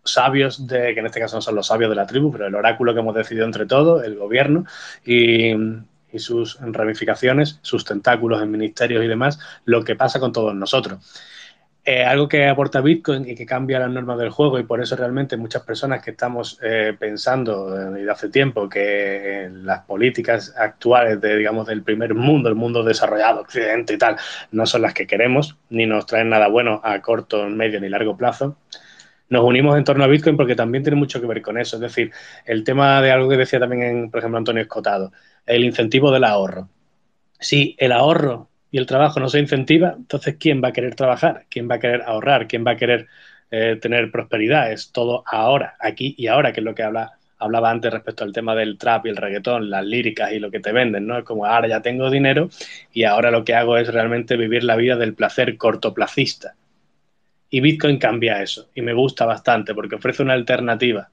[0.04, 2.56] sabios de, que en este caso no son los sabios de la tribu, pero el
[2.56, 4.66] oráculo que hemos decidido entre todos, el gobierno
[5.06, 5.54] y
[6.18, 11.00] sus ramificaciones, sus tentáculos en ministerios y demás, lo que pasa con todos nosotros.
[11.84, 14.96] Eh, algo que aporta Bitcoin y que cambia las normas del juego y por eso
[14.96, 21.38] realmente muchas personas que estamos eh, pensando desde hace tiempo que las políticas actuales de,
[21.38, 24.16] digamos, del primer mundo, el mundo desarrollado, occidente y tal,
[24.52, 28.16] no son las que queremos ni nos traen nada bueno a corto, medio ni largo
[28.16, 28.58] plazo,
[29.30, 31.78] nos unimos en torno a Bitcoin porque también tiene mucho que ver con eso.
[31.78, 32.12] Es decir,
[32.46, 35.14] el tema de algo que decía también, en, por ejemplo, Antonio Escotado,
[35.48, 36.70] el incentivo del ahorro.
[37.40, 41.46] Si el ahorro y el trabajo no se incentiva, entonces ¿quién va a querer trabajar?
[41.50, 42.48] ¿Quién va a querer ahorrar?
[42.48, 43.08] ¿Quién va a querer
[43.52, 44.72] eh, tener prosperidad?
[44.72, 48.32] Es todo ahora, aquí y ahora, que es lo que habla, hablaba antes respecto al
[48.32, 51.18] tema del trap y el reggaetón, las líricas y lo que te venden, ¿no?
[51.18, 52.50] Es como ahora ya tengo dinero
[52.94, 56.56] y ahora lo que hago es realmente vivir la vida del placer cortoplacista.
[57.50, 61.10] Y Bitcoin cambia eso y me gusta bastante porque ofrece una alternativa,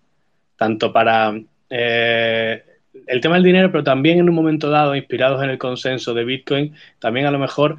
[0.57, 1.35] tanto para
[1.69, 2.63] eh,
[3.07, 6.25] el tema del dinero, pero también en un momento dado, inspirados en el consenso de
[6.25, 7.77] Bitcoin, también a lo mejor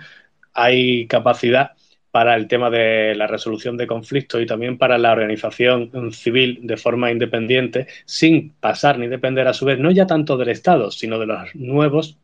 [0.53, 1.71] hay capacidad
[2.11, 6.77] para el tema de la resolución de conflictos y también para la organización civil de
[6.77, 11.19] forma independiente, sin pasar ni depender a su vez, no ya tanto del Estado, sino
[11.19, 12.17] de los nuevos,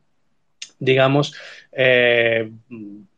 [0.80, 1.36] digamos,
[1.72, 2.50] eh,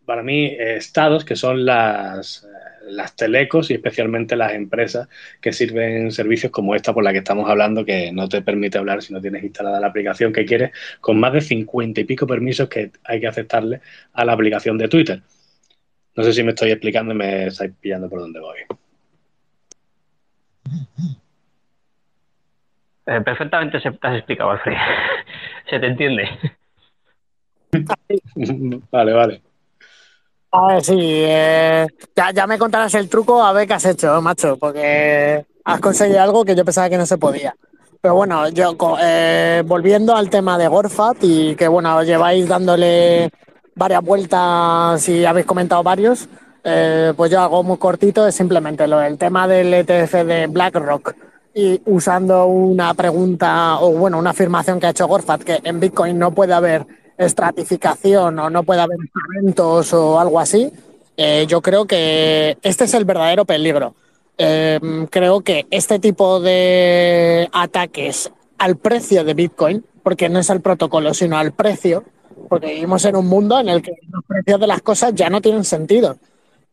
[0.07, 2.47] para mí, estados que son las,
[2.87, 5.09] las telecos y especialmente las empresas
[5.41, 9.01] que sirven servicios como esta por la que estamos hablando, que no te permite hablar
[9.03, 10.71] si no tienes instalada la aplicación que quieres,
[11.01, 13.81] con más de 50 y pico permisos que hay que aceptarle
[14.13, 15.21] a la aplicación de Twitter.
[16.15, 18.59] No sé si me estoy explicando y me estáis pillando por dónde voy.
[23.07, 24.77] Eh, perfectamente se te has explicado, Alfred.
[25.69, 26.29] se te entiende.
[28.89, 29.46] vale, vale.
[30.59, 31.85] A ver, sí, eh,
[32.15, 36.19] ya, ya, me contarás el truco a ver qué has hecho, macho, porque has conseguido
[36.19, 37.55] algo que yo pensaba que no se podía.
[38.01, 43.29] Pero bueno, yo eh, volviendo al tema de Gorfat y que bueno, lleváis dándole
[43.75, 46.27] varias vueltas y habéis comentado varios,
[46.63, 51.13] eh, pues yo hago muy cortito, es simplemente lo del tema del ETF de BlackRock
[51.53, 56.17] y usando una pregunta o bueno, una afirmación que ha hecho Gorfat, que en Bitcoin
[56.17, 58.97] no puede haber estratificación o no puede haber
[59.35, 60.71] eventos o algo así,
[61.15, 63.95] eh, yo creo que este es el verdadero peligro.
[64.37, 64.79] Eh,
[65.09, 71.13] creo que este tipo de ataques al precio de Bitcoin, porque no es al protocolo,
[71.13, 72.03] sino al precio,
[72.49, 75.41] porque vivimos en un mundo en el que los precios de las cosas ya no
[75.41, 76.17] tienen sentido.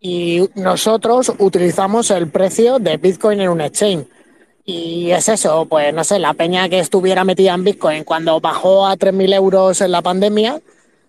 [0.01, 4.07] Y nosotros utilizamos el precio de Bitcoin en un exchange.
[4.65, 8.87] Y es eso, pues no sé, la peña que estuviera metida en Bitcoin cuando bajó
[8.87, 10.61] a 3.000 euros en la pandemia,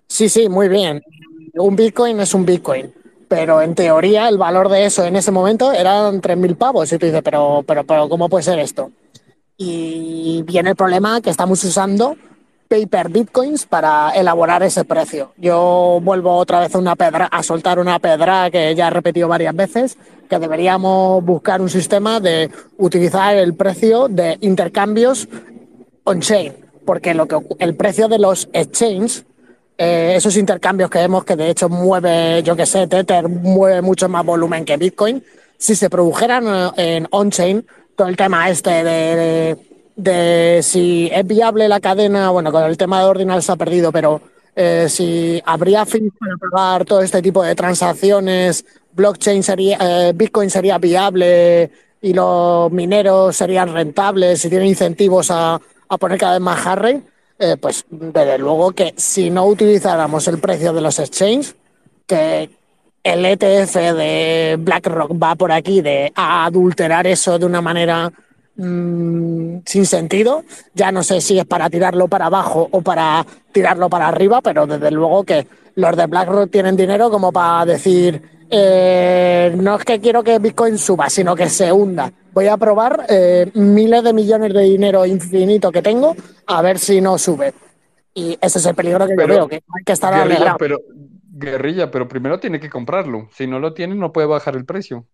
[0.08, 1.02] sí, sí, muy bien.
[1.54, 2.94] Un Bitcoin es un Bitcoin.
[3.28, 6.92] Pero en teoría el valor de eso en ese momento eran 3.000 pavos.
[6.92, 8.92] Y tú dices, pero, pero, pero, ¿cómo puede ser esto?
[9.58, 12.18] Y viene el problema que estamos usando
[12.68, 15.32] paper bitcoins para elaborar ese precio.
[15.38, 19.56] Yo vuelvo otra vez una pedra, a soltar una pedra que ya he repetido varias
[19.56, 19.98] veces,
[20.30, 25.28] que deberíamos buscar un sistema de utilizar el precio de intercambios
[26.04, 26.54] on-chain,
[26.86, 29.26] porque lo que, el precio de los exchanges,
[29.78, 34.08] eh, esos intercambios que vemos que de hecho mueve, yo que sé, Tether mueve mucho
[34.10, 35.24] más volumen que Bitcoin,
[35.58, 36.48] si se produjeran
[36.78, 37.66] eh, en on-chain,
[37.96, 39.58] todo el tema este de
[39.96, 43.92] de si es viable la cadena, bueno, con el tema de Ordinal se ha perdido,
[43.92, 44.22] pero
[44.56, 50.50] eh, si habría fin para pagar todo este tipo de transacciones, blockchain sería, eh, Bitcoin
[50.50, 55.60] sería viable y los mineros serían rentables, si tienen incentivos a,
[55.90, 57.02] a poner cada vez más hardware,
[57.40, 61.56] eh, pues desde luego que si no utilizáramos el precio de los exchanges,
[62.08, 62.50] que
[63.04, 68.12] el ETF de BlackRock va por aquí de adulterar eso de una manera
[68.56, 70.44] mmm, sin sentido.
[70.74, 74.68] Ya no sé si es para tirarlo para abajo o para tirarlo para arriba, pero
[74.68, 80.00] desde luego que los de BlackRock tienen dinero como para decir, eh, no es que
[80.00, 82.12] quiero que Bitcoin suba, sino que se hunda.
[82.34, 86.16] Voy a probar eh, miles de millones de dinero infinito que tengo
[86.48, 87.54] a ver si no sube.
[88.14, 90.58] Y ese es el peligro que Pero, yo veo, que hay que estar Guerrilla, alegrado.
[90.58, 90.80] pero,
[91.30, 93.30] guerrilla, pero primero tiene que comprarlo.
[93.34, 95.06] Si no lo tiene, no puede bajar el precio.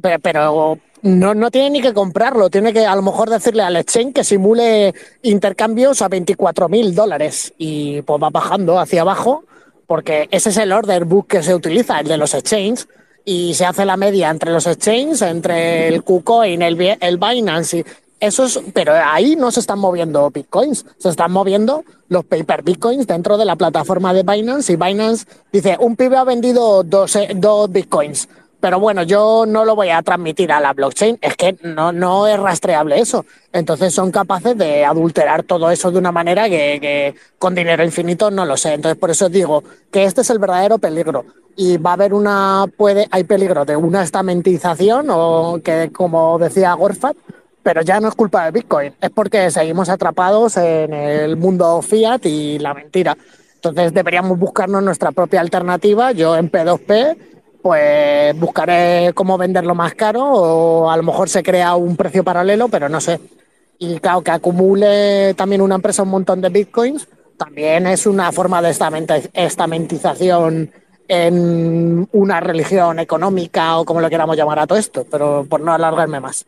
[0.00, 4.14] Pero, no, no tiene ni que comprarlo, tiene que a lo mejor decirle al exchange
[4.14, 9.44] que simule intercambios a 24 mil dólares y pues va bajando hacia abajo
[9.86, 12.88] porque ese es el order book que se utiliza, el de los exchanges,
[13.26, 17.84] y se hace la media entre los exchanges, entre el KuCoin, el, el Binance, y
[18.22, 23.04] eso es, pero ahí no se están moviendo bitcoins, se están moviendo los paper bitcoins
[23.04, 27.32] dentro de la plataforma de Binance y Binance dice, un pibe ha vendido dos, eh,
[27.34, 28.28] dos bitcoins,
[28.62, 32.28] pero bueno, yo no lo voy a transmitir a la blockchain, es que no, no
[32.28, 33.26] es rastreable eso.
[33.52, 38.46] Entonces son capaces de adulterar todo eso de una manera que, con dinero infinito no
[38.46, 38.74] lo sé.
[38.74, 41.24] Entonces por eso digo que este es el verdadero peligro.
[41.56, 46.72] Y va a haber una, puede, hay peligro de una estamentización o que como decía
[46.74, 47.16] Gorfat,
[47.64, 52.24] pero ya no es culpa de Bitcoin, es porque seguimos atrapados en el mundo fiat
[52.26, 53.16] y la mentira.
[53.56, 56.12] Entonces deberíamos buscarnos nuestra propia alternativa.
[56.12, 57.31] Yo en P2P
[57.62, 62.68] pues buscaré cómo venderlo más caro o a lo mejor se crea un precio paralelo,
[62.68, 63.20] pero no sé.
[63.78, 68.60] Y claro, que acumule también una empresa un montón de bitcoins, también es una forma
[68.60, 70.70] de estamenti- estamentización
[71.08, 75.72] en una religión económica o como lo queramos llamar a todo esto, pero por no
[75.72, 76.46] alargarme más.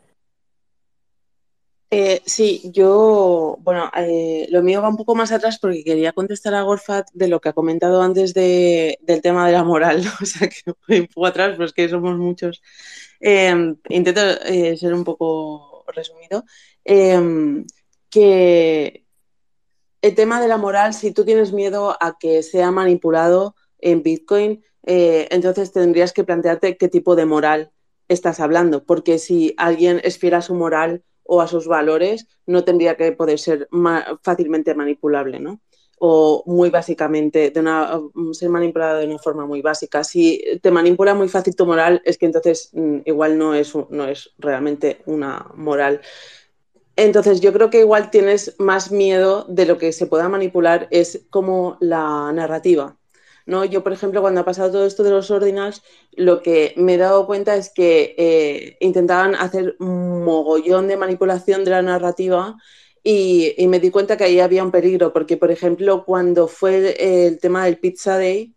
[1.91, 6.53] Eh, sí, yo, bueno, eh, lo mío va un poco más atrás porque quería contestar
[6.55, 10.03] a Gorfat de lo que ha comentado antes de- del tema de la moral.
[10.21, 12.61] O sea, que voy un poco atrás, pero es que somos muchos.
[13.21, 13.53] Eh,
[13.89, 14.21] intento
[14.77, 16.43] ser un poco resumido.
[18.09, 19.05] Que
[20.01, 24.63] el tema de la moral, si tú tienes miedo a que sea manipulado en Bitcoin,
[24.83, 27.71] entonces tendrías que plantearte qué tipo de moral
[28.07, 32.63] estás hablando, porque si alguien es fiel a su moral o a sus valores, no
[32.63, 33.67] tendría que poder ser
[34.21, 35.59] fácilmente manipulable, ¿no?
[35.97, 37.99] O muy básicamente, de una,
[38.33, 40.03] ser manipulado de una forma muy básica.
[40.03, 44.05] Si te manipula muy fácil tu moral, es que entonces mm, igual no es, no
[44.05, 46.01] es realmente una moral.
[46.97, 51.25] Entonces, yo creo que igual tienes más miedo de lo que se pueda manipular, es
[51.29, 52.97] como la narrativa.
[53.45, 53.65] ¿No?
[53.65, 56.97] Yo, por ejemplo, cuando ha pasado todo esto de los ordinals, lo que me he
[56.97, 62.55] dado cuenta es que eh, intentaban hacer un mogollón de manipulación de la narrativa
[63.03, 66.95] y, y me di cuenta que ahí había un peligro, porque, por ejemplo, cuando fue
[67.27, 68.55] el tema del Pizza Day,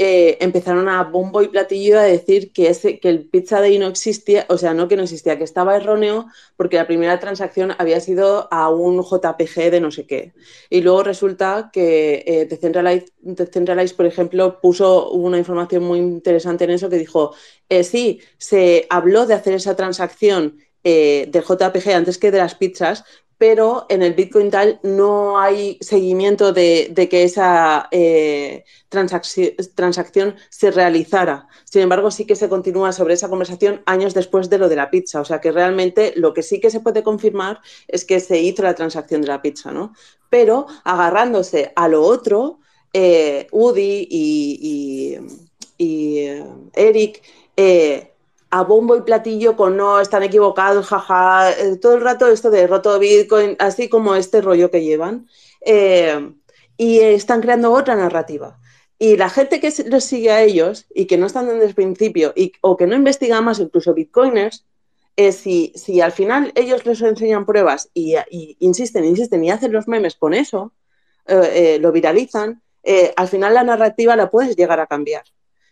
[0.00, 3.88] eh, empezaron a bombo y platillo a decir que, ese, que el Pizza Day no
[3.88, 6.26] existía, o sea, no que no existía, que estaba erróneo
[6.56, 10.34] porque la primera transacción había sido a un JPG de no sé qué.
[10.70, 16.88] Y luego resulta que eh, Decentralize, por ejemplo, puso una información muy interesante en eso
[16.88, 17.34] que dijo,
[17.68, 22.54] eh, sí, se habló de hacer esa transacción eh, del JPG antes que de las
[22.54, 23.04] pizzas,
[23.38, 30.72] pero en el Bitcoin Tal no hay seguimiento de, que esa eh, transacci transacción se
[30.72, 31.46] realizara.
[31.64, 34.90] Sin embargo, sí que se continúa sobre esa conversación años después de lo de la
[34.90, 35.20] pizza.
[35.20, 38.64] O sea que realmente lo que sí que se puede confirmar es que se hizo
[38.64, 39.92] la transacción de la pizza, ¿no?
[40.28, 42.58] Pero agarrándose a lo otro,
[42.92, 45.16] eh, Udi y,
[45.78, 46.44] eh,
[46.74, 47.22] Eric
[48.50, 52.66] a bombo y platillo con no, están equivocados, jaja, eh, todo el rato esto de
[52.66, 55.28] roto Bitcoin, así como este rollo que llevan.
[55.60, 56.32] Eh,
[56.76, 58.58] y están creando otra narrativa.
[58.98, 62.32] Y la gente que los sigue a ellos y que no están desde el principio
[62.36, 64.64] y, o que no investiga más, incluso bitcoiners,
[65.32, 69.88] si, si, al final ellos les enseñan pruebas y, y, insisten, insisten y hacen los
[69.88, 70.72] memes con eso,
[71.26, 72.62] eh, lo viralizan,
[73.16, 75.24] al final la narrativa la puedes llegar a cambiar.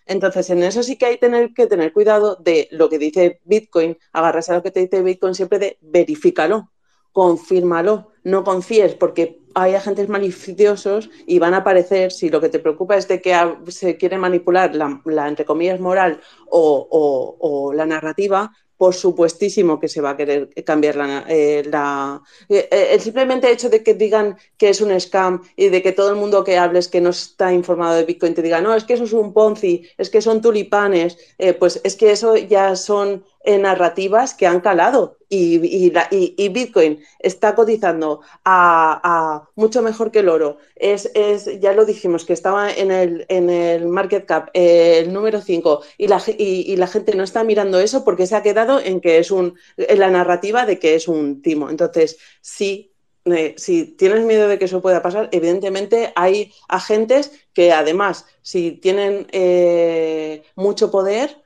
[0.06, 3.98] Entonces, en eso sí que hay tener, que tener cuidado de lo que dice Bitcoin,
[4.12, 6.70] agarrarse a lo que te dice Bitcoin siempre de verifícalo,
[7.12, 12.58] confírmalo, no confíes, porque hay agentes maliciosos y van a aparecer, si lo que te
[12.58, 13.34] preocupa es de que
[13.68, 16.20] se quiere manipular la, la entre comillas, moral
[16.50, 22.68] o, la narrativa, por supuestísimo que se va a querer cambiar la, eh, la eh,
[22.92, 26.16] el simplemente hecho de que digan que es un scam y de que todo el
[26.16, 29.04] mundo que hables que no está informado de Bitcoin te diga, no, es que eso
[29.04, 33.58] es un Ponzi, es que son tulipanes, eh, pues es que eso ya son eh,
[33.58, 40.10] narrativas que han calado y, y, la, y, y Bitcoin está cotizando a, mucho mejor
[40.10, 40.58] que el oro.
[40.74, 45.12] Es, es, ya lo dijimos, que estaba en el, en el market cap, eh, el
[45.12, 48.80] número 5, y la, y, la gente no está mirando eso porque se ha quedado
[48.80, 51.70] en que es un, en la narrativa de que es un timo.
[51.70, 52.92] Entonces, sí.
[53.26, 58.72] Eh, si tienes miedo de que eso pueda pasar, evidentemente hay agentes que además, si
[58.72, 61.42] tienen eh, mucho poder,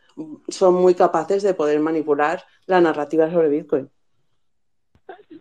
[0.49, 3.89] son muy capaces de poder manipular la narrativa sobre Bitcoin.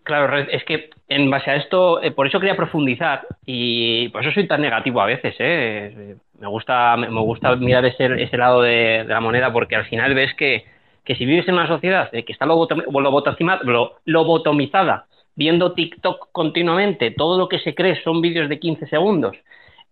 [0.04, 4.32] Claro, es que en base a esto, eh, por eso quería profundizar y por eso
[4.32, 5.36] soy tan negativo a veces.
[5.40, 6.16] ¿eh?
[6.40, 10.34] Me, gusta, me gusta mirar ese, ese lado de, la moneda porque al final ves
[10.36, 10.66] que,
[11.04, 15.06] que si vives en una sociedad que está lobotomizada,
[15.36, 19.36] viendo TikTok continuamente, todo lo que se cree son vídeos de 15 segundos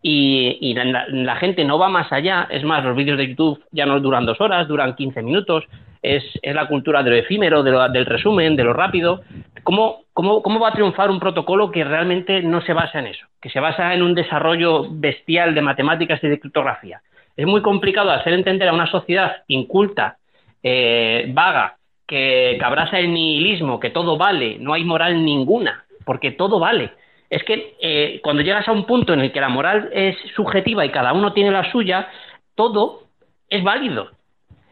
[0.01, 2.47] y, la, gente no va más allá.
[2.49, 5.63] Es más, los vídeos de YouTube ya no duran dos horas, duran 15 minutos.
[6.01, 9.21] Es, la cultura de lo efímero, del resumen, de lo rápido.
[9.63, 13.25] ¿Cómo, cómo, ¿Cómo va a triunfar un protocolo que realmente no se basa en eso?
[13.41, 17.01] Que se basa en un desarrollo bestial de matemáticas y de criptografía.
[17.35, 20.17] Es muy complicado hacer entender a una sociedad inculta,
[20.63, 21.75] eh, vaga,
[22.07, 26.91] que abraza el nihilismo, que todo vale, no hay moral ninguna, porque todo vale
[27.29, 30.85] es que eh, cuando llegas a un punto en el que la moral es subjetiva
[30.85, 32.09] y cada uno tiene la suya,
[32.55, 33.03] todo
[33.49, 34.11] es válido.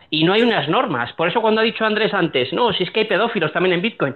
[0.10, 1.11] Y no hay unas normas.
[1.14, 3.82] Por eso cuando ha dicho Andrés antes, no, si es que hay pedófilos también en
[3.82, 4.15] Bitcoin,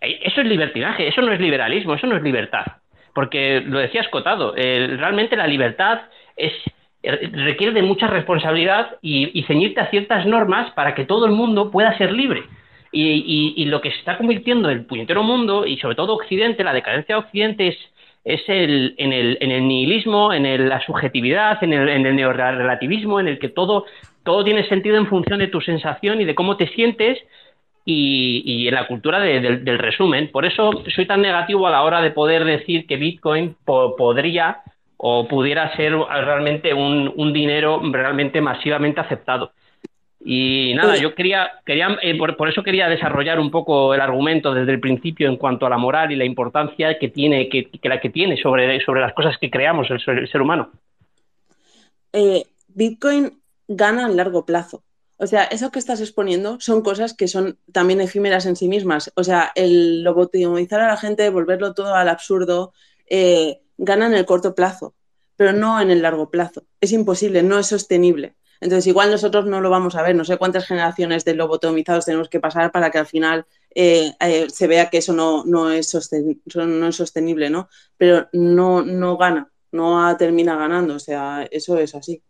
[0.00, 2.64] eh, eso es libertinaje, eso no es liberalismo, eso no es libertad.
[3.14, 6.02] Porque lo decía Escotado, realmente la libertad
[6.36, 6.52] es,
[7.02, 11.32] eh, requiere de mucha responsabilidad y, y ceñirte a ciertas normas para que todo el
[11.32, 12.42] mundo pueda ser libre.
[12.98, 17.16] Y, lo que se está convirtiendo el puñetero mundo, y sobre todo Occidente, la decadencia
[17.16, 17.76] de Occidente es,
[18.24, 23.20] es el, en, el, en el nihilismo, en la subjetividad, en el, en el neorelativismo,
[23.20, 23.84] en el que todo,
[24.24, 27.18] todo tiene sentido en función de tu sensación y de cómo te sientes,
[27.86, 30.30] y, en la cultura del resumen.
[30.32, 34.62] Por eso soy tan negativo a la hora de poder decir que Bitcoin podría
[34.96, 39.52] o pudiera ser realmente un, un dinero realmente masivamente aceptado.
[40.24, 44.72] Y nada, yo quería, quería eh, por, eso quería desarrollar un poco el argumento desde
[44.72, 48.10] el principio en cuanto a la moral y la importancia que tiene, que, la que
[48.10, 50.70] tiene sobre, sobre las cosas que creamos el, ser humano.
[52.12, 54.82] Eh, Bitcoin gana a largo plazo.
[55.18, 59.12] O sea, eso que estás exponiendo son cosas que son también efímeras en sí mismas.
[59.14, 62.72] O sea, el lobotomizar a la gente, volverlo todo al absurdo,
[63.08, 64.94] eh, gana en el corto plazo,
[65.36, 66.64] pero no en el largo plazo.
[66.80, 68.34] Es imposible, no es sostenible.
[68.60, 72.28] Entonces, igual nosotros no lo vamos a ver, no sé cuántas generaciones de lobotomizados tenemos
[72.28, 75.92] que pasar para que al final eh, eh, se vea que eso no, no, es
[76.56, 77.68] no, es sostenible, ¿no?
[77.96, 82.22] Pero no, no gana, no termina ganando, o sea, eso es así.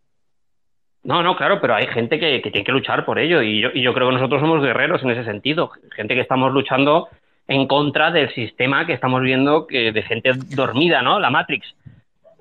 [1.05, 3.81] No, no, claro, pero hay gente que, tiene que luchar por ello y yo, y
[3.81, 7.09] yo creo que nosotros somos guerreros en ese sentido, gente que estamos luchando
[7.47, 11.21] en contra del sistema que estamos viendo que de gente dormida, ¿no?
[11.21, 11.75] La Matrix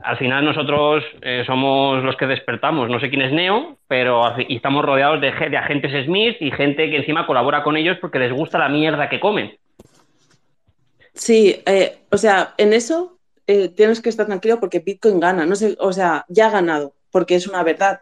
[0.01, 2.89] al final nosotros eh, somos los que despertamos.
[2.89, 6.97] No sé quién es Neo, pero y estamos rodeados de, agentes Smith y gente que
[6.97, 9.57] encima colabora con ellos porque les gusta la mierda que comen.
[11.13, 15.45] Sí, eh, o sea, en eso eh, tienes que estar tranquilo porque Bitcoin gana.
[15.45, 18.01] No sé, o sea, ya ha ganado porque es una verdad.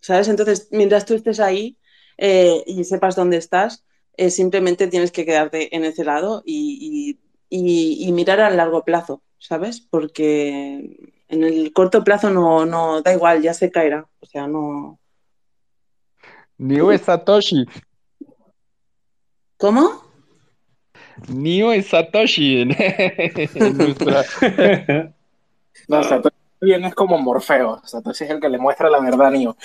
[0.00, 0.28] ¿Sabes?
[0.28, 1.76] Entonces, mientras tú estés ahí
[2.16, 3.84] y sepas dónde estás,
[4.28, 7.16] simplemente tienes que quedarte en ese lado y
[8.12, 9.22] mirar a largo plazo.
[9.40, 9.80] ¿Sabes?
[9.80, 14.06] Porque en el corto plazo no, no da igual, ya se caerá.
[14.20, 15.00] O sea, no.
[16.58, 17.66] Nio es Satoshi.
[19.56, 20.04] ¿Cómo?
[21.28, 22.64] Nio es Satoshi.
[25.88, 27.80] no, Satoshi bien es como Morfeo.
[27.84, 29.56] Satoshi es el que le muestra la verdad a Nio.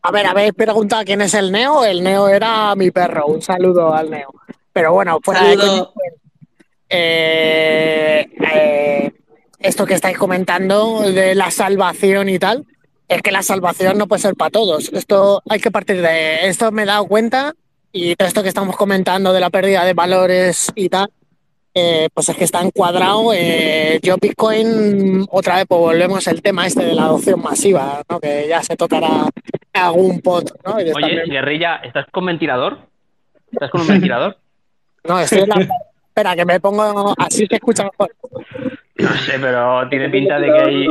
[0.00, 1.84] A ver, habéis preguntado quién es el Neo.
[1.84, 3.26] El Neo era mi perro.
[3.26, 4.32] Un saludo al Neo.
[4.72, 5.56] Pero bueno, fuera de
[6.88, 9.12] eh, eh,
[9.58, 12.64] esto que estáis comentando de la salvación y tal,
[13.08, 14.90] es que la salvación no puede ser para todos.
[14.92, 17.54] Esto hay que partir de esto me he dado cuenta
[17.92, 21.10] y esto que estamos comentando de la pérdida de valores y tal,
[21.74, 23.32] eh, pues es que está encuadrado.
[24.02, 28.20] yo Bitcoin, otra vez pues volvemos al tema este de la adopción masiva, ¿no?
[28.20, 29.28] que ya se tocará
[29.72, 30.50] algún pot.
[30.64, 30.74] ¿no?
[30.74, 32.78] Oye, guerrilla, ¿estás con ventilador?
[33.52, 34.36] ¿Estás con un ventilador?
[35.04, 35.68] No, estoy en la,
[36.18, 38.10] Espera, que me pongo así se escucha mejor.
[38.96, 40.86] No sé, pero tiene pinta de que hay.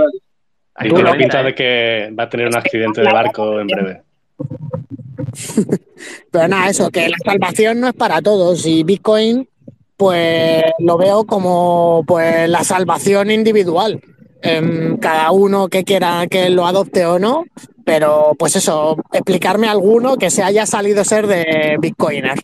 [0.76, 4.02] Ahí tiene pinta de que va a tener un accidente de barco en breve.
[6.32, 9.50] Pero nada, eso, que la salvación no es para todos y Bitcoin,
[9.98, 14.00] pues lo veo como pues la salvación individual.
[14.42, 17.44] Em, cada uno que quiera que lo adopte o no,
[17.84, 22.40] pero pues eso, explicarme alguno que se haya salido ser de Bitcoiner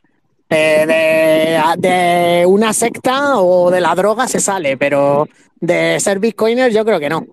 [0.49, 5.27] de, una secta o de la droga se sale, pero
[5.59, 7.25] de ser bitcoiner yo creo que no.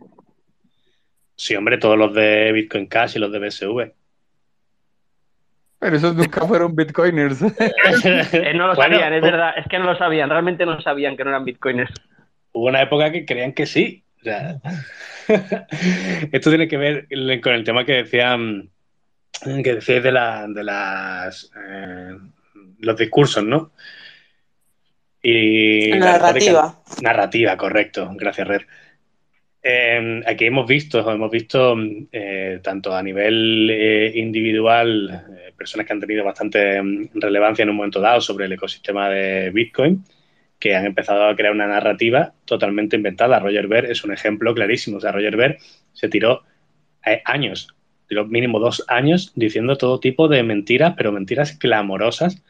[1.37, 3.93] Sí, hombre, todos los de Bitcoin Cash y los de BSV.
[5.79, 7.41] Pero esos nunca fueron bitcoiners.
[8.33, 11.25] Eh, no lo sabían, es verdad, es que no lo sabían, realmente no sabían que
[11.25, 11.93] no eran bitcoiners.
[12.53, 14.05] Hubo una época que creían que sí.
[16.33, 17.09] esto tiene que ver
[17.41, 18.69] con el tema que decían
[19.43, 22.19] que decíais de, la, de las eh,
[22.81, 23.73] los discursos, ¿no?
[25.23, 26.83] Y narrativa.
[27.03, 28.11] narrativa, correcto.
[28.15, 28.63] Gracias, Red.
[29.63, 31.77] Eh, aquí hemos visto, hemos visto
[32.13, 37.69] eh, tanto a nivel eh, individual, eh, personas que han tenido bastante mm, relevancia en
[37.71, 40.03] un momento dado sobre el ecosistema de Bitcoin,
[40.59, 43.39] que han empezado a crear una narrativa totalmente inventada.
[43.39, 44.97] Roger Ver es un ejemplo clarísimo.
[44.97, 45.59] O sea, Roger Ver
[45.93, 46.43] se tiró
[47.25, 47.75] años,
[48.09, 52.43] tiró mínimo dos años diciendo todo tipo de mentiras, pero mentiras clamorosas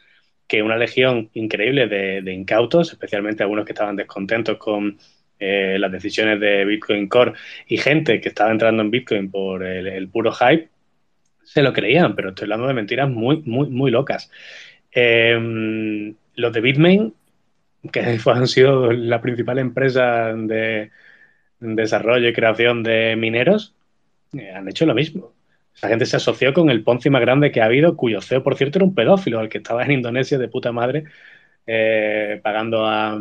[0.51, 4.97] que una legión increíble de, incautos, especialmente algunos que estaban descontentos con
[5.39, 7.35] eh, las decisiones de Bitcoin Core
[7.67, 10.67] y gente que estaba entrando en Bitcoin por el, puro hype,
[11.41, 14.29] se lo creían, pero estoy hablando de mentiras muy, muy, muy locas.
[14.91, 17.13] Eh, los de Bitmain,
[17.89, 20.91] que han sido la principal empresa de,
[21.61, 23.73] desarrollo y creación de mineros,
[24.37, 25.31] eh, han hecho lo mismo.
[25.81, 28.55] La gente se asoció con el Ponzi más grande que ha habido, cuyo CEO, por
[28.55, 31.05] cierto, era un pedófilo, el que estaba en Indonesia de puta madre,
[31.65, 33.17] eh, pagando a,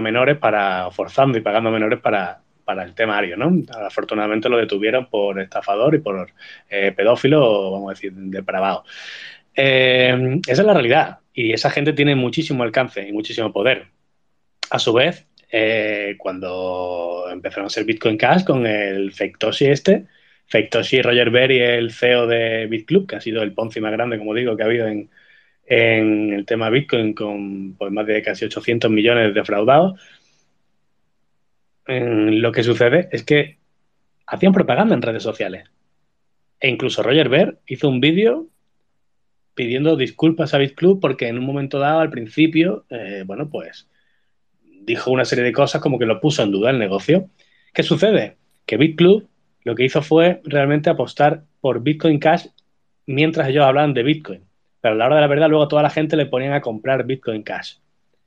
[0.00, 3.52] menores para, forzando y pagando a menores para, para el temario, ¿no?
[3.84, 6.30] Afortunadamente lo detuvieron por estafador y por
[6.68, 8.84] eh, pedófilo, vamos a decir, depravado.
[9.54, 13.86] Eh, esa es la realidad y esa gente tiene muchísimo alcance y muchísimo poder.
[14.70, 15.26] A su vez,
[16.18, 20.06] cuando empezaron a ser Bitcoin Cash con el Fektoshi este,
[20.46, 24.34] Fektoshi Roger Berry, el CEO de BitClub, que ha sido el Ponzi más grande, como
[24.34, 25.10] digo, que ha habido en,
[25.66, 30.00] en el tema Bitcoin con pues, más de casi 800 millones defraudados.
[31.86, 33.58] Lo que sucede es que
[34.26, 35.70] hacían propaganda en redes sociales.
[36.60, 38.48] E incluso Roger Ver hizo un vídeo
[39.54, 43.88] pidiendo disculpas a BitClub porque en un momento dado, al principio, eh, bueno, pues
[44.62, 47.30] dijo una serie de cosas como que lo puso en duda el negocio.
[47.72, 48.36] ¿Qué sucede?
[48.66, 49.28] Que BitClub
[49.64, 52.46] lo que hizo fue realmente apostar por Bitcoin Cash
[53.06, 54.44] mientras ellos hablaban de Bitcoin.
[54.80, 57.04] Pero a la hora de la verdad, luego toda la gente le ponían a comprar
[57.04, 57.76] Bitcoin Cash.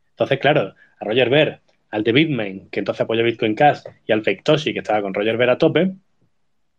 [0.10, 1.60] Entonces, claro, a Roger Ver,
[1.92, 5.38] al de Bitmain, que entonces apoyó Bitcoin Cash, y al Fektoshi, que estaba con Roger
[5.38, 5.94] Ver a tope,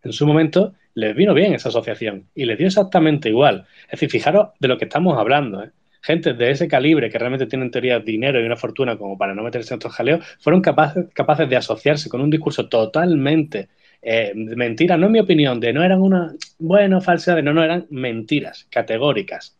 [0.03, 3.67] en su momento les vino bien esa asociación y les dio exactamente igual.
[3.85, 5.63] Es decir, fijaros de lo que estamos hablando.
[5.63, 5.71] ¿eh?
[6.03, 9.45] Gente de ese calibre que realmente tienen teoría dinero y una fortuna como para no
[9.45, 13.69] meterse en estos jaleos, fueron capaces de asociarse con un discurso totalmente
[14.03, 17.87] eh, mentira, no en mi opinión, de no eran una, bueno, falsedades, no, no, eran
[17.91, 19.57] mentiras categóricas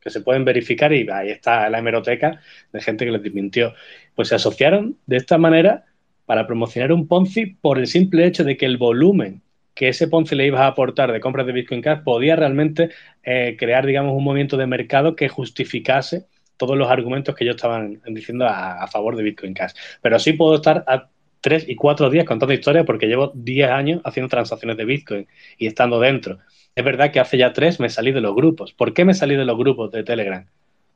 [0.00, 2.40] que se pueden verificar y ahí está la hemeroteca
[2.72, 3.74] de gente que les desmintió.
[4.14, 5.86] Pues se asociaron de esta manera
[6.26, 9.42] para promocionar un Ponzi por el simple hecho de que el volumen
[9.74, 12.90] que ese Ponzi le iba a aportar de compras de Bitcoin Cash podía realmente
[13.22, 18.00] eh, crear, digamos, un movimiento de mercado que justificase todos los argumentos que ellos estaban
[18.06, 19.72] diciendo a, a favor de Bitcoin Cash.
[20.00, 21.08] Pero sí puedo estar a
[21.44, 25.26] tres y cuatro días contando historias porque llevo 10 años haciendo transacciones de Bitcoin
[25.58, 26.38] y estando dentro.
[26.74, 28.72] Es verdad que hace ya tres me salí de los grupos.
[28.72, 30.46] ¿Por qué me salí de los grupos de Telegram?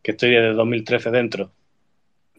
[0.03, 1.53] Que estoy desde 2013 dentro,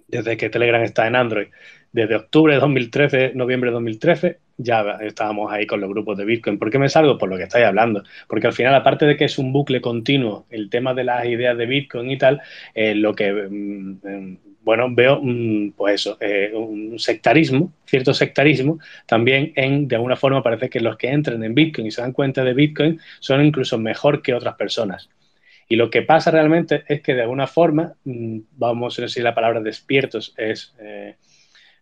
[0.07, 1.49] desde que Telegram está en Android.
[1.91, 6.57] Desde octubre de 2013, noviembre de 2013, ya estábamos ahí con los grupos de Bitcoin.
[6.57, 7.19] ¿Por qué me salgo?
[7.19, 8.03] Por lo que estáis hablando.
[8.27, 11.55] Porque al final, aparte de que es un bucle continuo, el tema de las ideas
[11.55, 12.41] de Bitcoin y tal,
[12.73, 14.37] lo que mm,
[14.69, 18.77] bueno, veo, mm, pues eso, eh, un sectarismo, cierto sectarismo,
[19.07, 22.13] también en, de alguna forma parece que los que entren en Bitcoin y se dan
[22.13, 25.09] cuenta de Bitcoin son incluso mejor que otras personas.
[25.67, 29.33] Y lo que pasa realmente es que de alguna forma, mm, vamos a decir la
[29.33, 31.15] palabra despiertos es eh,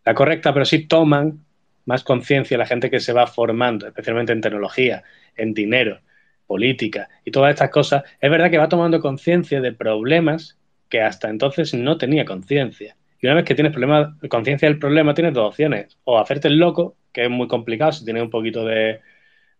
[0.05, 1.43] la correcta, pero sí toman
[1.83, 5.03] más conciencia la gente que se va formando, especialmente en tecnología,
[5.35, 5.99] en dinero,
[6.45, 8.05] política y todas estas cosas.
[8.21, 10.57] Es verdad que va tomando conciencia de problemas
[10.89, 12.95] que hasta entonces no tenía conciencia.
[13.21, 13.75] Y una vez que tienes
[14.29, 15.97] conciencia del problema, tienes dos opciones.
[16.03, 18.99] O hacerte el loco, que es muy complicado si tienes un poquito de,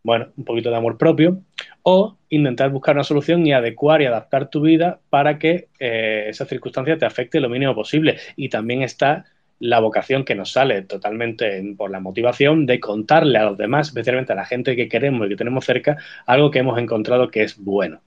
[0.03, 1.41] bueno, un poquito de amor propio,
[1.81, 6.45] o intentar buscar una solución y adecuar y adaptar tu vida para que eh, esa
[6.45, 8.17] circunstancia te afecte lo mínimo posible.
[8.35, 9.25] Y también está
[9.59, 14.33] la vocación que nos sale totalmente por la motivación de contarle a los demás, especialmente
[14.33, 15.97] a la gente que queremos y que tenemos cerca,
[16.27, 18.01] algo que hemos encontrado que es bueno.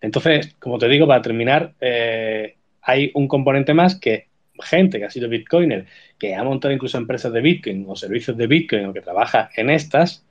[0.00, 4.28] Entonces, como te digo, para terminar, eh, hay un componente más que
[4.60, 5.86] gente que ha sido Bitcoiner,
[6.18, 9.70] que ha montado incluso empresas de Bitcoin o servicios de Bitcoin o que trabaja en
[9.70, 10.24] estas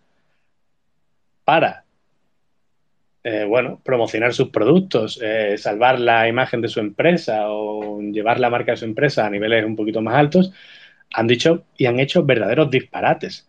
[1.44, 1.86] para,
[3.24, 8.50] eh, bueno, promocionar sus productos, eh, salvar la imagen de su empresa o llevar la
[8.50, 10.52] marca de su empresa a niveles un poquito más altos,
[11.14, 13.48] han dicho y han hecho verdaderos disparates.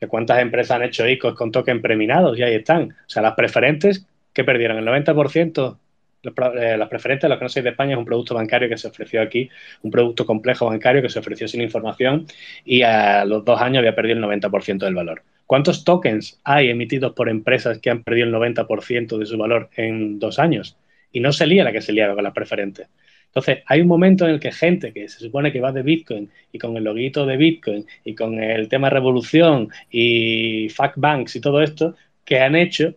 [0.00, 2.38] ¿De cuántas empresas han hecho ICOs con token preminados?
[2.38, 2.90] Y ahí están.
[2.90, 5.78] O sea, las preferentes que perdieron el 90%.
[6.22, 8.88] Eh, las preferentes, los que no sois de España, es un producto bancario que se
[8.88, 9.48] ofreció aquí,
[9.82, 12.26] un producto complejo bancario que se ofreció sin información
[12.64, 15.22] y a los dos años había perdido el 90% del valor.
[15.46, 20.18] ¿Cuántos tokens hay emitidos por empresas que han perdido el 90% de su valor en
[20.18, 20.76] dos años?
[21.10, 22.86] Y no se lía la que se liaba con las preferentes.
[23.26, 26.30] Entonces, hay un momento en el que gente que se supone que va de Bitcoin
[26.52, 31.40] y con el loguito de Bitcoin y con el tema revolución y fact banks y
[31.40, 31.94] todo esto,
[32.24, 32.94] que han hecho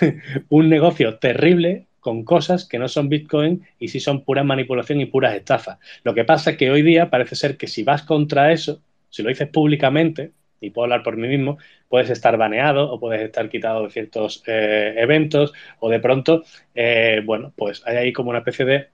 [0.48, 5.06] un negocio terrible con cosas que no son Bitcoin y sí son pura manipulación y
[5.06, 5.78] puras estafas.
[6.02, 9.22] Lo que pasa es que hoy día parece ser que si vas contra eso, si
[9.22, 11.58] lo dices públicamente, y puedo hablar por mí mismo,
[11.88, 16.44] puedes estar baneado o puedes estar quitado de ciertos eh, eventos o de pronto,
[16.74, 18.88] eh, bueno, pues hay ahí como una especie de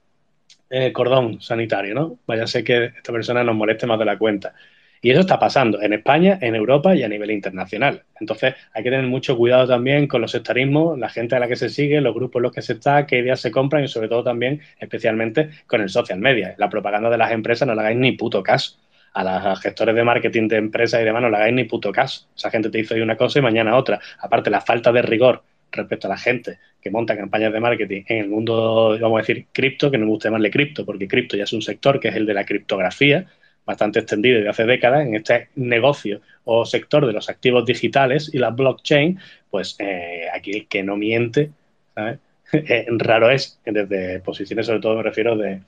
[0.69, 2.19] eh, cordón sanitario, ¿no?
[2.25, 4.53] Vaya sé que esta persona nos moleste más de la cuenta.
[5.01, 8.03] Y eso está pasando en España, en Europa y a nivel internacional.
[8.19, 11.55] Entonces hay que tener mucho cuidado también con los sectarismos, la gente a la que
[11.55, 14.07] se sigue, los grupos en los que se está, qué ideas se compran y sobre
[14.07, 16.55] todo también, especialmente con el social media.
[16.57, 18.77] La propaganda de las empresas no la hagáis ni puto caso
[19.13, 22.27] a los gestores de marketing de empresas y demás no le hagáis ni puto caso.
[22.35, 23.99] Esa gente te dice hoy una cosa y mañana otra.
[24.19, 28.17] Aparte, la falta de rigor respecto a la gente que monta campañas de marketing en
[28.17, 31.43] el mundo, vamos a decir, cripto, que no me gusta llamarle cripto, porque cripto ya
[31.43, 33.25] es un sector que es el de la criptografía,
[33.67, 38.39] bastante extendido desde hace décadas, en este negocio o sector de los activos digitales y
[38.39, 39.19] la blockchain,
[39.51, 41.51] pues eh, aquí el que no miente,
[41.93, 42.19] ¿sabes?
[42.53, 45.59] Eh, raro es, desde posiciones, sobre todo me refiero de,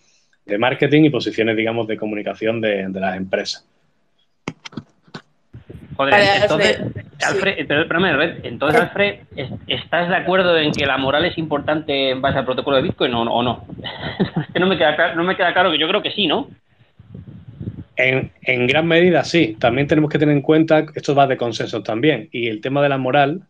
[0.46, 3.68] de marketing y posiciones, digamos, de comunicación de, de las empresas.
[5.98, 10.72] Joder, Vale, entonces, Alfred, Alfred, pero, espérame, Alfred, entonces, Alfred, ¿es- ¿estás de acuerdo en
[10.72, 13.66] que la moral es importante en base al protocolo de Bitcoin o, o no?
[14.48, 16.48] Es que no me, queda, no me queda claro que yo creo que sí, ¿no?
[18.02, 19.58] En, gran medida sí.
[19.60, 22.88] También tenemos que tener en cuenta, esto va de consenso también, y el tema de
[22.88, 23.46] la moral,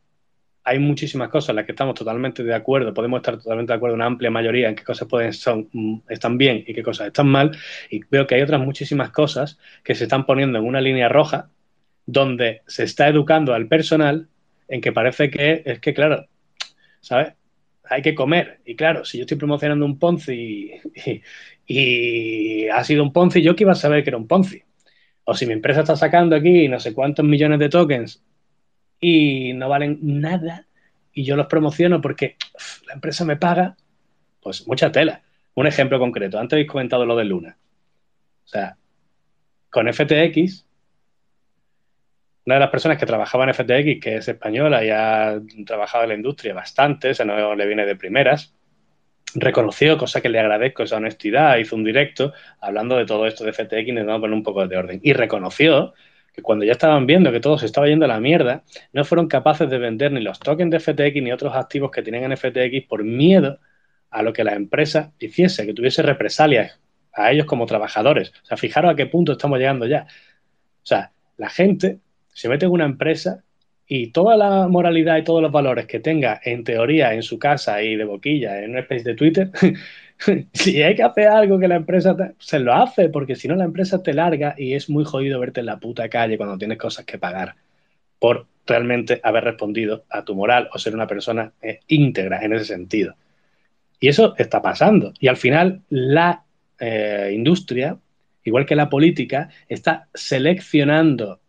[0.64, 3.96] hay muchísimas cosas en las que estamos totalmente de acuerdo, podemos estar totalmente de acuerdo,
[3.96, 7.28] una amplia mayoría en qué cosas pueden son, mm, están bien y qué cosas están
[7.28, 7.56] mal,
[7.92, 11.50] y veo que hay otras muchísimas cosas que se están poniendo en una línea roja
[12.08, 14.30] donde se está educando al personal
[14.68, 16.26] en que parece que es que, claro,
[17.02, 17.34] ¿sabes?
[17.84, 18.62] Hay que comer.
[18.66, 21.22] Y claro, si yo estoy promocionando un Ponzi y
[22.72, 24.64] ha sido un Ponzi, yo que iba a saber que era un Ponzi.
[25.24, 28.24] O si mi empresa está sacando aquí no sé cuántos millones de tokens
[29.00, 30.66] y no valen nada
[31.14, 32.36] y yo los promociono porque
[32.88, 33.78] la empresa me paga,
[34.41, 35.22] pues mucha tela.
[35.54, 36.40] Un ejemplo concreto.
[36.40, 37.58] Antes habéis comentado lo de Luna.
[38.46, 38.78] O sea,
[39.70, 40.66] con FTX,
[42.46, 46.10] una de las personas que trabajaba en FTX, que es española y ha trabajado en
[46.10, 48.56] la industria bastante, o sea, no le viene de primeras,
[49.35, 53.53] reconoció, cosa que le agradezco esa honestidad, hizo un directo hablando de todo esto de
[53.53, 54.99] FTX y intentando poner un poco de orden.
[55.03, 55.93] Y reconoció
[56.34, 59.27] que cuando ya estaban viendo que todo se estaba yendo a la mierda, no fueron
[59.27, 62.88] capaces de vender ni los tokens de FTX ni otros activos que tenían en FTX
[62.88, 63.60] por miedo
[64.10, 66.80] a lo que la empresa hiciese, que tuviese represalias
[67.14, 68.31] a ellos como trabajadores.
[68.43, 70.07] O sea, fijaros a qué punto estamos llegando ya.
[70.84, 71.99] O sea, la gente
[72.34, 73.43] se mete en una empresa
[73.91, 77.82] y toda la moralidad y todos los valores que tenga en teoría en su casa
[77.82, 79.49] y de boquilla en una especie de Twitter,
[80.53, 83.64] si hay que hacer algo que la empresa se lo hace, porque si no la
[83.64, 87.03] empresa te larga y es muy jodido verte en la puta calle cuando tienes cosas
[87.03, 87.56] que pagar
[88.20, 92.66] por realmente haber respondido a tu moral o ser una persona eh, íntegra en ese
[92.66, 93.16] sentido.
[93.99, 95.14] Y eso está pasando.
[95.20, 96.44] Y al final la
[96.80, 97.98] eh, industria,
[98.44, 101.40] igual que la política, está seleccionando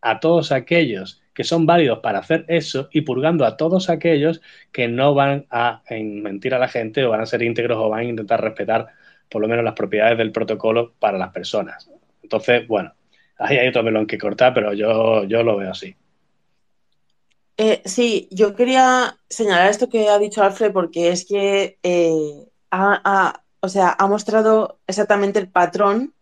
[0.00, 4.42] a todos aquellos que son válidos para hacer eso y purgando a todos aquellos
[4.72, 7.88] que no van a en- mentir a la gente o van a ser íntegros o
[7.88, 8.88] van a intentar respetar
[9.30, 11.88] por lo menos las propiedades del protocolo para las personas.
[12.24, 12.92] Entonces, bueno,
[13.38, 15.94] ahí hay otro melón que cortar, pero yo, yo lo veo así.
[17.56, 23.00] Eh, sí, yo quería señalar esto que ha dicho Alfred porque es que eh, ha,
[23.04, 26.14] ha- o sea, ha mostrado exactamente el patrón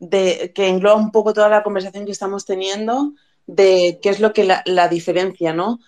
[0.00, 3.14] de, que engloba un poco toda la conversación que estamos teniendo
[3.48, 5.80] de qué es lo que la, la diferencia, ¿no?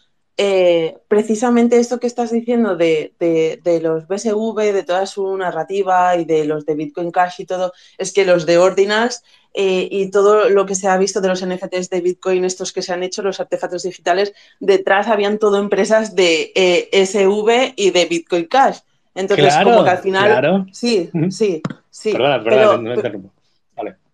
[0.42, 6.16] Eh, precisamente esto que estás diciendo de, de- de los BSV, de toda su narrativa
[6.16, 9.22] y de los de Bitcoin Cash y todo, es que los de Ordinals
[9.52, 12.80] eh, y todo lo que se ha visto de los NFTs de Bitcoin, estos que
[12.80, 18.06] se han hecho, los artefactos digitales, detrás habían todo empresas de eh, SV y de
[18.06, 18.78] Bitcoin Cash.
[19.14, 20.30] Entonces, Claro, como que al final.
[20.30, 20.66] claro.
[20.72, 21.60] Sí, sí,
[21.90, 22.12] sí.
[22.12, 23.30] Perdona, pero- perdona, no me interrumpo.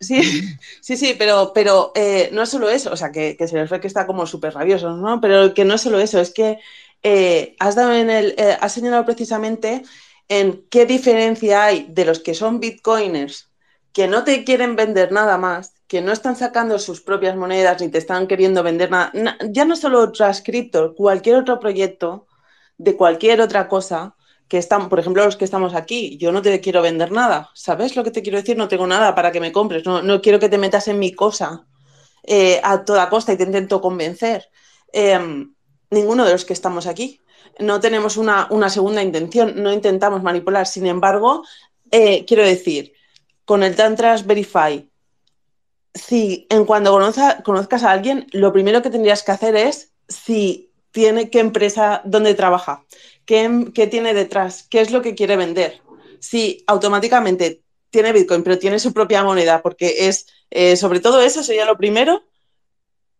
[0.01, 0.20] Sí,
[0.82, 3.80] sí, sí, pero, pero eh, no es solo eso, o sea, que, se les ve
[3.80, 5.20] que está como súper rabioso, ¿no?
[5.20, 6.59] Pero que no es solo eso, es que
[7.02, 9.82] eh, has dado en el, eh, has señalado precisamente
[10.28, 13.51] en qué diferencia hay de los que son bitcoiners
[13.93, 17.88] que no te quieren vender nada más, que no están sacando sus propias monedas ni
[17.88, 22.26] te están queriendo vender nada, na- ya no solo otras cripto, cualquier otro proyecto
[22.78, 24.15] de cualquier otra cosa
[24.48, 27.97] que están, por ejemplo, los que estamos aquí, yo no te quiero vender nada, ¿sabes
[27.97, 28.56] lo que te quiero decir?
[28.56, 31.12] No tengo nada para que me compres, no, no quiero que te metas en mi
[31.12, 31.66] cosa
[32.23, 34.48] eh, a toda costa y te intento convencer.
[34.93, 35.18] Eh,
[35.90, 37.20] ninguno de los que estamos aquí.
[37.59, 40.66] no tenemos una, una segunda intención, no intentamos manipular.
[40.66, 41.43] Sin embargo,
[41.90, 42.93] eh, quiero decir,
[43.44, 44.89] con el Tantras Verify,
[45.94, 46.98] si en cuando
[47.44, 52.35] conozcas a alguien, lo primero que tendrías que hacer es si tiene qué empresa, dónde
[52.35, 52.85] trabaja,
[53.26, 55.82] qué, tiene detrás, qué es lo que quiere vender.
[56.20, 61.42] Si automáticamente tiene Bitcoin, pero tiene su propia moneda, porque es, eh, sobre todo eso
[61.42, 62.22] sería lo primero,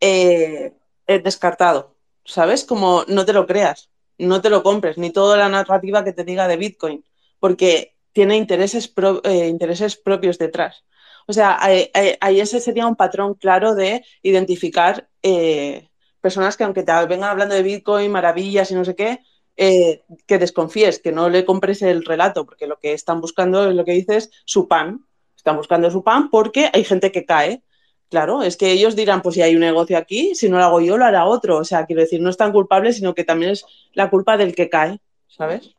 [0.00, 0.72] eh,
[1.06, 2.64] descartado, ¿sabes?
[2.64, 6.24] Como no te lo creas, no te lo compres, ni toda la narrativa que te
[6.24, 7.04] diga de Bitcoin,
[7.38, 8.92] porque tiene intereses,
[9.24, 10.84] eh, intereses propios detrás.
[11.26, 15.88] O sea, ahí ese sería un patrón claro de identificar eh,
[16.20, 19.20] personas que aunque te vengan hablando de Bitcoin, maravillas y no sé qué,
[19.56, 23.74] eh, que desconfíes, que no le compres el relato, porque lo que están buscando es
[23.74, 25.06] lo que dices, su pan.
[25.36, 27.62] Están buscando su pan porque hay gente que cae.
[28.10, 30.80] Claro, es que ellos dirán, pues si hay un negocio aquí, si no lo hago
[30.80, 31.56] yo, lo hará otro.
[31.56, 33.64] O sea, quiero decir, no es tan culpable, sino que también es
[33.94, 35.74] la culpa del que cae, ¿sabes?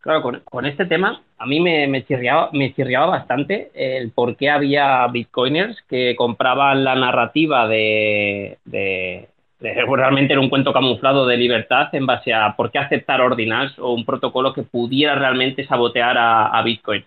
[0.00, 4.48] Claro, con, este tema a mí me, me, chirriaba, me chirriaba bastante el por qué
[4.48, 9.28] había bitcoiners que compraban la narrativa de, de,
[9.60, 13.92] realmente era un cuento camuflado de libertad en base a por qué aceptar ordinals o
[13.92, 17.04] un protocolo que pudiera realmente sabotear a, Bitcoin.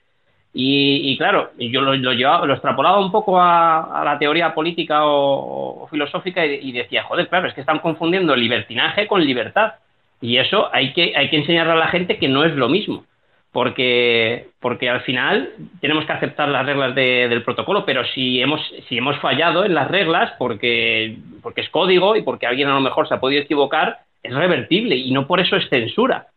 [0.54, 6.46] Y, claro, yo lo, lo, lo extrapolaba un poco a, la teoría política o, filosófica
[6.46, 9.74] y, y, decía, joder, claro, es que están confundiendo libertinaje con libertad.
[10.20, 13.06] Y eso hay que, hay que enseñarle a la gente que no es lo mismo.
[13.52, 15.50] Porque, porque al final
[15.82, 19.92] tenemos que aceptar las reglas del protocolo, pero si hemos, si hemos fallado en las
[19.92, 24.00] reglas porque, porque es código y porque alguien a lo mejor se ha podido equivocar,
[24.24, 26.28] es revertible y no por eso es censura.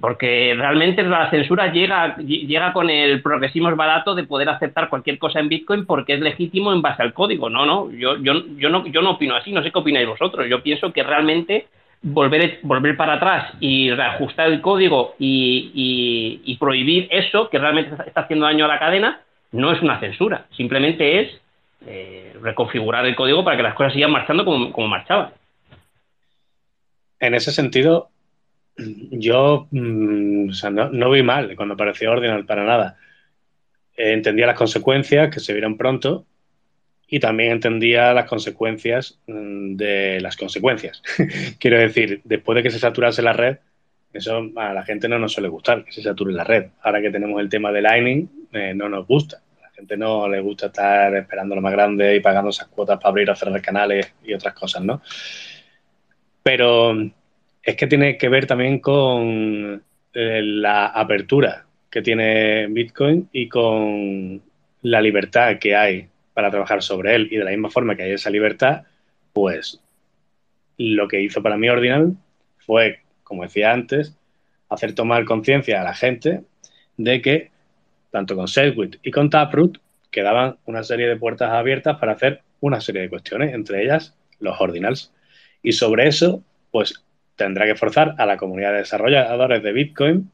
[0.00, 5.38] Porque realmente la censura llega, llega con el progresismo barato de poder aceptar cualquier cosa
[5.38, 7.50] en Bitcoin porque es legítimo en base al código.
[7.50, 10.48] No, no, yo, yo, yo no, yo no opino así, no sé qué opináis vosotros.
[10.48, 11.66] Yo pienso que realmente
[12.02, 18.46] volver, volver para atrás y reajustar el código y, prohibir eso que realmente está haciendo
[18.46, 19.20] daño a la cadena,
[19.50, 21.40] no es una censura, simplemente es
[21.86, 25.30] eh, reconfigurar el código para que las cosas sigan marchando como, como marchaban.
[27.18, 28.10] En ese sentido,
[28.76, 30.50] yo mm,
[30.92, 32.96] no, vi mal cuando apareció Ordinal para nada.
[33.96, 36.24] entendía las consecuencias que se vieron pronto
[37.12, 41.02] y también entendía las consecuencias mm, de las consecuencias.
[41.58, 43.58] Quiero decir, después de que se saturase la red,
[44.14, 46.68] eso a la gente no nos suele gustar, que se sature la red.
[46.80, 49.42] Ahora que tenemos el tema de Lightning, eh, no nos gusta.
[49.58, 52.96] A la gente no le gusta estar esperando lo más grande y pagando esas cuotas
[52.96, 55.02] para abrir o cerrar canales y otras cosas, ¿no?
[56.42, 56.96] Pero
[57.62, 59.82] es que tiene que ver también con
[60.14, 64.40] eh, la apertura que tiene Bitcoin y con
[64.80, 68.12] la libertad que hay para trabajar sobre él y de la misma forma que hay
[68.12, 68.82] esa libertad,
[69.32, 69.80] pues
[70.78, 72.16] lo que hizo para mí Ordinal
[72.58, 74.16] fue, como decía antes,
[74.68, 76.42] hacer tomar conciencia a la gente
[76.96, 77.50] de que
[78.10, 79.78] tanto con Segwit y con Taproot
[80.10, 84.60] quedaban una serie de puertas abiertas para hacer una serie de cuestiones, entre ellas los
[84.60, 85.12] ordinals.
[85.62, 87.04] Y sobre eso, pues
[87.36, 90.30] tendrá que forzar a la comunidad de desarrolladores de Bitcoin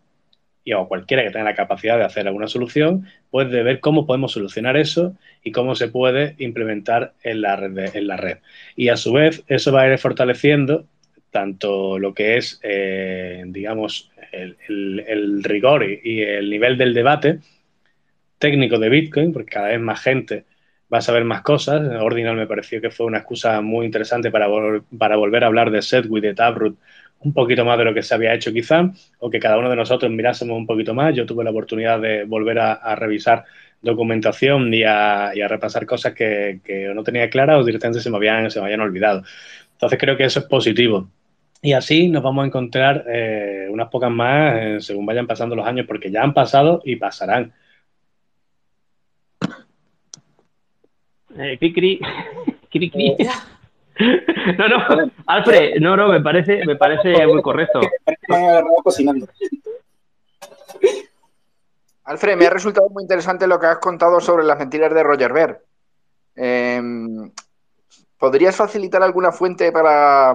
[0.69, 4.05] y a cualquiera que tenga la capacidad de hacer alguna solución, pues de ver cómo
[4.05, 7.97] podemos solucionar eso y cómo se puede implementar en la red.
[7.97, 8.39] en la red.
[8.77, 10.85] Y a su vez, eso va a ir fortaleciendo
[11.31, 17.39] tanto lo que es, eh, digamos, el, rigor y, el nivel del debate
[18.39, 20.45] técnico de Bitcoin, porque cada vez más gente
[20.93, 21.81] va a saber más cosas.
[21.99, 24.49] Ordinal me pareció que fue una excusa muy interesante para,
[24.99, 26.77] para volver a hablar de Segwit, de Taproot
[27.20, 29.77] un poquito más de lo que se había hecho quizá, o que cada uno de
[29.77, 31.15] nosotros mirásemos un poquito más.
[31.15, 33.45] Yo tuve la oportunidad de volver a, revisar
[33.82, 36.61] documentación y a, repasar cosas que,
[36.95, 39.23] no tenía claras o directamente se me, habían, se me habían olvidado.
[39.73, 41.09] Entonces creo que eso es positivo.
[41.61, 45.66] Y así nos vamos a encontrar eh, unas pocas más eh, según vayan pasando los
[45.66, 47.53] años, porque ya han pasado y pasarán.
[51.36, 52.01] Eh, cri,
[52.70, 53.16] cri.
[54.59, 57.81] No, no, Alfred, no, no, me parece, me parece muy correcto.
[62.05, 65.33] Alfred, me ha resultado muy interesante lo que has contado sobre las mentiras de Roger
[65.33, 65.62] Ver.
[66.35, 67.31] Em,
[68.16, 70.35] ¿Podrías facilitar alguna fuente para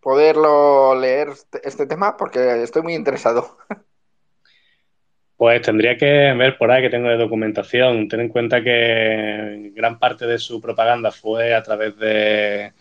[0.00, 2.16] poderlo leer este, este tema?
[2.16, 3.58] Porque estoy muy interesado.
[5.36, 8.08] Pues tendría que ver por ahí que tengo de documentación.
[8.08, 12.72] Ten en cuenta que gran parte de su propaganda fue a través de,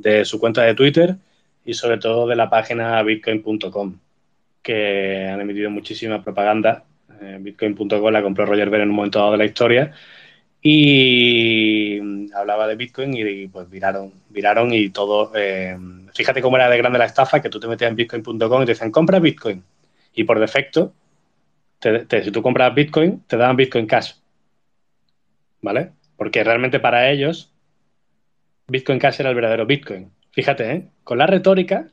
[0.00, 1.16] de su cuenta de Twitter
[1.64, 3.98] y sobre todo de la página bitcoin.com,
[4.62, 6.84] que han emitido muchísima propaganda.
[7.20, 9.92] Eh, bitcoin.com la compró Roger Ver en un momento dado de la historia
[10.62, 11.98] y
[12.34, 15.32] hablaba de Bitcoin y, pues viraron, viraron y todo.
[15.34, 15.76] eh,
[16.14, 18.72] fíjate cómo era de grande la estafa que tú te metías en bitcoin.com y te
[18.72, 19.62] decían compra Bitcoin
[20.14, 20.92] y por defecto,
[21.80, 24.12] si tú compras Bitcoin, te daban Bitcoin Cash.
[25.62, 25.92] ¿Vale?
[26.16, 27.52] Porque realmente para ellos,
[28.70, 30.10] Bitcoin Cash era el verdadero Bitcoin.
[30.32, 30.88] Fíjate, ¿eh?
[31.04, 31.88] Con la retórica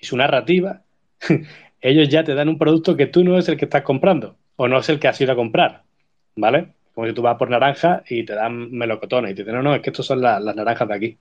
[0.00, 0.82] y su narrativa,
[1.80, 4.68] ellos ya te dan un producto que tú no es el que estás comprando o
[4.68, 5.82] no es el que has ido a comprar.
[6.36, 6.74] ¿Vale?
[6.94, 9.74] Como si tú vas por naranja y te dan melocotones y te dicen, no, no,
[9.74, 11.18] es que estos son la- las naranjas de aquí.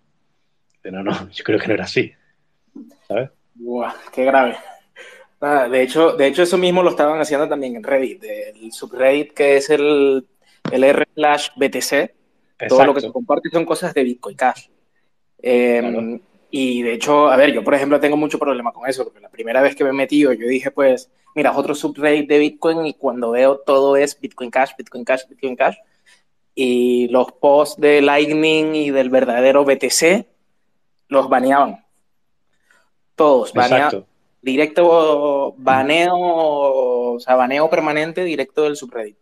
[0.85, 2.11] No, no, yo creo que no era así.
[3.07, 3.30] ¿Sabes?
[3.56, 4.56] Buah, qué grave.
[5.69, 9.57] De hecho, de hecho, eso mismo lo estaban haciendo también en Reddit, el subreddit que
[9.57, 10.26] es el,
[10.72, 12.11] el r slash BTC.
[12.68, 14.68] Todo lo que se comparte son cosas de Bitcoin Cash.
[15.41, 16.19] Eh, Claro.
[16.56, 19.30] Y de hecho, a ver, yo por ejemplo tengo mucho problema con eso, porque la
[19.30, 22.85] primera vez que me he metido, yo dije, pues, mira, es otro subreddit de Bitcoin
[22.85, 25.77] y cuando veo todo es Bitcoin Cash, Bitcoin Cash, Bitcoin Cash.
[26.53, 30.27] Y los posts de Lightning y del verdadero BTC
[31.07, 31.84] los baneaban.
[33.15, 34.06] Todos, baneaban.
[34.40, 39.18] Directo baneo, o sea, baneo permanente directo del subreddit.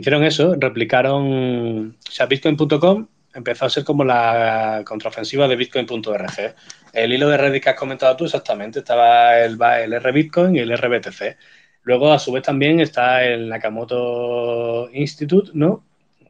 [0.00, 6.54] Hicieron eso, replicaron, o sea, bitcoin.com empezó a ser como la contraofensiva de bitcoin.org.
[6.94, 10.74] El hilo de Reddit que has comentado tú exactamente, estaba el, el RBitcoin y el
[10.74, 11.36] RBTC.
[11.82, 15.84] Luego, a su vez, también está el Nakamoto Institute, ¿no?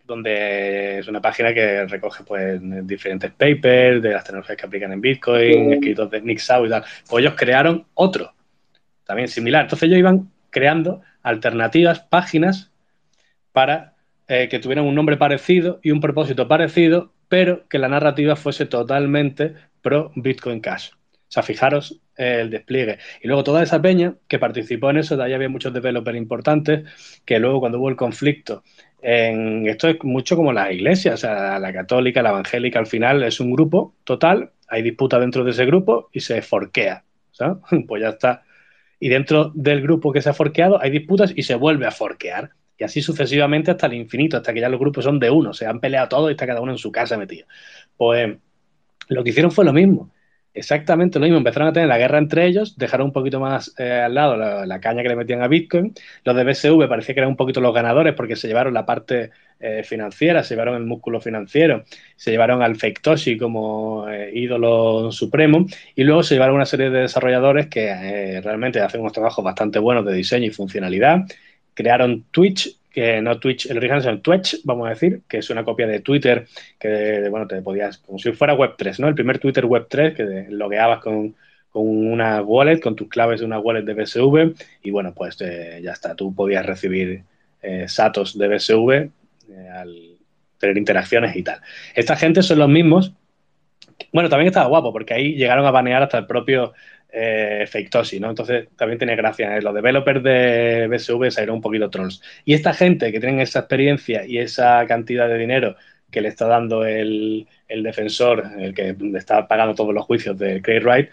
[0.04, 5.00] Donde es una página que recoge pues diferentes papers de las tecnologías que aplican en
[5.00, 6.84] Bitcoin, escritos de Nick Sau y tal.
[7.08, 8.34] Pues ellos crearon otro,
[9.04, 9.62] también similar.
[9.62, 12.69] Entonces ellos iban creando alternativas, páginas
[13.52, 13.96] para
[14.28, 18.66] eh, que tuvieran un nombre parecido y un propósito parecido, pero que la narrativa fuese
[18.66, 20.90] totalmente pro Bitcoin Cash.
[20.92, 22.98] O sea, fijaros eh, el despliegue.
[23.22, 26.84] Y luego toda esa peña que participó en eso, de ahí había muchos developers importantes,
[27.24, 28.62] que luego cuando hubo el conflicto,
[29.02, 33.40] esto es mucho como las iglesias, o sea, la católica, la evangélica, al final es
[33.40, 37.04] un grupo total, hay disputa dentro de ese grupo y se forquea.
[37.32, 37.58] ¿sabes?
[37.88, 38.42] Pues ya está.
[38.98, 42.50] Y dentro del grupo que se ha forqueado hay disputas y se vuelve a forquear.
[42.80, 45.66] Y así sucesivamente hasta el infinito, hasta que ya los grupos son de uno, se
[45.66, 47.46] han peleado todos y está cada uno en su casa metido.
[47.94, 48.38] Pues
[49.08, 50.10] lo que hicieron fue lo mismo,
[50.54, 51.36] exactamente lo mismo.
[51.36, 54.80] Empezaron a tener la guerra entre ellos, dejaron un poquito más eh, al lado la,
[54.80, 55.92] caña que le metían a Bitcoin.
[56.24, 59.30] Los de BSV parecía que eran un poquito los ganadores porque se llevaron la parte
[59.58, 61.84] eh, financiera, se llevaron el músculo financiero,
[62.16, 66.88] se llevaron al Fake Toshi como eh, ídolo supremo y luego se llevaron una serie
[66.88, 71.26] de desarrolladores que realmente hacen unos trabajos bastante buenos de diseño y funcionalidad
[71.80, 75.64] crearon Twitch, que no Twitch, el original es Twitch, vamos a decir, que es una
[75.64, 76.46] copia de Twitter
[76.78, 79.08] que, bueno, te podías, como si fuera Web3, ¿no?
[79.08, 81.34] El primer Twitter Web3 que logueabas con,
[81.70, 85.80] con una wallet, con tus claves de una wallet de BSV y bueno, pues eh,
[85.82, 87.22] ya está, tú podías recibir
[87.62, 90.18] eh, satos de BSV eh, al
[90.58, 91.60] tener interacciones y tal.
[91.94, 93.12] Esta gente son los mismos.
[94.12, 96.72] Bueno, también estaba guapo porque ahí llegaron a banear hasta el propio
[97.12, 98.30] eh, Fake Toshi, ¿no?
[98.30, 99.56] Entonces también tiene gracia.
[99.56, 99.62] ¿eh?
[99.62, 102.22] Los developers de BSV salieron un poquito trolls.
[102.44, 105.76] Y esta gente que tienen esa experiencia y esa cantidad de dinero
[106.10, 110.60] que le está dando el, el defensor, el que está pagando todos los juicios de
[110.60, 111.10] Craig Wright,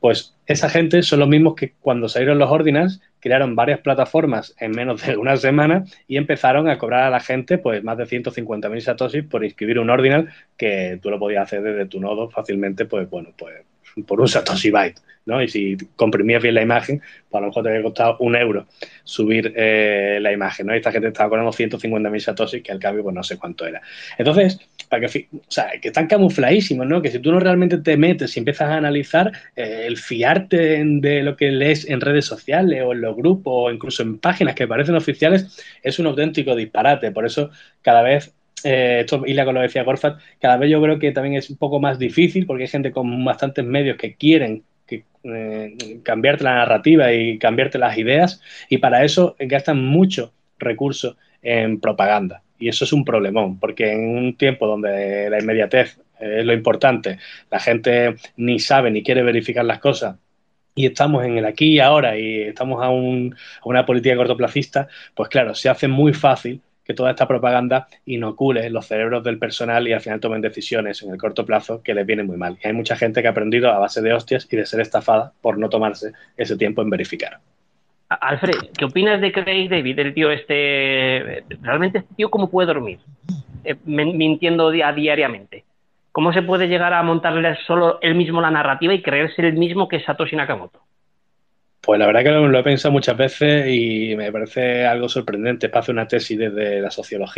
[0.00, 4.72] pues esa gente son los mismos que cuando salieron los ordinals crearon varias plataformas en
[4.72, 8.80] menos de una semana y empezaron a cobrar a la gente pues más de 150.000
[8.80, 13.08] satoshis por inscribir un ordinal que tú lo podías hacer desde tu nodo fácilmente, pues
[13.10, 13.62] bueno, pues
[14.06, 15.42] por un satoshi byte, ¿no?
[15.42, 18.66] Y si comprimías bien la imagen, pues a lo mejor te había costado un euro
[19.04, 20.74] subir eh, la imagen, ¿no?
[20.74, 23.80] Y esta gente estaba cobrando 150.000 satoshis, que al cambio pues no sé cuánto era.
[24.18, 24.58] Entonces,
[24.88, 27.00] para que, sea, que están camufladísimos, ¿no?
[27.00, 31.22] Que si tú no realmente te metes y empiezas a analizar, eh, el fiarte de
[31.22, 34.66] lo que lees en redes sociales o en los grupos o incluso en páginas que
[34.66, 37.12] parecen oficiales es un auténtico disparate.
[37.12, 37.50] Por eso
[37.82, 38.34] cada vez
[38.64, 41.56] eh, esto Ilia con lo decía Gorfat, cada vez yo creo que también es un
[41.56, 46.54] poco más difícil porque hay gente con bastantes medios que quieren que, eh, cambiarte la
[46.54, 52.42] narrativa y cambiarte las ideas y para eso gastan mucho recurso en propaganda.
[52.58, 57.18] Y eso es un problemón, porque en un tiempo donde la inmediatez es lo importante,
[57.50, 60.16] la gente ni sabe ni quiere verificar las cosas
[60.74, 64.88] y estamos en el aquí y ahora y estamos a, un, a una política cortoplacista,
[65.14, 69.86] pues claro, se hace muy fácil que toda esta propaganda inocule los cerebros del personal
[69.86, 72.58] y al final tomen decisiones en el corto plazo que les viene muy mal.
[72.64, 75.32] Y hay mucha gente que ha aprendido a base de hostias y de ser estafada
[75.40, 77.38] por no tomarse ese tiempo en verificar.
[78.08, 81.44] Alfred, ¿qué opinas de Craig David, el tío este?
[81.62, 82.98] ¿Realmente este tío cómo puede dormir?
[83.62, 85.62] Eh, mintiendo a diariamente.
[86.10, 89.86] ¿Cómo se puede llegar a montarle solo él mismo la narrativa y creerse el mismo
[89.86, 90.80] que Satoshi Nakamoto?
[91.80, 95.68] Pues la verdad que lo, he pensado muchas veces y me parece algo sorprendente.
[95.68, 97.28] Para hacer una tesis desde la sociología